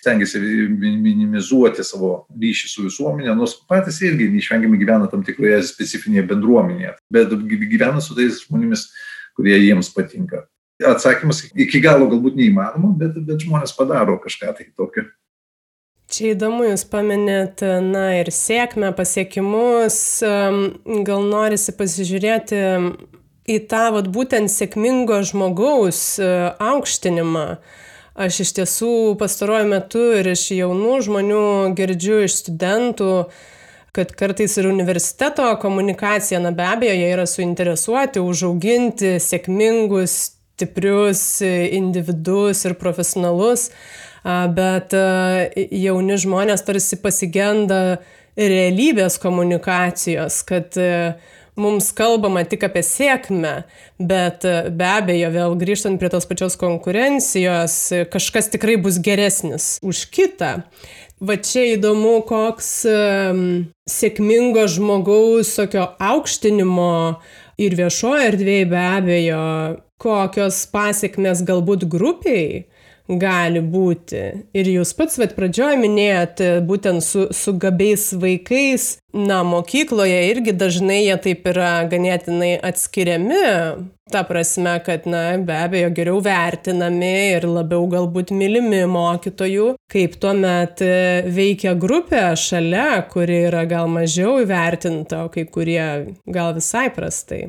stengiasi 0.05 0.43
minimizuoti 0.69 1.85
savo 1.89 2.27
ryšį 2.29 2.69
su 2.69 2.85
visuomenė, 2.85 3.33
nors 3.39 3.57
patys 3.65 4.03
irgi 4.05 4.29
neišvengiamai 4.35 4.81
gyvena 4.83 5.09
tam 5.09 5.25
tikroje 5.25 5.63
specifinėje 5.71 6.27
bendruomenėje, 6.35 6.93
bet 7.17 7.33
gyvena 7.65 8.05
su 8.05 8.17
tais 8.19 8.43
žmonėmis, 8.45 8.91
kurie 9.39 9.57
jiems 9.57 9.89
patinka. 9.97 10.45
Atsakymas 10.83 11.45
iki 11.55 11.79
galo 11.83 12.09
galbūt 12.11 12.39
neįmanoma, 12.39 12.95
bet, 12.99 13.19
bet 13.27 13.45
žmonės 13.47 13.77
padaro 13.77 14.17
kažką 14.23 14.57
tai 14.59 14.67
tokio. 14.75 15.07
Čia 16.11 16.35
įdomu, 16.35 16.67
jūs 16.67 16.85
paminėt, 16.91 17.63
na 17.83 18.09
ir 18.19 18.29
sėkmę, 18.35 18.91
pasiekimus, 18.97 19.97
gal 21.07 21.29
norisi 21.31 21.73
pasižiūrėti 21.79 22.61
į 23.45 23.59
tą 23.71 23.87
vat, 23.95 24.11
būtent 24.13 24.53
sėkmingo 24.53 25.21
žmogaus 25.27 26.19
e, 26.21 26.29
aukštinimą. 26.63 27.47
Aš 28.15 28.45
iš 28.45 28.53
tiesų 28.61 28.93
pastaruoju 29.21 29.67
metu 29.73 30.05
ir 30.21 30.31
iš 30.33 30.47
jaunų 30.55 31.01
žmonių 31.09 31.47
girdžiu 31.77 32.23
iš 32.29 32.39
studentų, 32.45 33.11
kad 33.95 34.15
kartais 34.19 34.55
ir 34.59 34.69
universiteto 34.71 35.49
komunikacija, 35.63 36.41
na 36.43 36.55
be 36.55 36.67
abejo, 36.67 36.95
jie 36.95 37.11
yra 37.11 37.27
suinteresuoti 37.31 38.23
užauginti 38.23 39.17
sėkmingus, 39.23 40.34
stiprius 40.55 41.43
individus 41.45 42.65
ir 42.65 42.77
profesionalus, 42.79 43.69
bet 44.57 44.95
e, 44.97 45.67
jauni 45.85 46.17
žmonės 46.21 46.63
tarsi 46.65 46.97
pasigenda 47.03 47.81
realybės 48.39 49.19
komunikacijos, 49.23 50.41
kad 50.49 50.79
uh, 50.81 51.35
mums 51.57 51.91
kalbama 51.95 52.43
tik 52.49 52.67
apie 52.67 52.83
sėkmę, 52.87 53.55
bet 54.03 54.45
e, 54.49 54.55
be 54.75 54.89
abejo, 54.91 55.31
vėl 55.35 55.57
grįžtant 55.61 56.01
prie 56.01 56.11
tos 56.13 56.27
pačios 56.31 56.59
konkurencijos, 56.61 57.77
kažkas 58.13 58.51
tikrai 58.55 58.77
bus 58.83 58.99
geresnis 59.03 59.77
už 59.85 60.07
kitą. 60.15 60.57
Va 61.25 61.39
čia 61.39 61.77
įdomu, 61.77 62.19
koks 62.27 62.69
um, 62.91 63.45
sėkmingo 63.89 64.67
žmogaus 64.69 65.55
tokio 65.57 65.87
aukštinimo 66.03 66.91
ir 67.61 67.77
viešoje 67.79 68.29
erdvėje 68.31 68.69
be 68.71 68.81
abejo, 68.83 69.43
kokios 70.01 70.65
pasiekmes 70.75 71.45
galbūt 71.47 71.87
grupiai 71.91 72.65
gali 73.09 73.61
būti. 73.61 74.23
Ir 74.57 74.71
jūs 74.79 74.95
pats, 74.97 75.19
bet 75.21 75.35
pradžioje 75.37 75.79
minėjot, 75.81 76.43
būtent 76.69 77.05
su, 77.05 77.27
su 77.37 77.55
gabiais 77.61 78.11
vaikais, 78.21 78.95
na, 79.15 79.43
mokykloje 79.47 80.23
irgi 80.31 80.55
dažnai 80.57 81.05
jie 81.05 81.19
taip 81.27 81.45
yra 81.53 81.85
ganėtinai 81.91 82.55
atskiriami. 82.65 83.43
Ta 84.13 84.21
prasme, 84.29 84.75
kad, 84.85 85.07
na, 85.09 85.23
be 85.41 85.57
abejo, 85.57 85.89
geriau 85.97 86.21
vertinami 86.25 87.13
ir 87.39 87.47
labiau 87.49 87.87
galbūt 87.93 88.35
mylimi 88.37 88.83
mokytojų, 88.91 89.71
kaip 89.93 90.19
tuomet 90.21 90.85
veikia 91.33 91.73
grupė 91.81 92.27
šalia, 92.37 93.01
kuri 93.13 93.47
yra 93.49 93.65
gal 93.69 93.89
mažiau 93.89 94.43
įvertinta, 94.45 95.25
o 95.25 95.33
kai 95.33 95.47
kurie 95.49 96.17
gal 96.29 96.53
visai 96.57 96.91
prastai. 96.93 97.47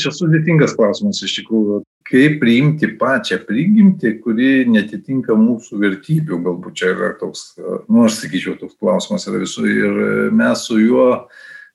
Čia 0.00 0.12
sudėtingas 0.16 0.72
klausimas 0.76 1.20
iš 1.24 1.34
tikrųjų. 1.40 1.82
Kaip 2.08 2.38
priimti 2.40 2.88
pačią 3.00 3.38
prigimtį, 3.46 4.14
kuri 4.24 4.50
netitinka 4.68 5.36
mūsų 5.38 5.78
vertybių, 5.82 6.38
galbūt 6.46 6.78
čia 6.80 6.92
yra 6.94 7.12
toks, 7.20 7.52
nu 7.88 8.06
aš 8.06 8.22
sakyčiau, 8.22 8.56
toks 8.60 8.78
klausimas 8.80 9.28
yra 9.28 9.42
visų 9.44 9.66
ir 9.68 10.00
mes 10.34 10.64
su 10.66 10.80
juo 10.80 11.06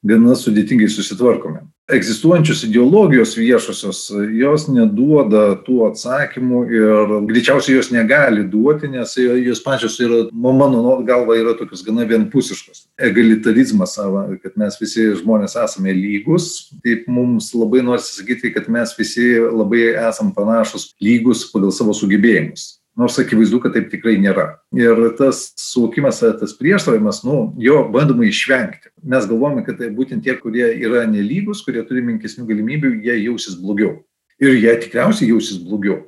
gana 0.08 0.36
sudėtingai 0.38 0.88
susitvarkome. 0.92 1.66
Egzistuojančios 1.88 2.66
ideologijos 2.68 3.38
viešosios, 3.40 4.00
jos 4.36 4.66
neduoda 4.68 5.54
tų 5.64 5.86
atsakymų 5.88 6.64
ir 6.68 7.14
greičiausiai 7.30 7.78
jos 7.78 7.94
negali 7.96 8.44
duoti, 8.44 8.90
nes 8.92 9.14
jos 9.16 9.62
pačios 9.64 9.96
yra, 10.04 10.26
mano 10.36 10.98
galva, 11.08 11.38
yra 11.40 11.54
tokios 11.56 11.86
gana 11.88 12.04
vienpusiškos. 12.10 12.90
Egalitarizmas 13.00 13.96
savo, 13.96 14.26
kad 14.44 14.60
mes 14.60 14.76
visi 14.82 15.06
žmonės 15.22 15.56
esame 15.64 15.96
lygus, 15.96 16.74
taip 16.84 17.08
mums 17.08 17.54
labai 17.56 17.86
norisi 17.88 18.18
sakyti, 18.20 18.52
kad 18.58 18.68
mes 18.68 18.92
visi 19.00 19.38
labai 19.40 19.94
esam 20.10 20.34
panašus 20.36 20.92
lygus 21.00 21.48
pagal 21.54 21.72
savo 21.72 21.96
sugebėjimus 21.96 22.74
nors 22.98 23.20
akivaizdu, 23.22 23.60
kad 23.62 23.76
taip 23.76 23.92
tikrai 23.92 24.16
nėra. 24.22 24.48
Ir 24.76 25.00
tas 25.20 25.44
suvokimas, 25.62 26.24
tas 26.40 26.56
prieštaravimas, 26.58 27.22
nu, 27.28 27.40
jo 27.62 27.84
bandoma 27.94 28.26
išvengti. 28.26 28.92
Mes 29.06 29.28
galvojame, 29.30 29.64
kad 29.68 29.78
tai 29.82 29.92
būtent 29.94 30.26
tie, 30.26 30.34
kurie 30.40 30.72
yra 30.82 31.06
nelygus, 31.10 31.62
kurie 31.66 31.84
turi 31.88 32.02
menkesnių 32.08 32.48
galimybių, 32.50 32.96
jie 33.06 33.20
jausis 33.28 33.60
blogiau. 33.62 34.00
Ir 34.42 34.58
jie 34.58 34.74
tikriausiai 34.84 35.30
jausis 35.32 35.62
blogiau. 35.62 36.02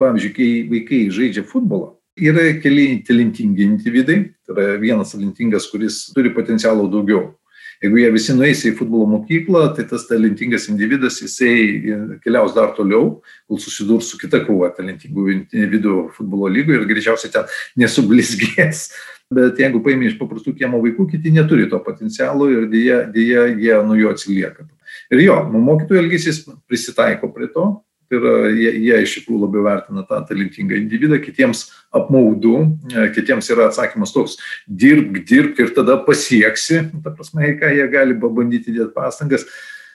Pavyzdžiui, 0.00 0.36
kai 0.36 0.50
vaikai 0.70 1.00
žaidžia 1.12 1.44
futbolą, 1.46 1.96
yra 2.20 2.46
keli 2.62 3.02
talentingi 3.06 3.66
individai, 3.66 4.22
tai 4.46 4.54
yra 4.54 4.78
vienas 4.80 5.12
talentingas, 5.12 5.68
kuris 5.72 6.06
turi 6.14 6.32
potencialo 6.34 6.86
daugiau 6.90 7.34
jeigu 7.80 8.00
jie 8.00 8.10
visi 8.12 8.34
nueis 8.36 8.62
į 8.68 8.74
futbolo 8.78 9.06
mokyklą, 9.08 9.70
tai 9.76 9.86
tas 9.88 10.04
talentingas 10.08 10.68
individas, 10.72 11.20
jisai 11.22 12.18
keliaus 12.24 12.52
dar 12.56 12.74
toliau, 12.76 13.20
kol 13.48 13.60
susidurs 13.62 14.10
su 14.12 14.20
kita 14.20 14.42
krūva 14.44 14.72
talentingų 14.76 15.28
individų 15.36 15.96
futbolo 16.16 16.50
lygoje 16.52 16.82
ir 16.82 16.90
greičiausiai 16.90 17.32
ten 17.34 17.48
nesublizgės. 17.80 18.90
Bet 19.34 19.60
jeigu 19.62 19.78
paimė 19.84 20.08
iš 20.10 20.16
paprastų 20.18 20.56
kiemo 20.58 20.80
vaikų, 20.82 21.06
kiti 21.12 21.30
neturi 21.30 21.68
to 21.70 21.78
potencialo 21.84 22.48
ir 22.50 22.64
dėja, 22.72 23.04
dėja 23.14 23.44
jie 23.54 23.76
nuo 23.86 23.94
jo 23.94 24.10
atsilieka. 24.10 24.66
Ir 25.14 25.22
jo, 25.22 25.36
nu, 25.52 25.60
mokytojų 25.62 26.00
elgesys 26.02 26.40
prisitaiko 26.66 27.30
prie 27.30 27.46
to, 27.54 27.68
Tai 28.10 28.18
yra, 28.18 28.30
jie, 28.50 28.70
jie 28.82 28.96
iš 29.04 29.12
tikrųjų 29.20 29.44
labiau 29.44 29.62
vertina 29.68 30.02
tą 30.02 30.16
talentingą 30.26 30.74
individą, 30.74 31.20
kitiems 31.22 31.68
apmaudu, 31.94 32.56
e, 32.90 33.04
kitiems 33.14 33.46
yra 33.54 33.68
atsakymas 33.70 34.10
toks- 34.10 34.34
dirbk, 34.82 35.20
dirbk 35.28 35.60
ir 35.62 35.70
tada 35.76 35.94
pasieksi, 36.02 36.90
ta 37.04 37.10
prasme, 37.14 37.54
ką 37.60 37.70
jie 37.70 37.86
gali 37.92 38.18
pabandyti 38.18 38.74
dėti 38.74 38.92
pastangas, 38.92 39.46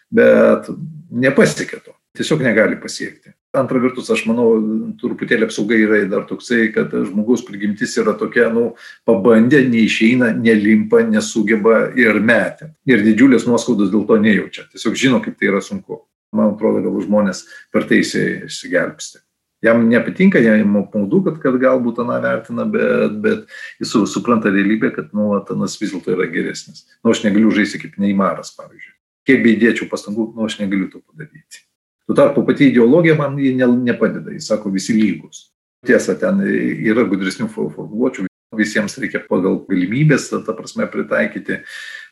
bet 0.10 0.70
nepasiekia 1.12 1.84
to, 1.84 1.92
tiesiog 2.16 2.40
negali 2.40 2.80
pasiekti. 2.80 3.34
Antra 3.54 3.80
vertus, 3.80 4.10
aš 4.10 4.26
manau, 4.28 4.48
truputėlį 4.96 5.50
apsaugai 5.50 5.84
yra 5.84 6.10
dar 6.10 6.24
toksai, 6.24 6.74
kad 6.74 6.92
žmogaus 6.92 7.44
prigimtis 7.44 7.98
yra 7.98 8.14
tokia, 8.14 8.48
nu, 8.54 8.76
pabandė, 9.06 9.68
neišeina, 9.68 10.32
nelimpa, 10.40 11.04
nesugeba 11.04 11.92
ir 11.96 12.20
metė. 12.20 12.72
Ir 12.86 13.04
didžiulės 13.04 13.46
nuoskaudos 13.46 13.92
dėl 13.92 14.08
to 14.08 14.16
nejaučia. 14.16 14.70
Tiesiog 14.72 14.96
žino, 14.96 15.22
kaip 15.24 15.38
tai 15.38 15.52
yra 15.52 15.60
sunku. 15.60 16.06
Man 16.34 16.56
atrodo, 16.56 16.82
gal 16.86 16.98
žmonės 17.04 17.46
per 17.74 17.86
tai 17.90 18.02
išsigelbsti. 18.02 19.22
Jam 19.66 19.86
nepatinka, 19.90 20.40
jam 20.44 20.76
apmaudu, 20.82 21.22
kad, 21.26 21.38
kad 21.42 21.56
galbūt 21.62 22.02
aną 22.04 22.18
vertina, 22.22 22.66
bet, 22.70 23.16
bet 23.24 23.56
jis 23.82 23.96
supranta 24.12 24.52
realybę, 24.54 24.92
kad, 24.94 25.14
nu, 25.16 25.32
anas 25.40 25.78
vis 25.82 25.94
dėlto 25.94 26.14
yra 26.14 26.28
geresnis. 26.30 26.84
Nu, 27.02 27.14
aš 27.14 27.24
negaliu 27.26 27.54
žaisti 27.56 27.82
kaip 27.82 27.96
Neimaras, 28.02 28.52
pavyzdžiui. 28.58 28.94
Kiek 29.26 29.42
beidėčiau 29.42 29.88
pastangų, 29.90 30.28
nu, 30.36 30.46
aš 30.46 30.60
negaliu 30.60 30.92
to 30.92 31.02
padaryti. 31.02 31.64
Tuo 32.06 32.18
tarpu 32.18 32.44
pati 32.46 32.70
ideologija 32.70 33.16
man 33.18 33.40
ne, 33.40 33.72
nepadeda, 33.88 34.36
jis 34.36 34.52
sako 34.52 34.70
visi 34.76 34.94
lygus. 34.94 35.48
Tiesa, 35.86 36.14
ten 36.20 36.44
yra 36.46 37.06
gudresnių 37.10 37.48
formuluočių, 37.50 38.28
visiems 38.58 38.98
reikia 39.02 39.24
pagal 39.26 39.60
galimybės, 39.68 40.30
ta 40.46 40.54
prasme, 40.56 40.86
pritaikyti, 40.92 41.64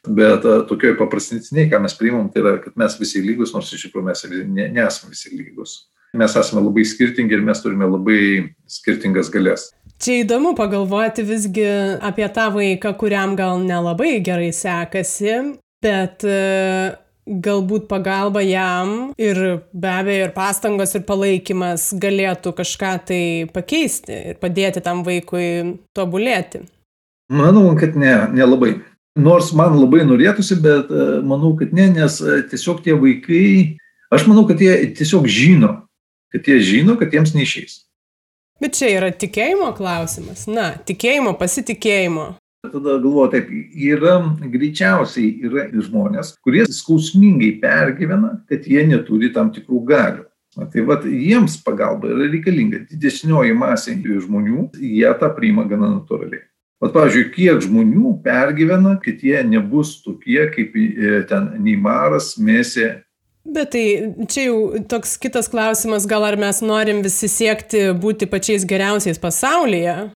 bet 0.07 0.45
tokioj 0.69 0.97
paprastiniai, 0.99 1.69
ką 1.71 1.79
mes 1.83 1.95
priimam, 1.99 2.27
tai 2.31 2.43
yra, 2.43 2.57
kad 2.63 2.75
mes 2.79 2.97
visi 2.99 3.23
lygus, 3.23 3.53
nors 3.55 3.71
iš 3.73 3.87
tikrųjų 3.87 4.07
mes 4.09 4.25
ne, 4.31 4.67
nesame 4.75 5.13
visi 5.15 5.31
lygus. 5.35 5.77
Mes 6.13 6.35
esame 6.37 6.61
labai 6.61 6.83
skirtingi 6.85 7.33
ir 7.33 7.45
mes 7.45 7.61
turime 7.63 7.87
labai 7.89 8.19
skirtingas 8.69 9.31
galės. 9.33 9.71
Čia 10.03 10.19
įdomu 10.21 10.51
pagalvoti 10.57 11.23
visgi 11.25 11.65
apie 12.03 12.27
tą 12.35 12.49
vaiką, 12.53 12.91
kuriam 12.99 13.37
gal 13.39 13.63
nelabai 13.63 14.19
gerai 14.25 14.51
sekasi, 14.53 15.39
bet 15.81 16.25
galbūt 17.25 17.87
pagalba 17.87 18.43
jam 18.43 19.13
ir 19.17 19.39
be 19.71 19.89
abejo 19.89 20.27
ir 20.27 20.33
pastangos 20.35 20.93
ir 20.97 21.05
palaikymas 21.07 21.93
galėtų 21.95 22.51
kažką 22.57 22.93
tai 23.07 23.23
pakeisti 23.53 24.19
ir 24.33 24.39
padėti 24.41 24.83
tam 24.83 25.05
vaikui 25.07 25.79
tobulėti? 25.95 26.65
Manau, 27.33 27.69
kad 27.79 27.95
ne, 27.97 28.17
nelabai. 28.35 28.75
Nors 29.14 29.51
man 29.53 29.76
labai 29.78 30.01
norėtųsi, 30.09 30.57
bet 30.61 30.89
e, 30.89 31.07
manau, 31.22 31.53
kad 31.57 31.74
ne, 31.76 31.86
nes 31.93 32.18
e, 32.18 32.39
tiesiog 32.49 32.80
tie 32.82 32.95
vaikai, 32.97 33.78
aš 34.14 34.26
manau, 34.26 34.47
kad 34.49 34.61
jie 34.61 34.74
tiesiog 34.97 35.28
žino, 35.30 35.74
kad 36.34 36.49
jie 36.49 36.57
žino, 36.66 36.95
kad 36.97 37.14
jiems 37.14 37.36
neišeis. 37.38 37.84
Bet 38.64 38.78
čia 38.80 38.89
yra 38.95 39.11
tikėjimo 39.14 39.70
klausimas. 39.78 40.47
Na, 40.49 40.72
tikėjimo, 40.88 41.36
pasitikėjimo. 41.38 42.32
Tada 42.64 42.95
galvoju, 43.03 43.30
taip, 43.34 43.49
yra 43.76 44.16
greičiausiai 44.39 45.34
yra 45.45 45.66
žmonės, 45.76 46.38
kurie 46.41 46.64
skausmingai 46.72 47.57
pergyvena, 47.61 48.38
kad 48.49 48.66
jie 48.66 48.86
neturi 48.88 49.34
tam 49.36 49.51
tikrų 49.53 49.82
galių. 49.89 50.24
Na, 50.57 50.70
tai 50.72 50.86
vad 50.88 51.05
jiems 51.09 51.57
pagalba 51.66 52.09
yra 52.14 52.30
reikalinga. 52.30 52.86
Didesnioji 52.89 53.53
masė 53.57 53.97
žmonių, 53.99 54.72
jie 54.80 55.11
tą 55.20 55.30
priima 55.36 55.68
gana 55.70 55.91
natūraliai. 55.97 56.45
Vat, 56.84 56.91
pavyzdžiui, 56.91 57.29
kiek 57.31 57.61
žmonių 57.63 58.17
pergyvena, 58.25 58.97
kad 58.99 59.21
jie 59.23 59.39
nebus 59.47 59.95
tokie 60.03 60.49
kaip 60.51 60.73
e, 60.75 61.21
ten 61.29 61.53
Neimaras, 61.63 62.34
Mesė. 62.36 63.05
Bet 63.43 63.71
tai 63.75 63.86
čia 64.31 64.49
jau 64.49 64.57
toks 64.91 65.15
kitas 65.19 65.47
klausimas, 65.51 66.07
gal 66.07 66.27
ar 66.27 66.36
mes 66.39 66.59
norim 66.63 66.99
visi 67.03 67.29
siekti 67.31 67.89
būti 67.95 68.27
pačiais 68.31 68.67
geriausiais 68.67 69.19
pasaulyje, 69.19 70.11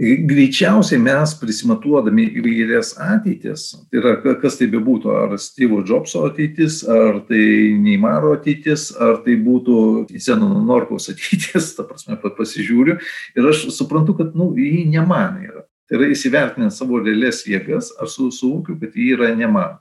Greičiausiai 0.00 1.00
mes 1.02 1.32
prisimatuodami 1.36 2.22
įvairias 2.38 2.92
ateitis, 3.02 3.64
tai 3.90 3.98
yra 3.98 4.36
kas 4.38 4.54
tai 4.56 4.68
bebūtų, 4.70 5.10
ar 5.12 5.34
Steve'o 5.36 5.82
Jobso 5.84 6.22
ateitis, 6.28 6.78
ar 6.86 7.18
tai 7.26 7.42
Neymaro 7.76 8.30
ateitis, 8.36 8.86
ar 8.94 9.18
tai 9.26 9.34
būtų 9.42 10.06
Zenono 10.14 10.62
Norkaus 10.64 11.10
ateitis, 11.12 11.72
ta 11.76 11.84
prasme, 11.88 12.16
pasižiūriu 12.22 12.96
ir 13.02 13.50
aš 13.50 13.66
suprantu, 13.74 14.14
kad, 14.22 14.30
nu, 14.38 14.52
jį 14.54 14.86
ne 14.94 15.04
man 15.10 15.42
yra. 15.42 15.59
Tai 15.90 15.98
yra 15.98 16.10
įsivertinant 16.14 16.70
savo 16.70 17.00
realias 17.02 17.42
jėgas, 17.48 17.90
aš 17.98 18.20
suvokiu, 18.36 18.76
kad 18.78 18.94
jį 18.94 19.16
yra 19.16 19.32
ne 19.34 19.48
man. 19.50 19.80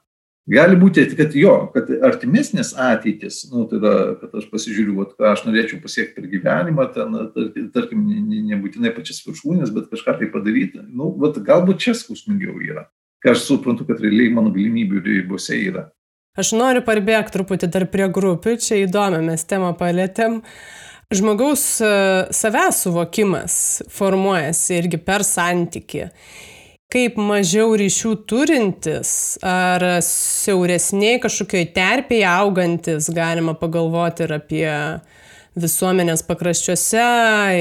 Gali 0.49 0.74
būti, 0.82 1.03
kad 1.14 1.36
jo, 1.38 1.51
kad 1.76 1.91
artimesnės 2.07 2.72
ateitis, 2.74 3.43
nu, 3.51 3.68
tai 3.70 3.78
yra, 3.78 3.91
kad 4.18 4.34
aš 4.39 4.47
pasižiūriu, 4.49 4.95
vat, 4.97 5.12
ką 5.14 5.28
aš 5.36 5.43
norėčiau 5.45 5.78
pasiekti 5.84 6.16
per 6.18 6.26
gyvenimą, 6.32 6.88
ten, 6.95 7.20
tarkim, 7.76 8.07
nebūtinai 8.47 8.89
pačias 8.95 9.22
viršūnės, 9.28 9.70
bet 9.76 9.91
kažką 9.93 10.18
tai 10.18 10.32
padaryti, 10.34 10.82
nu, 10.89 11.12
vat, 11.22 11.38
galbūt 11.45 11.86
čia 11.86 11.93
skausmingiau 11.99 12.57
yra. 12.66 12.88
Ką 13.22 13.36
aš 13.36 13.45
suprantu, 13.45 13.86
kad 13.86 14.01
realiai 14.01 14.34
mano 14.34 14.49
galimybių 14.55 15.03
ribose 15.05 15.60
yra. 15.60 15.91
Aš 16.39 16.55
noriu 16.57 16.82
parbėgti 16.88 17.36
truputį 17.36 17.70
dar 17.70 17.86
prie 17.93 18.10
grupių, 18.10 18.55
čia 18.64 18.82
įdomią 18.88 19.22
mes 19.30 19.45
temą 19.45 19.76
palėtėm. 19.78 20.39
Žmogaus 21.10 21.64
e, 21.82 21.89
savęs 22.36 22.84
suvokimas 22.84 23.82
formuojasi 23.89 24.78
irgi 24.78 25.01
per 25.01 25.26
santyki 25.26 26.07
kaip 26.89 27.20
mažiau 27.22 27.76
ryšių 27.78 28.12
turintis 28.30 29.12
ar 29.45 29.84
siauresniai 30.01 31.20
kažkokioj 31.22 31.68
terpėje 31.76 32.26
augantis 32.26 33.12
galima 33.14 33.53
pagalvoti 33.57 34.26
ir 34.26 34.34
apie 34.39 34.72
visuomenės 35.60 36.24
pakraščiuose 36.26 37.05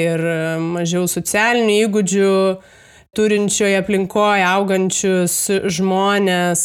ir 0.00 0.24
mažiau 0.64 1.04
socialinių 1.10 1.76
įgūdžių 1.84 2.32
turinčioje 3.18 3.76
aplinkoje 3.82 4.46
augančius 4.48 5.36
žmonės, 5.76 6.64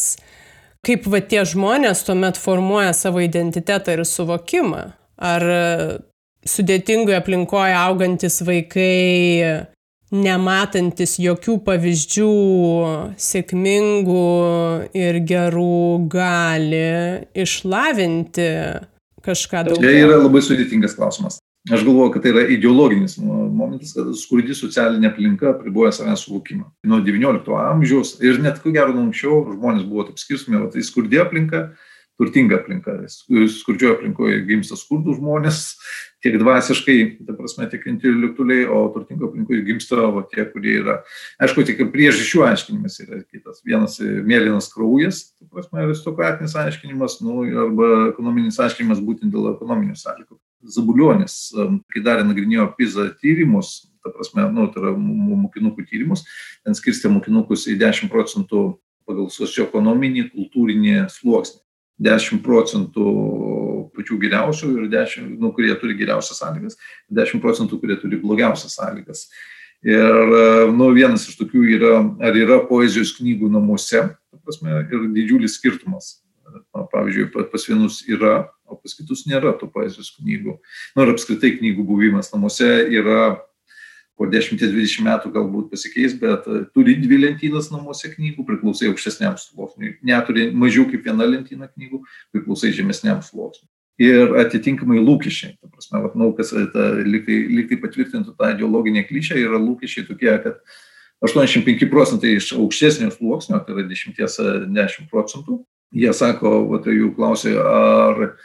kaip 0.85 1.07
va 1.11 1.19
tie 1.19 1.43
žmonės 1.49 2.05
tuomet 2.07 2.39
formuoja 2.39 2.93
savo 2.95 3.23
identitetą 3.23 3.97
ir 3.97 4.05
suvokimą. 4.07 4.85
Ar 5.23 5.47
sudėtingoje 6.49 7.19
aplinkoje 7.19 7.75
augantis 7.77 8.41
vaikai 8.45 9.67
nematantis 10.13 11.15
jokių 11.21 11.57
pavyzdžių 11.65 12.33
sėkmingų 13.17 14.25
ir 14.97 15.21
gerų 15.29 16.09
gali 16.11 16.83
išlavinti 17.33 18.49
kažką 19.25 19.63
daugiau? 19.69 19.87
Tai 19.87 19.95
yra 20.03 20.19
labai 20.21 20.43
sudėtingas 20.45 20.93
klausimas. 20.99 21.39
Aš 21.71 21.85
galvoju, 21.87 22.11
kad 22.11 22.25
tai 22.25 22.33
yra 22.33 22.41
ideologinis 22.51 23.15
momentas, 23.23 23.93
kad 23.95 24.09
skurdi 24.19 24.51
socialinė 24.57 25.13
aplinka 25.13 25.53
priboja 25.61 25.93
savęs 25.95 26.25
suvokimą. 26.25 26.65
Nuo 26.91 26.99
XIX 26.99 27.55
amžiaus 27.69 28.17
ir 28.19 28.41
net 28.43 28.59
ko 28.59 28.73
gero 28.75 28.91
anksčiau 28.99 29.45
žmonės 29.53 29.87
buvo 29.87 30.09
taip 30.09 30.19
skirstomi, 30.19 30.59
o 30.59 30.67
tai 30.73 30.83
skurdi 30.83 31.21
aplinka, 31.23 31.69
turtinga 32.19 32.59
aplinka. 32.59 32.97
Skurdžioje 33.07 33.95
aplinkoje 33.95 34.41
gimsta 34.49 34.75
skurdų 34.75 35.15
žmonės, 35.21 35.61
tiek 36.23 36.37
dvasiškai, 36.39 36.97
ta 37.27 37.35
prasme, 37.35 37.67
tiek 37.71 37.83
intelektualiai, 37.91 38.65
o 38.71 38.85
turtingo 38.93 39.27
aplinkoje 39.29 39.63
gimsta 39.67 39.99
o 40.07 40.23
tie, 40.31 40.45
kurie 40.49 40.77
yra. 40.79 40.99
Aišku, 41.43 41.65
tik 41.67 41.81
priežasčių 41.93 42.45
aiškinimas 42.47 42.99
yra 43.03 43.19
kitas. 43.27 43.61
Vienas 43.67 43.99
mėlynas 43.99 44.69
kraujas, 44.71 45.25
ta 45.35 45.47
prasme, 45.51 45.83
aristokratinis 45.83 46.55
aiškinimas, 46.63 47.19
nu, 47.25 47.43
arba 47.65 47.89
ekonominis 48.13 48.61
aiškinimas 48.63 49.03
būtent 49.03 49.35
dėl 49.35 49.51
ekonominių 49.53 49.97
sąlygų. 49.99 50.39
Zabulionis, 50.73 51.35
kai 51.91 52.03
darė 52.05 52.23
nagrinėjo 52.29 52.69
PISA 52.77 53.09
tyrimus, 53.19 53.75
ta 54.03 54.11
prasme, 54.13 54.47
nu, 54.55 54.69
tai 54.71 54.83
yra 54.83 54.93
mokinukų 54.95 55.83
tyrimus, 55.89 56.23
ten 56.63 56.75
skirstė 56.77 57.11
mokinukus 57.11 57.67
į 57.71 57.75
10 57.81 58.11
procentų 58.11 58.63
pagal 59.07 59.27
socioekonominį, 59.31 60.29
kultūrinį 60.31 61.03
sluoksnį. 61.11 61.59
10 62.01 62.41
procentų 62.45 63.07
pačių 63.93 64.17
geriausių 64.23 64.69
ir 64.77 64.87
10, 64.91 65.35
nu, 65.41 65.51
kurie 65.53 65.73
turi 65.79 65.97
geriausias 65.99 66.41
sąlygas, 66.41 66.77
10 67.13 67.41
procentų, 67.43 67.79
kurie 67.81 67.97
turi 68.01 68.19
blogiausias 68.21 68.77
sąlygas. 68.79 69.27
Ir 69.83 70.33
nu, 70.71 70.89
vienas 70.95 71.27
iš 71.27 71.37
tokių 71.41 71.61
yra, 71.75 71.95
ar 72.23 72.37
yra 72.39 72.61
poezijos 72.69 73.11
knygų 73.17 73.51
namuose, 73.51 74.05
prasme, 74.43 74.83
ir 74.87 75.07
didžiulis 75.15 75.57
skirtumas. 75.59 76.19
Pavyzdžiui, 76.73 77.31
pas 77.49 77.63
vienus 77.65 78.03
yra, 78.09 78.33
o 78.69 78.77
pas 78.77 78.93
kitus 78.93 79.25
nėra 79.29 79.55
tų 79.57 79.71
poezijos 79.73 80.13
knygų. 80.19 80.55
Nu, 80.95 81.05
ir 81.05 81.11
apskritai 81.13 81.55
knygų 81.57 81.85
buvimas 81.87 82.29
namuose 82.33 82.69
yra 82.93 83.39
po 84.23 84.29
10-20 84.31 85.03
metų 85.03 85.33
galbūt 85.35 85.69
pasikeis, 85.73 86.15
bet 86.15 86.47
e, 86.47 86.63
turi 86.71 86.95
dvi 87.01 87.19
lentynas 87.25 87.67
namuose 87.73 88.07
knygų, 88.13 88.45
priklausai 88.47 88.87
aukštesniam 88.93 89.35
sluoksniui. 89.39 89.97
Neturi 90.07 90.47
mažiau 90.55 90.87
kaip 90.87 91.03
viena 91.03 91.27
lentyna 91.27 91.67
knygų, 91.67 91.99
priklausai 92.31 92.71
žemesniam 92.77 93.19
sluoksniui. 93.25 93.67
Ir 94.01 94.31
atitinkamai 94.41 95.03
lūkesčiai. 95.03 95.57
Ta 95.59 95.67
prasme, 95.67 95.99
vat, 96.05 96.15
nu, 96.17 96.31
kas 96.37 96.53
lygai, 96.55 97.43
lygai 97.59 97.77
patvirtintų 97.83 98.37
tą 98.39 98.53
ideologinę 98.55 99.03
klišę, 99.09 99.35
yra 99.43 99.59
lūkesčiai 99.61 100.07
tokie, 100.07 100.31
kad 100.45 100.63
85 101.27 101.85
procentai 101.91 102.33
iš 102.39 102.53
aukštesnio 102.55 103.11
sluoksnio, 103.13 103.59
tai 103.67 103.75
yra 103.75 103.85
10-10 103.91 104.71
e, 104.71 105.07
procentų, 105.11 105.59
jie 105.93 106.15
sako, 106.15 106.55
vat, 106.71 106.87
jų 106.87 107.11
klausė, 107.19 107.57
ar 107.59 108.37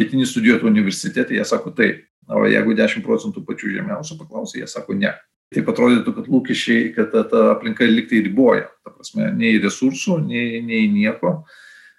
ketini 0.00 0.26
studijuoti 0.26 0.66
universitete, 0.72 1.36
jie 1.36 1.46
sako 1.46 1.76
taip. 1.76 2.06
O 2.28 2.44
jeigu 2.48 2.74
10 2.76 3.04
procentų 3.06 3.42
pačių 3.46 3.72
žemiausių 3.78 4.18
paklausė, 4.20 4.60
jie 4.60 4.68
sako 4.68 4.96
ne. 4.98 5.14
Taip 5.54 5.68
atrodytų, 5.72 6.12
kad 6.12 6.26
lūkesčiai, 6.28 6.90
kad 6.92 7.08
ta, 7.14 7.22
ta 7.24 7.44
aplinka 7.54 7.86
liktai 7.88 8.20
riboja. 8.26 8.66
Ta 8.84 8.92
prasme, 8.92 9.30
nei 9.32 9.56
resursų, 9.62 10.18
nei, 10.26 10.60
nei 10.64 10.90
nieko. 10.92 11.38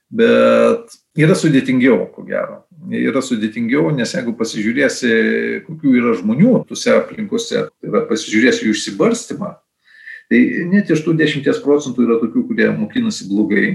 bet 0.10 0.94
yra 1.18 1.36
sudėtingiau, 1.38 2.08
ko 2.14 2.24
gero. 2.26 2.64
Yra 2.90 3.22
sudėtingiau, 3.22 3.92
nes 3.94 4.14
jeigu 4.16 4.34
pasižiūrėsi, 4.38 5.12
kokių 5.68 5.96
yra 6.00 6.14
žmonių 6.18 6.64
tuose 6.70 6.94
aplinkose, 6.96 7.68
tai 7.70 7.92
yra 7.92 8.06
pasižiūrėsi 8.10 8.66
jų 8.66 8.74
išsibarstymą, 8.74 9.52
tai 10.32 10.40
net 10.72 10.90
iš 10.90 11.04
tų 11.06 11.14
10 11.20 11.62
procentų 11.66 12.08
yra 12.08 12.18
tokių, 12.24 12.48
kurie 12.50 12.72
mokinasi 12.74 13.30
blogai, 13.30 13.66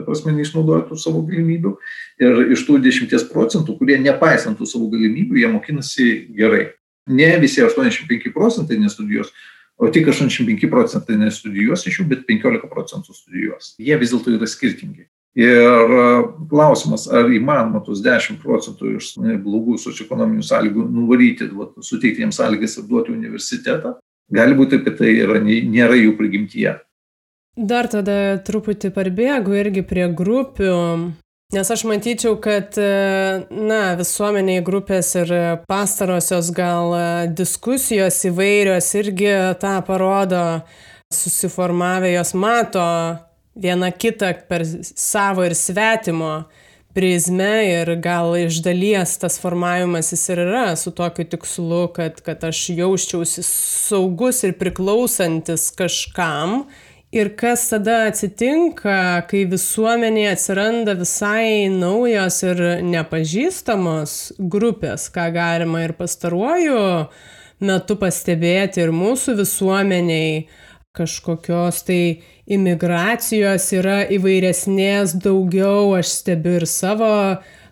ta 0.00 0.08
prasme, 0.08 0.34
neišnaudoja 0.36 0.88
tų 0.88 0.98
savo 1.00 1.22
galimybių, 1.28 1.76
ir 2.24 2.42
iš 2.56 2.64
tų 2.66 2.80
10 2.82 3.28
procentų, 3.30 3.76
kurie 3.78 4.00
nepaisant 4.00 4.58
tų 4.58 4.68
savo 4.68 4.90
galimybių, 4.92 5.38
jie 5.40 5.52
mokinasi 5.52 6.10
gerai. 6.36 6.66
Ne 7.10 7.30
visi 7.42 7.62
85 7.64 8.32
procentai 8.34 8.78
nestudijuos, 8.80 9.32
o 9.80 9.88
tik 9.92 10.10
85 10.12 10.68
procentai 10.70 11.16
nestudijuos 11.20 11.86
iš 11.88 12.02
jų, 12.02 12.10
bet 12.10 12.26
15 12.28 12.68
procentų 12.70 13.16
studijuos. 13.16 13.74
Jie 13.80 13.96
vis 14.00 14.12
dėlto 14.12 14.34
yra 14.36 14.48
skirtingi. 14.50 15.06
Ir 15.38 15.94
e, 15.94 16.04
klausimas, 16.50 17.06
ar 17.06 17.30
įmanoma 17.30 17.80
tos 17.86 18.02
10 18.02 18.40
procentų 18.42 18.96
iš 18.98 19.12
blogų 19.44 19.78
socioekonominių 19.78 20.42
sąlygų 20.46 20.86
nuvaryti, 20.90 21.46
suteikti 21.86 22.24
jiems 22.24 22.40
sąlygas 22.40 22.76
ir 22.76 22.88
duoti 22.90 23.14
universitetą, 23.14 23.94
gali 24.34 24.58
būti, 24.58 24.82
kad 24.84 24.98
tai 24.98 25.14
yra, 25.22 25.38
nėra 25.40 25.98
jų 25.98 26.16
prigimtyje. 26.18 26.74
Dar 27.58 27.88
tada 27.90 28.38
truputį 28.46 28.92
parbėgu 28.94 29.56
irgi 29.58 29.82
prie 29.82 30.06
grupių, 30.14 30.74
nes 31.50 31.72
aš 31.74 31.82
matyčiau, 31.90 32.36
kad, 32.42 32.78
e, 32.78 33.46
na, 33.50 33.96
visuomeniai 33.98 34.62
grupės 34.62 35.10
ir 35.18 35.32
pastarosios 35.68 36.52
gal 36.54 36.94
e, 36.94 37.02
diskusijos 37.34 38.22
įvairios 38.30 38.92
irgi 39.02 39.34
tą 39.58 39.80
parodo, 39.86 40.62
susiformavę 41.10 42.12
jos 42.14 42.34
mato 42.38 42.86
viena 43.58 43.90
kitą 43.90 44.30
per 44.48 44.62
savo 44.64 45.42
ir 45.44 45.56
svetimo 45.58 46.44
prizmę 46.94 47.54
ir 47.66 47.92
gal 48.02 48.34
iš 48.38 48.60
dalies 48.64 49.16
tas 49.22 49.38
formavimasis 49.42 50.22
ir 50.32 50.42
yra 50.46 50.76
su 50.78 50.90
tokiu 50.94 51.26
tikslu, 51.34 51.88
kad, 51.94 52.22
kad 52.26 52.44
aš 52.46 52.62
jausčiausi 52.78 53.44
saugus 53.46 54.42
ir 54.46 54.56
priklausantis 54.58 55.70
kažkam. 55.78 56.64
Ir 57.10 57.32
kas 57.34 57.64
tada 57.66 58.04
atsitinka, 58.06 59.24
kai 59.26 59.40
visuomenėje 59.50 60.28
atsiranda 60.30 60.92
visai 60.94 61.66
naujos 61.74 62.36
ir 62.46 62.60
nepažįstamos 62.86 64.12
grupės, 64.52 65.08
ką 65.10 65.24
galima 65.34 65.82
ir 65.82 65.96
pastaruoju 65.98 66.84
metu 67.66 67.96
pastebėti 67.98 68.84
ir 68.84 68.94
mūsų 68.94 69.34
visuomeniai 69.40 70.44
kažkokios 70.94 71.82
tai 71.90 72.00
imigracijos 72.46 73.66
yra 73.74 74.04
įvairesnės 74.06 75.16
daugiau, 75.26 75.96
aš 75.98 76.14
stebiu 76.20 76.60
ir 76.60 76.68
savo 76.70 77.10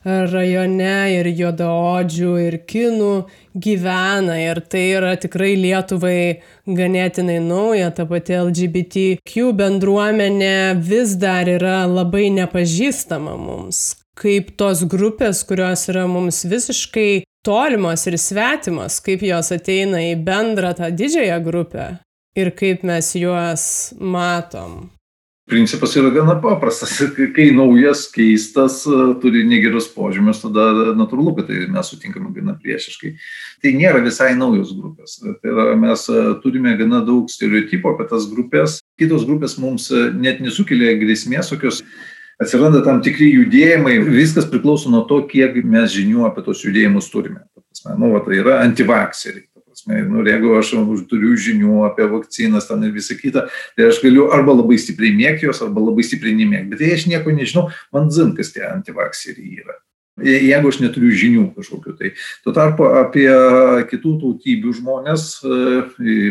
rajone, 0.04 0.96
ir 1.16 1.28
juodaodžių, 1.32 2.32
ir 2.46 2.56
kinų 2.68 3.12
gyvena, 3.58 4.38
ir 4.40 4.60
tai 4.70 4.84
yra 4.96 5.14
tikrai 5.20 5.54
Lietuvai 5.58 6.40
ganėtinai 6.66 7.38
nauja, 7.44 7.90
ta 7.94 8.06
pati 8.08 8.36
LGBTQ 8.38 9.52
bendruomenė 9.58 10.78
vis 10.78 11.16
dar 11.20 11.48
yra 11.50 11.82
labai 11.88 12.28
nepažįstama 12.36 13.36
mums, 13.38 13.96
kaip 14.18 14.54
tos 14.60 14.84
grupės, 14.88 15.44
kurios 15.48 15.88
yra 15.90 16.06
mums 16.10 16.44
visiškai 16.48 17.24
tolimos 17.46 18.06
ir 18.10 18.18
svetimos, 18.20 19.00
kaip 19.04 19.24
jos 19.24 19.54
ateina 19.54 20.02
į 20.10 20.14
bendrą 20.26 20.74
tą 20.78 20.92
didžiąją 20.92 21.40
grupę 21.46 21.88
ir 22.38 22.52
kaip 22.54 22.84
mes 22.86 23.14
juos 23.18 23.64
matom? 23.98 24.97
Principas 25.48 25.94
yra 25.96 26.10
gana 26.12 26.34
paprastas. 26.42 26.92
Kai 27.36 27.48
naujas, 27.56 28.04
keistas, 28.12 28.82
turi 29.22 29.44
negerus 29.48 29.88
požymius, 29.94 30.42
tada 30.44 30.92
natūralu, 30.98 31.32
kad 31.38 31.48
tai 31.48 31.62
mes 31.72 31.88
sutinkame 31.88 32.34
gana 32.36 32.52
priešiškai. 32.60 33.14
Tai 33.64 33.72
nėra 33.78 34.02
visai 34.04 34.34
naujos 34.36 34.74
grupės. 34.76 35.16
Tai 35.24 35.54
yra, 35.54 35.72
mes 35.80 36.04
turime 36.44 36.76
gana 36.80 37.00
daug 37.06 37.32
stereotipų 37.32 37.94
apie 37.94 38.08
tas 38.12 38.28
grupės. 38.28 38.78
Kitos 39.00 39.24
grupės 39.28 39.56
mums 39.62 39.88
net 40.20 40.44
nesukelia 40.44 40.98
grėsmės, 41.00 41.48
tokios 41.54 41.80
atsiranda 42.42 42.84
tam 42.84 43.00
tikri 43.04 43.30
judėjimai. 43.32 43.98
Viskas 44.04 44.48
priklauso 44.52 44.92
nuo 44.92 45.06
to, 45.08 45.22
kiek 45.32 45.56
mes 45.64 45.94
žinių 45.96 46.28
apie 46.28 46.44
tos 46.44 46.60
judėjimus 46.66 47.08
turime. 47.14 47.40
Nu, 47.96 48.12
va, 48.12 48.20
tai 48.24 48.40
yra 48.42 48.60
antivakseriai 48.66 49.47
prasme, 49.84 50.02
nu, 50.08 50.22
jeigu 50.26 50.54
aš 50.58 50.72
turiu 51.08 51.36
žinių 51.36 51.84
apie 51.88 52.06
vakcinas 52.10 52.68
ten 52.68 52.82
ir 52.84 52.92
visą 52.92 53.16
kitą, 53.18 53.48
tai 53.76 53.88
aš 53.88 54.02
galiu 54.02 54.30
arba 54.32 54.52
labai 54.52 54.78
stipriai 54.78 55.14
mėgti 55.16 55.46
jos, 55.46 55.62
arba 55.62 55.80
labai 55.80 56.04
stipriai 56.06 56.36
nemėgti. 56.38 56.70
Bet 56.72 56.80
jei 56.80 56.94
aš 56.94 57.06
nieko 57.06 57.30
nežinau, 57.30 57.68
man 57.92 58.10
zin, 58.10 58.34
kas 58.36 58.52
tie 58.52 58.66
antivakseriai 58.68 59.62
yra. 59.62 59.78
Jeigu 60.18 60.72
aš 60.72 60.80
neturiu 60.82 61.12
žinių 61.14 61.44
kažkokiu, 61.54 61.94
tai 61.94 62.10
tuo 62.42 62.50
tarpu 62.50 62.88
apie 62.98 63.28
kitų 63.86 64.16
tautybių 64.18 64.72
žmonės, 64.80 65.28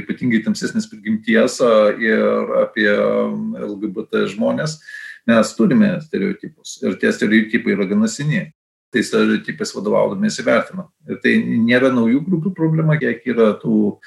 ypatingai 0.03 0.43
tamsesnės 0.43 0.89
prigimties 0.91 1.61
ir 2.03 2.51
apie 2.65 2.89
LGBT 2.91 4.27
žmonės, 4.33 4.81
mes 5.27 5.55
turime 5.55 5.95
stereotipus 6.03 6.81
ir 6.83 6.99
tie 6.99 7.13
stereotipai 7.15 7.77
yra 7.77 7.87
gana 7.87 8.11
seni 8.11 8.49
tais 8.97 9.11
stereotipais 9.11 9.75
vadovaudomės 9.77 10.41
įvertinam. 10.41 10.89
Ir 11.07 11.21
tai 11.23 11.37
nėra 11.45 11.93
naujų 11.93 12.25
grupių 12.25 12.55
problema, 12.57 12.97
kiek 12.99 13.21
yra 13.29 13.53
tų 13.61 13.99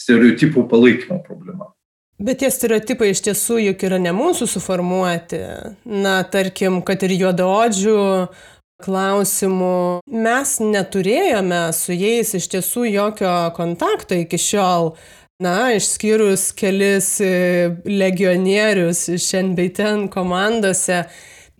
stereotipų 0.00 0.64
palaikymo 0.70 1.20
problema. 1.26 1.70
Bet 2.20 2.42
tie 2.42 2.50
stereotipai 2.52 3.14
iš 3.14 3.22
tiesų 3.24 3.62
juk 3.62 3.84
yra 3.88 3.96
ne 4.00 4.12
mūsų 4.12 4.48
suformuoti. 4.52 5.38
Na, 5.88 6.18
tarkim, 6.28 6.82
kad 6.84 7.00
ir 7.06 7.14
juodaodžių 7.16 8.00
klausimų 8.84 10.00
mes 10.24 10.52
neturėjome 10.60 11.62
su 11.76 11.96
jais 11.96 12.34
iš 12.36 12.50
tiesų 12.52 12.84
jokio 12.90 13.32
kontakto 13.56 14.18
iki 14.20 14.40
šiol. 14.40 14.92
Na, 15.40 15.70
išskyrus 15.72 16.50
kelis 16.52 17.14
legionierius 17.88 19.06
šiandien 19.08 19.56
bei 19.56 19.72
ten 19.72 20.04
komandose 20.12 21.06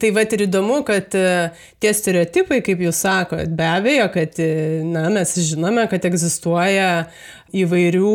Tai 0.01 0.11
va 0.17 0.23
ir 0.25 0.47
įdomu, 0.47 0.79
kad 0.89 1.13
e, 1.19 1.51
tie 1.83 1.91
stereotipai, 1.93 2.63
kaip 2.65 2.81
jūs 2.81 3.03
sakot, 3.05 3.51
be 3.53 3.67
abejo, 3.69 4.07
kad 4.15 4.39
e, 4.41 4.49
na, 4.87 5.11
mes 5.13 5.35
žinome, 5.45 5.85
kad 5.93 6.07
egzistuoja 6.09 6.89
įvairių 7.53 8.13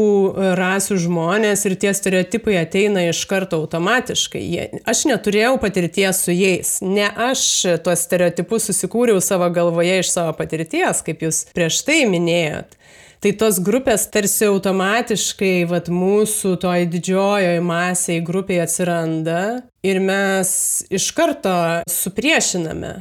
rasių 0.58 0.98
žmonės 1.04 1.66
ir 1.68 1.76
tie 1.78 1.92
stereotipai 1.94 2.56
ateina 2.62 3.04
iš 3.06 3.22
karto 3.30 3.60
automatiškai. 3.62 4.42
Jie, 4.42 4.66
aš 4.88 5.04
neturėjau 5.12 5.60
patirties 5.62 6.24
su 6.26 6.34
jais. 6.34 6.78
Ne 6.82 7.10
aš 7.28 7.44
tuos 7.86 8.08
stereotipus 8.08 8.72
susikūriau 8.72 9.22
savo 9.22 9.52
galvoje 9.54 10.00
iš 10.02 10.14
savo 10.16 10.34
patirties, 10.40 11.04
kaip 11.06 11.22
jūs 11.28 11.44
prieš 11.54 11.84
tai 11.86 12.02
minėjot 12.10 12.80
tai 13.26 13.32
tos 13.34 13.58
grupės 13.58 14.04
tarsi 14.14 14.46
automatiškai 14.46 15.64
vat 15.66 15.88
mūsų 15.90 16.52
toj 16.62 16.84
didžiojoj 16.94 17.58
masėj 17.66 18.20
grupėj 18.28 18.60
atsiranda 18.62 19.40
ir 19.82 19.98
mes 19.98 20.52
iš 20.94 21.08
karto 21.18 21.56
supriešiname. 21.90 22.92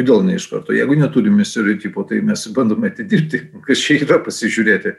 Kodėl 0.00 0.24
ne 0.26 0.34
iš 0.40 0.48
karto? 0.50 0.74
Jeigu 0.74 0.96
neturime 0.98 1.46
stereotipo, 1.46 2.02
tai 2.08 2.18
mes 2.26 2.42
bandome 2.56 2.90
atidirbti, 2.90 3.44
kas 3.68 3.84
čia 3.84 4.00
yra 4.02 4.18
pasižiūrėti. 4.24 4.96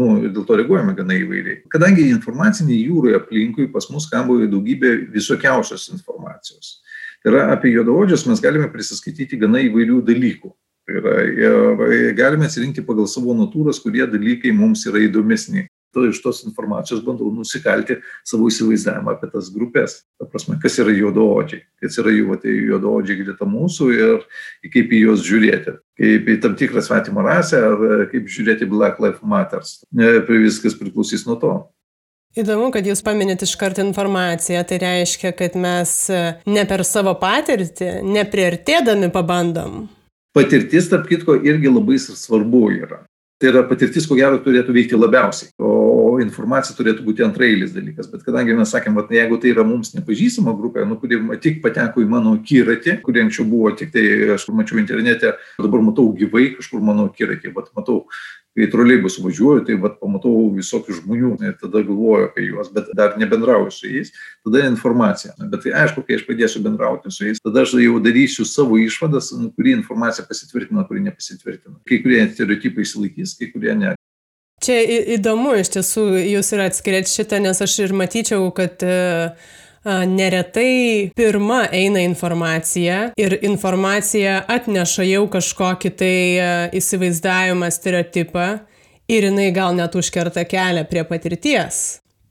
Nu, 0.00 0.22
ir 0.24 0.32
dėl 0.32 0.48
to 0.48 0.56
reaguojame 0.56 0.96
gana 0.96 1.18
įvairiai. 1.20 1.58
Kadangi 1.68 2.08
informaciniai 2.14 2.86
jūroje 2.86 3.18
aplinkui 3.20 3.68
pas 3.74 3.90
mus 3.92 4.08
kamboja 4.08 4.48
daugybė 4.48 4.94
visokiausios 5.12 5.90
informacijos. 5.92 6.78
Tai 7.20 7.34
yra 7.34 7.44
apie 7.52 7.74
juodaodžius 7.74 8.24
mes 8.30 8.40
galime 8.40 8.72
prisiskaityti 8.72 9.36
gana 9.42 9.60
įvairių 9.68 10.00
dalykų. 10.08 10.56
Tai 10.82 10.96
yra, 10.98 11.18
ir 11.30 12.16
galime 12.18 12.48
atsirinkti 12.48 12.82
pagal 12.86 13.06
savo 13.10 13.36
natūras, 13.38 13.78
kurie 13.82 14.02
dalykai 14.10 14.50
mums 14.56 14.82
yra 14.90 15.04
įdomesni. 15.06 15.68
To 15.92 16.06
iš 16.08 16.22
tos 16.24 16.40
informacijos 16.48 17.02
bandau 17.04 17.28
nusikalti 17.36 17.98
savo 18.24 18.48
įsivaizdavimą 18.48 19.12
apie 19.12 19.28
tas 19.30 19.50
grupės. 19.52 19.98
Ta 20.16 20.26
prasme, 20.26 20.56
kas 20.62 20.78
yra 20.80 20.94
juodaodžiai, 20.96 21.60
kas 21.84 22.00
yra 22.00 22.14
jų 22.16 22.38
tai 22.40 22.54
juodaodžiai 22.56 23.18
greta 23.20 23.46
mūsų 23.46 23.90
ir 23.98 24.24
kaip 24.72 24.96
į 24.96 25.02
juos 25.04 25.22
žiūrėti. 25.28 25.76
Kaip 26.00 26.32
į 26.32 26.38
tam 26.42 26.56
tikrą 26.58 26.82
svetimą 26.82 27.26
rasę 27.28 27.60
ar 27.68 28.06
kaip 28.10 28.26
žiūrėti 28.32 28.70
Black 28.72 28.98
Lives 29.04 29.22
Matters. 29.22 29.76
Viskas 29.92 30.80
priklausys 30.80 31.28
nuo 31.28 31.36
to. 31.38 31.54
Įdomu, 32.40 32.72
kad 32.72 32.86
jūs 32.88 33.04
paminėt 33.04 33.44
iš 33.44 33.52
karto 33.60 33.84
informaciją, 33.84 34.64
tai 34.64 34.80
reiškia, 34.80 35.36
kad 35.36 35.60
mes 35.60 35.98
ne 36.48 36.62
per 36.64 36.88
savo 36.88 37.12
patirtį, 37.20 37.98
nepriartėdami 38.08 39.12
pabandom 39.12 39.82
patirtis, 40.36 40.90
tarp 40.90 41.08
kitko, 41.10 41.38
irgi 41.44 41.72
labai 41.72 41.98
svarbu 42.00 42.68
yra. 42.74 43.02
Tai 43.42 43.48
yra 43.50 43.64
patirtis, 43.66 44.04
ko 44.06 44.14
gero, 44.14 44.36
turėtų 44.38 44.70
veikti 44.70 44.94
labiausiai, 44.94 45.48
o 45.58 46.20
informacija 46.22 46.76
turėtų 46.78 47.02
būti 47.02 47.24
antrailis 47.26 47.72
dalykas. 47.74 48.06
Bet 48.12 48.22
kadangi 48.22 48.54
mes 48.54 48.70
sakėm, 48.70 48.94
kad 49.00 49.10
jeigu 49.10 49.38
tai 49.42 49.50
yra 49.50 49.64
mums 49.66 49.90
nepažįstama 49.96 50.54
grupė, 50.54 50.84
nu, 50.86 50.94
kuri 51.00 51.18
tik 51.42 51.58
pateko 51.64 52.04
į 52.04 52.06
mano 52.12 52.36
kiratį, 52.46 53.00
kurie 53.02 53.24
anksčiau 53.24 53.48
buvo 53.50 53.72
tik 53.74 53.90
tai, 53.96 54.04
aš 54.36 54.46
mačiau 54.54 54.78
internete, 54.78 55.34
dabar 55.58 55.82
matau 55.82 56.06
gyvai 56.14 56.52
kažkur 56.54 56.84
mano 56.86 57.08
kiratį, 57.10 57.50
bet 57.56 57.72
matau 57.74 58.04
kai 58.56 58.68
troleibus 58.70 59.16
važiuoju, 59.22 59.64
tai 59.68 59.76
vat, 59.80 59.96
pamatau 60.02 60.50
visokių 60.52 60.98
žmonių 60.98 61.32
ir 61.40 61.54
tada 61.60 61.80
galvoju 61.86 62.28
apie 62.28 62.44
juos, 62.50 62.68
bet 62.74 62.90
dar 62.96 63.16
nebendrauju 63.20 63.72
su 63.72 63.88
jais, 63.88 64.12
tada 64.44 64.66
informacija. 64.68 65.32
Bet 65.40 65.64
tai 65.64 65.72
aišku, 65.84 66.04
kai 66.06 66.18
aš 66.18 66.26
pradėsiu 66.28 66.62
bendrauti 66.64 67.12
su 67.14 67.26
jais, 67.28 67.40
tada 67.40 67.64
aš 67.64 67.74
jau 67.80 67.96
darysiu 68.04 68.46
savo 68.48 68.76
išvadas, 68.82 69.32
nu, 69.38 69.48
kuri 69.56 69.76
informacija 69.78 70.26
pasitvirtina, 70.28 70.84
kuri 70.88 71.04
nepasitvirtina. 71.08 71.78
Kai 71.88 72.02
kurie 72.04 72.26
stereotipai 72.34 72.84
įsilaikys, 72.84 73.36
kai 73.40 73.48
kurie 73.54 73.76
ne. 73.78 73.96
Čia 74.62 74.76
įdomu, 75.16 75.56
iš 75.58 75.72
tiesų, 75.74 76.06
jūs 76.36 76.52
ir 76.54 76.66
atskiriat 76.68 77.10
šitą, 77.10 77.40
nes 77.42 77.58
aš 77.64 77.80
ir 77.82 77.96
matyčiau, 77.98 78.44
kad 78.54 78.84
uh, 78.86 79.32
neretai 79.84 81.10
pirma 81.16 81.64
eina 81.72 82.02
informacija 82.06 83.12
ir 83.16 83.38
informacija 83.42 84.42
atneša 84.48 85.06
jau 85.08 85.24
kažkokį 85.32 85.94
tai 86.02 86.18
įsivaizdavimą, 86.78 87.70
stereotipą 87.70 88.46
ir 89.10 89.26
jinai 89.30 89.50
gal 89.54 89.74
net 89.76 89.96
užkerta 89.98 90.46
kelią 90.48 90.86
prie 90.90 91.04
patirties 91.08 91.82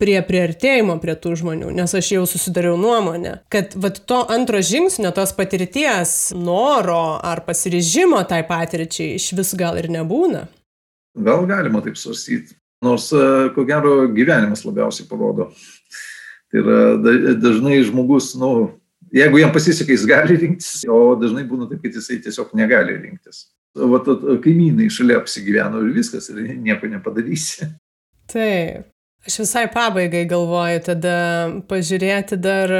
prie 0.01 0.17
priartėjimo 0.25 0.95
prie 1.01 1.15
tų 1.21 1.35
žmonių, 1.41 1.69
nes 1.77 1.93
aš 1.97 2.07
jau 2.15 2.23
susidariau 2.29 2.77
nuomonę, 2.79 3.35
kad 3.53 3.75
vat, 3.81 4.01
to 4.09 4.21
antro 4.33 4.61
žingsnio, 4.65 5.11
tos 5.13 5.33
patirties, 5.37 6.31
noro 6.33 7.19
ar 7.21 7.43
pasiryžimo 7.45 8.23
tai 8.29 8.41
patirčiai 8.49 9.19
iš 9.19 9.31
vis 9.37 9.53
gal 9.59 9.77
ir 9.77 9.91
nebūna. 9.93 10.47
Gal 11.21 11.45
galima 11.45 11.83
taip 11.85 11.99
svarstyti, 11.99 12.55
nors 12.85 13.11
ko 13.53 13.67
gero 13.67 14.07
gyvenimas 14.15 14.65
labiausiai 14.65 15.09
parodo, 15.09 15.51
Tai 16.51 16.61
yra 16.61 17.33
dažnai 17.39 17.79
žmogus, 17.87 18.33
nu, 18.39 18.51
jeigu 19.15 19.39
jam 19.39 19.53
pasiseka, 19.55 19.93
jis 19.95 20.05
gali 20.09 20.37
rinktis, 20.39 20.83
o 20.91 21.15
dažnai 21.19 21.45
būna 21.47 21.69
taip, 21.69 21.81
kad 21.85 21.95
jisai 21.95 22.19
tiesiog 22.23 22.51
negali 22.59 22.97
rinktis. 22.97 23.45
O 23.79 23.87
kaimynai 24.43 24.89
šalia 24.91 25.21
apsigyveno 25.21 25.79
ir 25.85 25.93
viskas, 25.95 26.27
ir 26.33 26.57
nieko 26.59 26.91
nepadarysi. 26.91 27.69
Taip. 28.31 28.89
Aš 29.21 29.35
visai 29.43 29.67
pabaigai 29.69 30.23
galvoju 30.25 30.79
tada 30.87 31.15
pažiūrėti 31.69 32.39
dar 32.41 32.71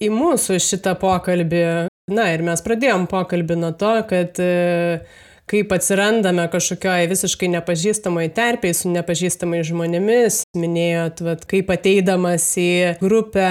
į 0.00 0.08
mūsų 0.08 0.56
šitą 0.64 0.94
pokalbį. 0.98 1.64
Na 2.12 2.30
ir 2.32 2.42
mes 2.42 2.64
pradėjom 2.64 3.04
pokalbį 3.10 3.58
nuo 3.60 3.70
to, 3.78 3.92
kad 4.08 4.40
uh, 4.42 5.20
kaip 5.52 5.72
atsirandame 5.76 6.46
kažkokioj 6.52 7.06
visiškai 7.10 7.50
nepažįstamoj 7.52 8.30
terpėj 8.36 8.74
su 8.78 8.92
nepažįstamais 8.92 9.68
žmonėmis. 9.68 10.42
Minėjot, 10.56 11.20
vat, 11.26 11.46
kaip 11.50 11.72
ateidamas 11.74 12.46
į 12.60 12.96
grupę 13.02 13.48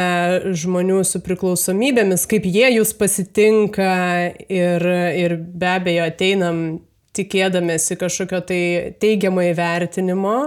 žmonių 0.63 1.03
su 1.07 1.21
priklausomybėmis, 1.21 2.25
kaip 2.29 2.47
jie 2.49 2.73
jūs 2.79 2.95
pasitinka 2.97 3.91
ir, 4.49 4.87
ir 5.21 5.37
be 5.37 5.73
abejo 5.75 6.09
ateinam 6.09 6.61
tikėdamėsi 7.17 7.97
kažkokio 7.99 8.39
tai 8.49 8.61
teigiamo 9.01 9.43
įvertinimo 9.51 10.37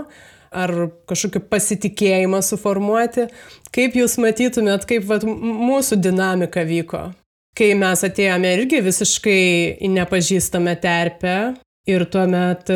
ar 0.54 0.72
kažkokį 1.10 1.42
pasitikėjimą 1.50 2.40
suformuoti. 2.46 3.28
Kaip 3.74 3.98
jūs 3.98 4.16
matytumėt, 4.22 4.86
kaip 4.90 5.06
vat, 5.10 5.26
mūsų 5.26 5.98
dinamika 6.02 6.62
vyko? 6.66 7.08
Kai 7.56 7.72
mes 7.78 8.02
atėjome 8.06 8.50
irgi 8.58 8.80
visiškai 8.84 9.44
į 9.84 9.92
nepažįstamą 9.98 10.74
terpę. 10.82 11.36
Ir 11.84 12.06
tuomet, 12.08 12.70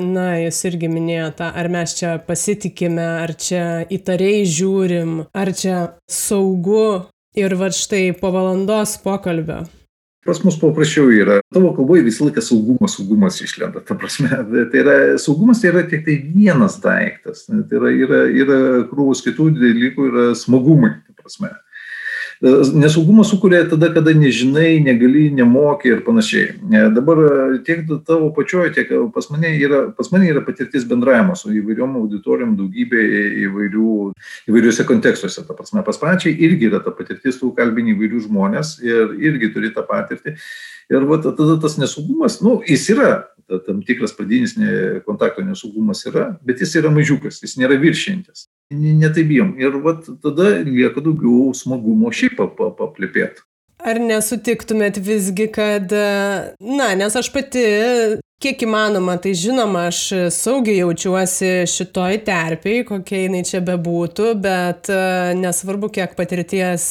na, 0.00 0.26
jūs 0.40 0.62
irgi 0.70 0.88
minėjote, 0.88 1.50
ar 1.52 1.68
mes 1.68 1.92
čia 1.98 2.14
pasitikime, 2.24 3.04
ar 3.20 3.34
čia 3.36 3.84
įtariai 3.92 4.46
žiūrim, 4.48 5.18
ar 5.36 5.52
čia 5.52 5.78
saugu. 6.08 7.04
Ir 7.36 7.58
va 7.60 7.68
štai 7.74 8.14
po 8.16 8.30
valandos 8.32 8.94
pokalbio 9.02 9.64
Pas 10.24 10.40
mus 10.40 10.56
paprasčiau 10.56 11.10
yra. 11.12 11.36
Tavo 11.52 11.74
kalboje 11.76 12.06
visą 12.06 12.24
laiką 12.24 12.40
saugumas, 12.40 12.94
saugumas 12.96 13.36
išlenda. 13.44 13.82
Ta 13.84 13.96
prasme, 14.00 14.30
tai 14.72 14.80
yra, 14.80 14.94
saugumas 15.20 15.60
tai 15.60 15.68
yra 15.74 15.82
tik 15.90 16.06
tai 16.06 16.16
vienas 16.24 16.78
daiktas. 16.80 17.44
Tai 17.50 17.76
yra, 17.76 17.92
yra, 17.92 18.20
yra 18.32 18.58
krūvus 18.88 19.20
kitų 19.26 19.50
dalykų, 19.58 20.08
yra 20.08 20.24
smagumai. 20.38 20.94
Ta 21.04 21.18
prasme. 21.20 21.52
Nesaugumą 22.44 23.24
sukuria 23.24 23.64
tada, 23.64 23.88
kada 23.88 24.12
nežinai, 24.12 24.76
negali, 24.84 25.30
nemoki 25.32 25.88
ir 25.88 26.02
panašiai. 26.04 26.50
E, 26.60 26.80
dabar 26.92 27.20
e, 27.24 27.58
tiek 27.64 27.86
tavo 28.04 28.28
pačioje, 28.36 28.72
tiek 28.76 28.90
pas 29.14 29.30
mane 29.32 29.54
yra, 29.56 29.78
pas 29.96 30.10
mane 30.12 30.28
yra 30.28 30.42
patirtis 30.44 30.84
bendravimas 30.84 31.40
su 31.40 31.54
įvairiom 31.56 31.94
auditorijom, 32.02 32.52
daugybė 32.58 33.04
įvairių, 33.46 33.92
įvairiuose 34.52 34.84
kontekstuose. 34.90 35.46
Ta 35.48 35.56
prasme, 35.56 35.80
pas 35.86 36.00
pačiai 36.02 36.36
irgi 36.44 36.68
yra 36.68 36.82
ta 36.84 36.92
patirtis, 36.92 37.40
tu 37.40 37.48
kalbini 37.56 37.94
įvairių 37.94 38.26
žmonės 38.26 38.76
ir 38.84 39.16
irgi 39.30 39.48
turi 39.54 39.72
tą 39.72 39.86
patirtį. 39.88 40.36
Ir 40.92 41.08
va, 41.08 41.22
tada 41.24 41.56
tas 41.62 41.78
nesaugumas, 41.80 42.42
nu, 42.44 42.58
jis 42.68 42.90
yra, 42.92 43.14
ta, 43.48 43.62
tam 43.64 43.80
tikras 43.88 44.12
pradinis 44.12 44.52
kontakto 45.08 45.46
nesaugumas 45.46 46.04
yra, 46.12 46.34
bet 46.44 46.60
jis 46.60 46.76
yra 46.82 46.92
mažiukas, 46.92 47.40
jis 47.40 47.56
nėra 47.62 47.80
viršiantis 47.80 48.50
netaip 48.72 49.28
bijom. 49.28 49.54
Ir 49.60 49.80
vat, 49.84 50.06
tada 50.22 50.60
lieka 50.64 51.02
daugiau 51.04 51.52
smagumo 51.56 52.12
šiaip 52.14 52.38
paplėpėti. 52.78 53.44
Ar 53.84 53.98
nesutiktumėt 54.00 54.96
visgi, 55.02 55.48
kad, 55.52 55.90
na, 56.62 56.86
nes 56.96 57.16
aš 57.18 57.28
pati, 57.34 57.64
kiek 58.40 58.62
įmanoma, 58.64 59.18
tai 59.20 59.34
žinoma, 59.36 59.88
aš 59.90 60.30
saugiai 60.32 60.78
jaučiuosi 60.78 61.66
šitoj 61.68 62.22
terpiai, 62.24 62.84
kokia 62.88 63.24
jinai 63.26 63.42
čia 63.44 63.60
bebūtų, 63.66 64.30
bet 64.40 64.88
nesvarbu, 65.40 65.90
kiek 65.98 66.16
patirties 66.16 66.86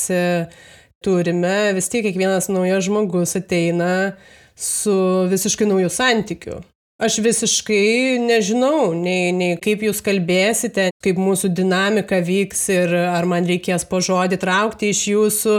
turime, 1.03 1.57
vis 1.73 1.89
tiek 1.89 2.05
kiekvienas 2.05 2.51
naujas 2.51 2.85
žmogus 2.85 3.35
ateina 3.39 4.13
su 4.53 4.93
visiškai 5.31 5.67
naujų 5.71 5.89
santykiu. 5.91 6.61
Aš 7.03 7.17
visiškai 7.19 8.15
nežinau, 8.23 8.93
nei, 8.95 9.33
nei 9.35 9.57
kaip 9.59 9.81
jūs 9.83 9.99
kalbėsite, 10.05 10.85
kaip 11.03 11.17
mūsų 11.19 11.49
dinamika 11.51 12.21
vyks 12.23 12.61
ir 12.71 12.93
ar 12.95 13.27
man 13.27 13.43
reikės 13.49 13.83
po 13.89 13.99
žodį 13.99 14.37
traukti 14.39 14.93
iš 14.93 15.01
jūsų. 15.11 15.55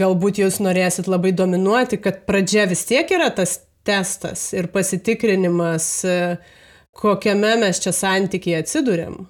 Galbūt 0.00 0.40
jūs 0.42 0.58
norėsit 0.64 1.06
labai 1.06 1.30
dominuoti, 1.38 2.00
kad 2.02 2.24
pradžia 2.26 2.66
vis 2.66 2.82
tiek 2.88 3.06
yra 3.14 3.28
tas 3.30 3.60
testas 3.86 4.48
ir 4.58 4.66
pasitikrinimas, 4.74 5.86
kokiame 6.90 7.52
mes 7.62 7.78
čia 7.84 7.94
santykiai 7.94 8.64
atsidūrėm. 8.64 9.20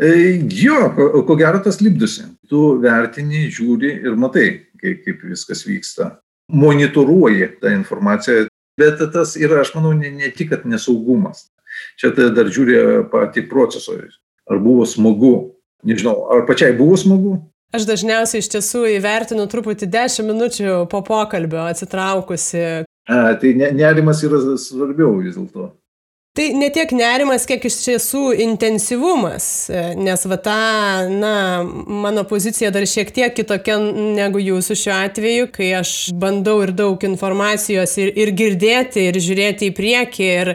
E, 0.00 0.14
jo, 0.56 0.86
ko, 0.96 1.10
ko 1.28 1.36
gero 1.36 1.60
tas 1.60 1.82
lipdusi. 1.84 2.30
Tu 2.48 2.62
vertini, 2.80 3.50
žiūri 3.52 3.92
ir 4.08 4.16
matai, 4.16 4.48
kaip, 4.80 5.04
kaip 5.04 5.28
viskas 5.34 5.66
vyksta. 5.68 6.14
Monitoruoji 6.56 7.58
tą 7.60 7.74
informaciją, 7.76 8.48
Bet 8.80 9.00
tas 9.14 9.36
yra, 9.36 9.60
aš 9.64 9.74
manau, 9.76 9.92
ne, 9.96 10.12
ne 10.16 10.32
tik, 10.32 10.52
kad 10.54 10.66
nesaugumas. 10.68 11.48
Čia 12.00 12.12
tai 12.16 12.30
dar 12.34 12.50
žiūri 12.50 13.06
pati 13.12 13.44
proceso. 13.48 13.96
Ar 14.50 14.60
buvo 14.62 14.86
smagu? 14.88 15.34
Nežinau, 15.86 16.16
ar 16.32 16.44
pačiai 16.48 16.74
buvo 16.76 16.96
smagu? 17.00 17.38
Aš 17.70 17.86
dažniausiai 17.86 18.42
iš 18.42 18.48
tiesų 18.50 18.82
įvertinu 18.96 19.44
truputį 19.50 19.86
10 19.92 20.26
minučių 20.26 20.72
po 20.90 21.04
pokalbio 21.06 21.62
atsitraukusi. 21.70 22.64
A, 23.10 23.20
tai 23.38 23.52
nerimas 23.54 24.24
yra 24.26 24.40
svarbiau 24.58 25.20
vis 25.22 25.36
dėlto. 25.38 25.70
Tai 26.30 26.44
ne 26.54 26.68
tiek 26.70 26.92
nerimas, 26.94 27.42
kiek 27.42 27.64
iš 27.66 27.76
tiesų 27.82 28.20
intensyvumas, 28.44 29.46
nes 29.98 30.20
va 30.30 30.36
ta, 30.38 30.58
na, 31.10 31.32
mano 31.66 32.22
pozicija 32.30 32.70
dar 32.70 32.86
šiek 32.86 33.10
tiek 33.16 33.34
kitokia 33.34 33.80
negu 33.82 34.38
jūsų 34.38 34.76
šiuo 34.78 34.94
atveju, 35.08 35.48
kai 35.56 35.72
aš 35.80 35.94
bandau 36.14 36.60
ir 36.62 36.70
daug 36.78 37.02
informacijos 37.08 37.96
ir, 37.98 38.12
ir 38.14 38.30
girdėti, 38.38 39.08
ir 39.10 39.18
žiūrėti 39.18 39.72
į 39.72 39.74
priekį, 39.74 40.30
ir 40.44 40.52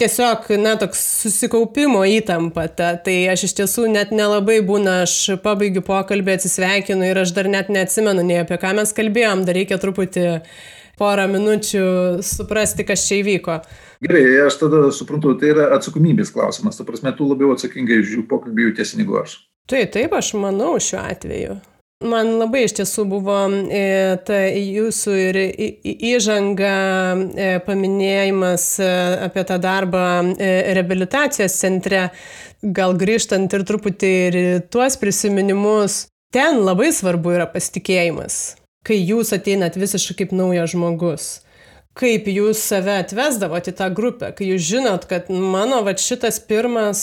tiesiog, 0.00 0.48
na, 0.56 0.78
toks 0.80 1.04
susikaupimo 1.26 2.00
įtampa. 2.16 2.70
Ta, 2.72 2.94
tai 3.04 3.20
aš 3.28 3.50
iš 3.50 3.58
tiesų 3.60 3.90
net 3.92 4.16
nelabai 4.16 4.62
būna, 4.64 5.02
aš 5.04 5.36
pabaigiu 5.44 5.84
pokalbį, 5.84 6.38
atsisveikinu 6.40 7.12
ir 7.12 7.26
aš 7.26 7.36
dar 7.36 7.52
net 7.52 7.68
neatsimenu 7.68 8.24
nei 8.24 8.40
apie 8.40 8.56
ką 8.64 8.72
mes 8.80 8.96
kalbėjom, 8.96 9.44
dar 9.44 9.60
reikia 9.60 9.76
truputį 9.84 10.30
porą 11.00 11.26
minučių 11.32 11.84
suprasti, 12.24 12.86
kas 12.88 13.06
čia 13.08 13.22
įvyko. 13.22 13.60
Gerai, 14.04 14.22
aš 14.46 14.60
tada 14.62 14.86
suprantu, 14.96 15.34
tai 15.40 15.54
yra 15.54 15.70
atsakomybės 15.76 16.32
klausimas. 16.36 16.78
Ta 16.78 16.86
prasme, 16.88 17.12
tu 17.16 17.28
labiau 17.28 17.56
atsakingai 17.56 18.00
už 18.04 18.14
jų 18.18 18.28
pokalbį 18.30 18.70
jautiesi 18.70 19.00
negu 19.00 19.18
aš. 19.20 19.40
Taip, 19.70 19.92
taip, 19.96 20.14
aš 20.16 20.34
manau 20.40 20.76
šiuo 20.82 21.02
atveju. 21.02 21.60
Man 22.00 22.38
labai 22.40 22.62
iš 22.64 22.78
tiesų 22.78 23.02
buvo 23.10 23.34
e, 23.52 23.80
ta 24.24 24.38
jūsų 24.48 25.16
ir 25.20 25.38
įžanga, 25.84 26.70
e, 27.36 27.48
paminėjimas 27.66 28.64
e, 28.80 28.86
apie 29.26 29.44
tą 29.44 29.58
darbą 29.60 30.04
rehabilitacijos 30.40 31.58
centre, 31.60 32.06
gal 32.64 32.96
grįžtant 32.96 33.52
ir 33.52 33.66
truputį 33.68 34.14
ir 34.30 34.38
tuos 34.72 34.96
prisiminimus. 34.96 36.06
Ten 36.32 36.62
labai 36.64 36.88
svarbu 36.96 37.36
yra 37.36 37.44
pasitikėjimas, 37.52 38.40
kai 38.86 38.98
jūs 38.98 39.34
ateinat 39.36 39.78
visiškai 39.80 40.22
kaip 40.22 40.36
naujas 40.36 40.74
žmogus 40.74 41.30
kaip 41.98 42.28
jūs 42.30 42.62
save 42.62 42.94
atvesdavot 43.02 43.66
į 43.66 43.74
tą 43.76 43.90
grupę, 43.94 44.30
kai 44.36 44.50
jūs 44.52 44.64
žinot, 44.68 45.06
kad 45.10 45.28
mano 45.30 45.82
va 45.86 45.94
šitas 45.98 46.40
pirmas 46.46 47.02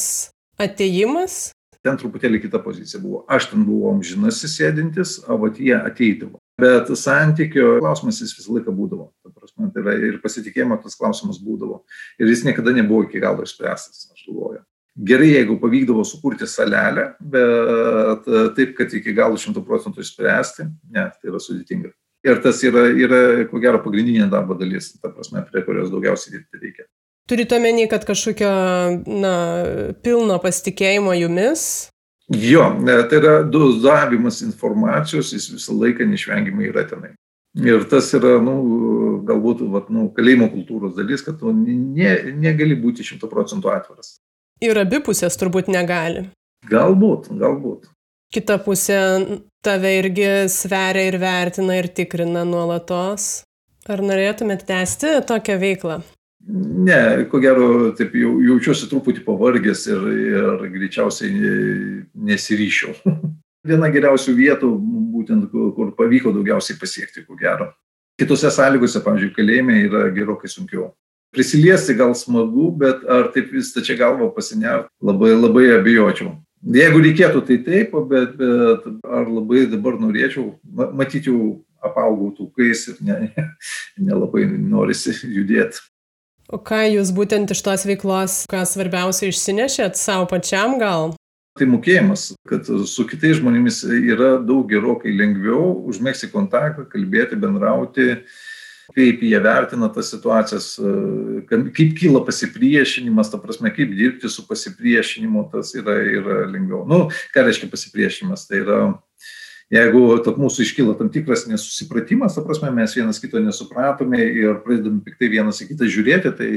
ateimas. 0.61 1.51
Ten 1.85 1.99
truputėlį 1.99 2.41
kita 2.43 2.59
pozicija 2.63 3.01
buvo. 3.03 3.23
Aš 3.31 3.51
ten 3.51 3.63
buvau 3.67 3.93
amžinasis 3.93 4.57
sėdintis, 4.57 5.17
o 5.27 5.37
vat 5.43 5.59
jie 5.61 5.75
ateidavo. 5.77 6.39
Bet 6.57 6.89
santykio 6.97 7.77
klausimas 7.83 8.17
jis 8.23 8.33
visą 8.33 8.55
laiką 8.55 8.73
būdavo. 8.73 9.11
Ta 9.21 9.29
prasme, 9.29 9.69
tai 9.73 9.83
yra 9.83 9.93
ir 10.09 10.17
pasitikėjimo 10.23 10.79
tas 10.81 10.97
klausimas 10.97 11.37
būdavo. 11.43 11.83
Ir 12.17 12.31
jis 12.31 12.41
niekada 12.47 12.73
nebuvo 12.73 13.05
iki 13.05 13.21
galo 13.21 13.45
išspręstas, 13.45 14.07
aš 14.15 14.25
galvoju. 14.25 14.63
Gerai, 14.97 15.29
jeigu 15.35 15.59
pavykdavo 15.61 16.03
sukurti 16.05 16.47
salelę, 16.49 17.11
bet 17.21 18.27
taip, 18.57 18.75
kad 18.77 18.93
iki 18.93 19.13
galo 19.17 19.37
šimtų 19.39 19.63
procentų 19.65 20.03
išspręsti, 20.03 20.67
ne, 20.93 21.07
tai 21.13 21.31
yra 21.31 21.41
sudėtinga. 21.43 21.93
Ir 22.27 22.41
tas 22.43 22.61
yra, 22.65 22.87
yra, 22.97 23.19
ko 23.51 23.61
gero, 23.63 23.79
pagrindinė 23.83 24.27
darbo 24.31 24.57
dalis, 24.57 24.95
ta 24.97 25.11
prasme, 25.13 25.43
prie 25.51 25.61
kurios 25.67 25.91
daugiausiai 25.93 26.33
dirbti 26.37 26.63
reikia. 26.63 26.87
Turite 27.27 27.57
omeny, 27.59 27.85
kad 27.91 28.07
kažkokio, 28.07 28.49
na, 29.21 29.35
pilno 30.03 30.39
pasitikėjimo 30.43 31.13
jumis? 31.19 31.67
Jo, 32.33 32.65
tai 33.07 33.19
yra 33.21 33.37
dozavimas 33.47 34.41
informacijos, 34.43 35.31
jis 35.35 35.47
visą 35.53 35.75
laiką 35.77 36.07
neišvengiamai 36.07 36.67
yra 36.71 36.83
tenai. 36.87 37.13
Ir 37.57 37.85
tas 37.89 38.09
yra, 38.13 38.35
nu, 38.43 38.55
galbūt, 39.27 39.63
vat, 39.73 39.87
nu, 39.93 40.09
kalėjimo 40.15 40.49
kultūros 40.51 40.95
dalis, 40.97 41.23
kad 41.25 41.39
tu 41.39 41.53
ne, 41.55 42.11
negali 42.37 42.75
būti 42.79 43.05
šimtų 43.07 43.29
procentų 43.31 43.71
atviras. 43.73 44.17
Ir 44.63 44.79
abipusės 44.81 45.37
turbūt 45.37 45.69
negali. 45.69 46.27
Galbūt, 46.69 47.29
galbūt. 47.37 47.87
Kita 48.33 48.57
pusė 48.59 48.99
tave 49.63 49.93
irgi 50.01 50.29
sveria 50.51 51.07
ir 51.07 51.19
vertina 51.21 51.77
ir 51.79 51.89
tikrina 51.95 52.43
nuolatos. 52.47 53.43
Ar 53.87 54.03
norėtumėt 54.03 54.65
tęsti 54.67 55.21
tokią 55.27 55.57
veiklą? 55.61 56.01
Ne, 56.87 57.27
ko 57.31 57.39
gero, 57.43 57.91
taip 57.95 58.15
jau, 58.15 58.37
jaučiuosi 58.43 58.87
truputį 58.91 59.23
pavargęs 59.25 59.83
ir, 59.91 60.05
ir 60.31 60.69
greičiausiai 60.75 61.31
nesiryšiau. 62.27 62.95
viena 63.67 63.89
geriausių 63.91 64.35
vietų, 64.37 64.69
būtent 65.13 65.51
kur 65.51 65.91
pavyko 65.97 66.33
daugiausiai 66.35 66.79
pasiekti, 66.79 67.25
ko 67.27 67.37
gero. 67.39 67.71
Kitose 68.17 68.49
sąlygose, 68.53 69.03
pavyzdžiui, 69.05 69.33
kalėjime 69.35 69.81
yra 69.85 70.07
gerokai 70.15 70.49
sunkiau. 70.49 70.89
Prisiliesti 71.35 71.93
gal 71.97 72.15
smagu, 72.15 72.71
bet 72.79 73.03
ar 73.03 73.31
taip 73.33 73.51
vis 73.53 73.73
tačia 73.75 73.97
galva 73.99 74.29
pasinert, 74.33 74.87
labai, 75.03 75.33
labai 75.35 75.67
abejočiau. 75.75 76.37
Jeigu 76.73 77.01
reikėtų, 77.03 77.43
tai 77.47 77.57
taip, 77.65 77.93
bet, 78.09 78.33
bet 78.39 78.87
ar 79.05 79.27
labai 79.29 79.67
dabar 79.69 79.99
norėčiau, 80.01 80.55
matyti 80.97 81.29
jau 81.29 81.59
apaugau 81.83 82.31
tūkais 82.37 82.87
ir 82.93 83.03
nelabai 84.07 84.47
ne, 84.47 84.57
ne 84.57 84.71
norisi 84.71 85.13
judėti. 85.21 85.83
O 86.47 86.57
ką 86.63 86.85
jūs 86.87 87.11
būtent 87.11 87.51
iš 87.51 87.61
tos 87.61 87.83
veiklos, 87.85 88.41
ką 88.47 88.63
svarbiausia 88.65 89.27
išsinešėt 89.29 89.99
savo 89.99 90.29
pačiam 90.31 90.77
gal? 90.79 91.17
tai 91.57 91.67
mokėjimas, 91.69 92.31
kad 92.47 92.67
su 92.67 93.05
kitais 93.09 93.39
žmonėmis 93.39 93.81
yra 93.89 94.35
daug 94.43 94.67
gerokai 94.69 95.13
lengviau 95.15 95.73
užmėgsti 95.89 96.29
kontaktą, 96.29 96.85
kalbėti, 96.91 97.39
bendrauti, 97.41 98.07
kaip 98.95 99.23
jie 99.25 99.39
vertina 99.43 99.89
tas 99.93 100.11
situacijas, 100.13 100.69
kaip 101.49 101.97
kyla 101.97 102.21
pasipriešinimas, 102.27 103.31
ta 103.31 103.39
prasme, 103.41 103.71
kaip 103.75 103.91
dirbti 103.97 104.31
su 104.31 104.45
pasipriešinimu, 104.47 105.47
tas 105.51 105.73
yra, 105.77 105.97
yra 106.19 106.39
lengviau. 106.51 106.85
Nu, 106.87 107.07
ką 107.35 107.47
reiškia 107.47 107.71
pasipriešinimas? 107.73 108.47
Tai 108.47 108.61
yra, 108.63 108.79
jeigu 109.73 110.03
tarp 110.25 110.39
mūsų 110.39 110.63
iškyla 110.63 110.95
tam 110.99 111.11
tikras 111.13 111.45
nesusipratimas, 111.49 112.37
ta 112.37 112.45
prasme, 112.45 112.71
mes 112.75 112.95
vienas 112.95 113.19
kito 113.23 113.41
nesupratome 113.43 114.23
ir 114.23 114.61
pradedame 114.63 115.03
piktai 115.05 115.31
vienas 115.35 115.59
į 115.63 115.71
kitą 115.73 115.89
žiūrėti, 115.91 116.33
tai 116.39 116.51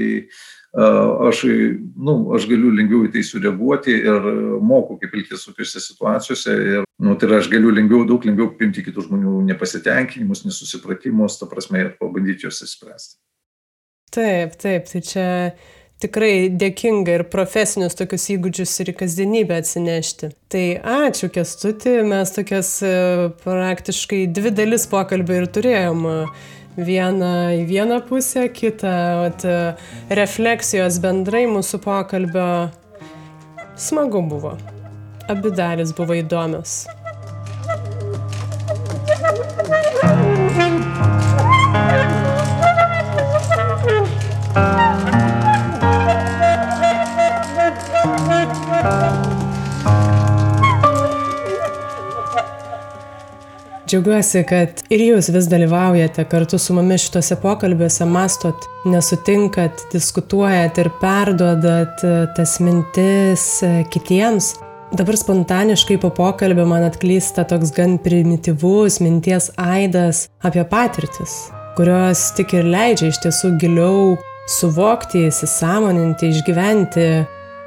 aš, 0.72 1.42
nu, 1.96 2.14
aš 2.36 2.46
galiu 2.50 2.70
lengviau 2.74 3.06
į 3.06 3.12
tai 3.14 3.24
sureaguoti 3.26 3.96
ir 3.98 4.28
moku, 4.62 4.98
kaip 5.00 5.16
elgtis 5.18 5.46
tokiuose 5.48 5.82
situacijose. 5.82 6.54
Ir, 6.74 6.86
nu, 7.02 7.16
tai 7.18 7.30
yra, 7.30 7.40
aš 7.42 7.50
galiu 7.50 7.72
lengviau, 7.74 8.04
daug 8.08 8.24
lengviau 8.26 8.52
priimti 8.54 8.84
kitų 8.86 9.08
žmonių 9.08 9.40
nepasitenkinimus, 9.50 10.44
nesusipratimus, 10.46 11.40
ta 11.40 11.50
prasme, 11.50 11.82
ir 11.82 11.92
pabandyti 11.98 12.46
juos 12.46 12.62
įspręsti. 12.66 13.18
Taip, 14.14 14.56
taip, 14.58 14.88
tai 14.90 15.02
čia 15.06 15.26
tikrai 16.02 16.48
dėkinga 16.58 17.18
ir 17.18 17.24
profesinius 17.30 17.98
tokius 17.98 18.24
įgūdžius 18.34 18.72
ir 18.82 18.92
į 18.92 18.96
kasdienybę 19.02 19.58
atsinešti. 19.60 20.32
Tai 20.50 20.64
ačiū, 20.96 21.28
Kestuti, 21.34 21.92
mes 22.08 22.32
tokias 22.34 22.72
e, 22.82 22.94
praktiškai 23.44 24.24
dvi 24.34 24.54
dalis 24.56 24.88
pokalbį 24.90 25.42
ir 25.42 25.50
turėjom 25.54 26.08
vieną 26.86 27.32
į 27.58 27.64
vieną 27.68 28.00
pusę, 28.08 28.48
kitą 28.54 28.94
vat, 29.22 29.46
refleksijos 30.20 31.00
bendrai 31.02 31.46
mūsų 31.50 31.82
pokalbio. 31.84 32.50
Smagu 33.80 34.22
buvo. 34.28 34.56
Abi 35.30 35.52
dalis 35.56 35.94
buvo 35.96 36.16
įdomios. 36.18 36.82
Džiaugiuosi, 53.90 54.44
kad 54.46 54.84
ir 54.94 55.00
jūs 55.02 55.32
vis 55.34 55.48
dalyvaujate 55.50 56.22
kartu 56.30 56.60
su 56.62 56.76
mumis 56.76 57.08
šituose 57.08 57.34
pokalbiuose, 57.42 58.04
mastot, 58.06 58.68
nesutinkat, 58.86 59.80
diskutuojat 59.90 60.76
ir 60.78 60.92
perduodat 61.00 62.04
e, 62.06 62.12
tas 62.36 62.52
mintis 62.62 63.46
e, 63.66 63.70
kitiems. 63.90 64.52
Dabar 64.94 65.18
spontaniškai 65.18 65.96
po 66.04 66.12
pokalbio 66.14 66.68
man 66.70 66.86
atklysta 66.86 67.42
toks 67.50 67.72
gan 67.74 67.96
primityvus 68.04 69.00
minties 69.02 69.50
aidas 69.58 70.28
apie 70.46 70.62
patirtis, 70.70 71.48
kurios 71.74 72.28
tik 72.38 72.54
ir 72.60 72.70
leidžia 72.70 73.10
iš 73.10 73.18
tiesų 73.24 73.56
giliau 73.58 74.12
suvokti, 74.54 75.24
įsisamoninti, 75.32 76.30
išgyventi 76.30 77.08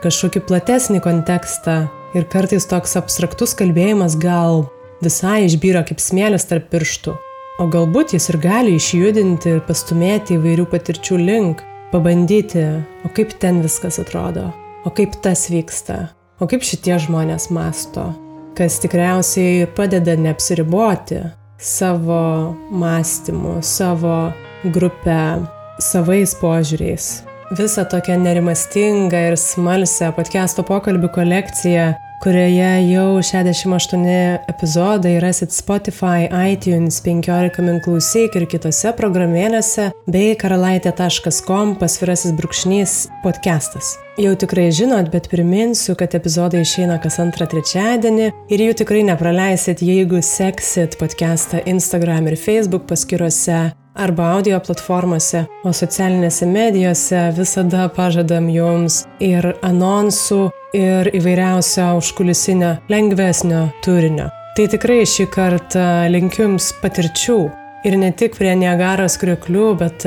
kažkokį 0.06 0.46
platesnį 0.48 1.04
kontekstą. 1.04 1.82
Ir 2.16 2.30
kartais 2.32 2.70
toks 2.70 2.96
abstraktus 2.96 3.58
kalbėjimas 3.60 4.16
gal 4.22 4.70
visai 5.04 5.44
išbyra 5.48 5.84
kaip 5.88 6.02
smėlis 6.02 6.48
tarp 6.50 6.70
pirštų. 6.74 7.14
O 7.62 7.68
galbūt 7.70 8.16
jis 8.16 8.32
ir 8.32 8.40
gali 8.42 8.74
išjudinti 8.80 9.52
ir 9.54 9.62
pastumėti 9.68 10.40
įvairių 10.40 10.66
patirčių 10.72 11.20
link, 11.22 11.62
pabandyti, 11.94 12.66
o 13.06 13.12
kaip 13.14 13.36
ten 13.40 13.62
viskas 13.62 14.00
atrodo, 14.02 14.50
o 14.82 14.90
kaip 14.90 15.20
tas 15.22 15.46
vyksta, 15.54 16.08
o 16.42 16.50
kaip 16.50 16.66
šitie 16.66 16.98
žmonės 17.06 17.52
masto, 17.54 18.10
kas 18.58 18.80
tikriausiai 18.82 19.68
padeda 19.78 20.18
neapsiriboti 20.18 21.22
savo 21.62 22.56
mąstymu, 22.74 23.60
savo 23.62 24.34
grupę, 24.74 25.46
savais 25.80 26.34
požiūriais. 26.42 27.22
Visą 27.54 27.86
tokią 27.86 28.18
nerimastingą 28.24 29.20
ir 29.30 29.38
smalsę 29.38 30.10
podcast'o 30.18 30.66
pokalbių 30.66 31.12
kolekciją 31.14 31.92
kurioje 32.24 32.92
jau 32.92 33.22
68 33.22 34.06
epizodai 34.48 35.20
rasit 35.20 35.52
Spotify, 35.52 36.30
iTunes, 36.52 37.02
15 37.04 37.60
min 37.60 37.82
klausyk 37.84 38.38
ir 38.40 38.46
kitose 38.48 38.94
programėlėse 38.96 39.90
bei 40.08 40.32
karalaitė.com 40.40 41.76
pasvirasis 41.82 42.32
brūkšnys 42.40 42.96
podcastas. 43.26 43.98
Jau 44.22 44.32
tikrai 44.40 44.70
žinot, 44.72 45.12
bet 45.12 45.28
priminsiu, 45.28 45.98
kad 46.00 46.16
epizodai 46.16 46.64
išeina 46.64 46.96
kas 47.04 47.20
antrą 47.20 47.50
trečiadienį 47.52 48.32
ir 48.54 48.68
jų 48.70 48.80
tikrai 48.86 49.04
nepraleisit, 49.10 49.84
jeigu 49.84 50.24
seksit 50.24 50.96
podcastą 51.02 51.60
Instagram 51.68 52.32
ir 52.32 52.40
Facebook 52.40 52.88
paskiruose 52.88 53.74
arba 53.96 54.32
audio 54.34 54.60
platformose, 54.64 55.46
o 55.64 55.74
socialinėse 55.74 56.48
medijose 56.50 57.30
visada 57.38 57.88
pažadam 57.94 58.50
jums 58.52 59.04
ir 59.24 59.54
anonsų, 59.66 60.50
ir 60.74 61.10
įvairiausio 61.14 61.94
užkulisinio, 62.00 62.78
lengvesnio 62.90 63.68
turinio. 63.86 64.30
Tai 64.58 64.68
tikrai 64.70 65.02
šį 65.10 65.28
kartą 65.34 65.86
linkiu 66.14 66.48
jums 66.48 66.72
patirčių 66.82 67.40
ir 67.86 67.98
ne 67.98 68.12
tik 68.14 68.38
prie 68.38 68.54
Niagaros 68.58 69.18
krioklių, 69.22 69.70
bet 69.80 70.06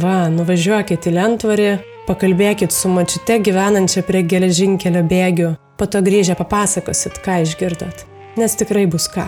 va, 0.00 0.16
nuvažiuokit 0.32 1.08
į 1.08 1.14
Lentvarį, 1.16 1.70
pakalbėkit 2.08 2.72
su 2.72 2.92
mačiute 2.92 3.40
gyvenančia 3.44 4.04
prie 4.06 4.22
geležinkelio 4.28 5.04
bėgių, 5.08 5.50
po 5.76 5.88
to 5.88 6.00
grįžę 6.04 6.36
papasakosit, 6.38 7.20
ką 7.24 7.42
išgirdot, 7.44 8.06
nes 8.40 8.56
tikrai 8.56 8.86
bus 8.88 9.10
ką. 9.12 9.26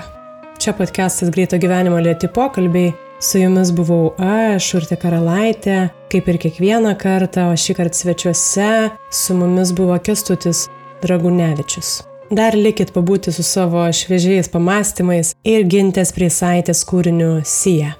Čia 0.59 0.73
podcastas 0.75 1.31
greito 1.31 1.59
gyvenimo 1.61 2.01
lėti 2.03 2.27
pokalbiai 2.35 2.95
Su 3.21 3.39
jumis 3.39 3.73
buvau 3.75 4.13
aš, 4.23 4.69
Urte 4.79 4.95
Karalaitė, 5.01 5.89
kaip 6.13 6.29
ir 6.31 6.37
kiekvieną 6.39 6.93
kartą, 7.01 7.49
o 7.51 7.57
šį 7.59 7.75
kartą 7.75 7.99
svečiuose 7.99 8.69
su 9.11 9.35
mumis 9.35 9.73
buvo 9.75 9.97
Kestutis 9.99 10.69
Dragunevičius. 11.03 12.05
Dar 12.31 12.55
likit 12.55 12.93
pabūti 12.95 13.35
su 13.35 13.43
savo 13.43 13.89
šviežiais 13.91 14.51
pamastymais 14.53 15.33
ir 15.43 15.67
gintės 15.67 16.15
prie 16.15 16.31
saitės 16.31 16.85
kūriniu 16.87 17.41
Sija. 17.43 17.97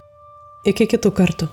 Iki 0.63 0.87
kitų 0.95 1.15
kartų. 1.19 1.51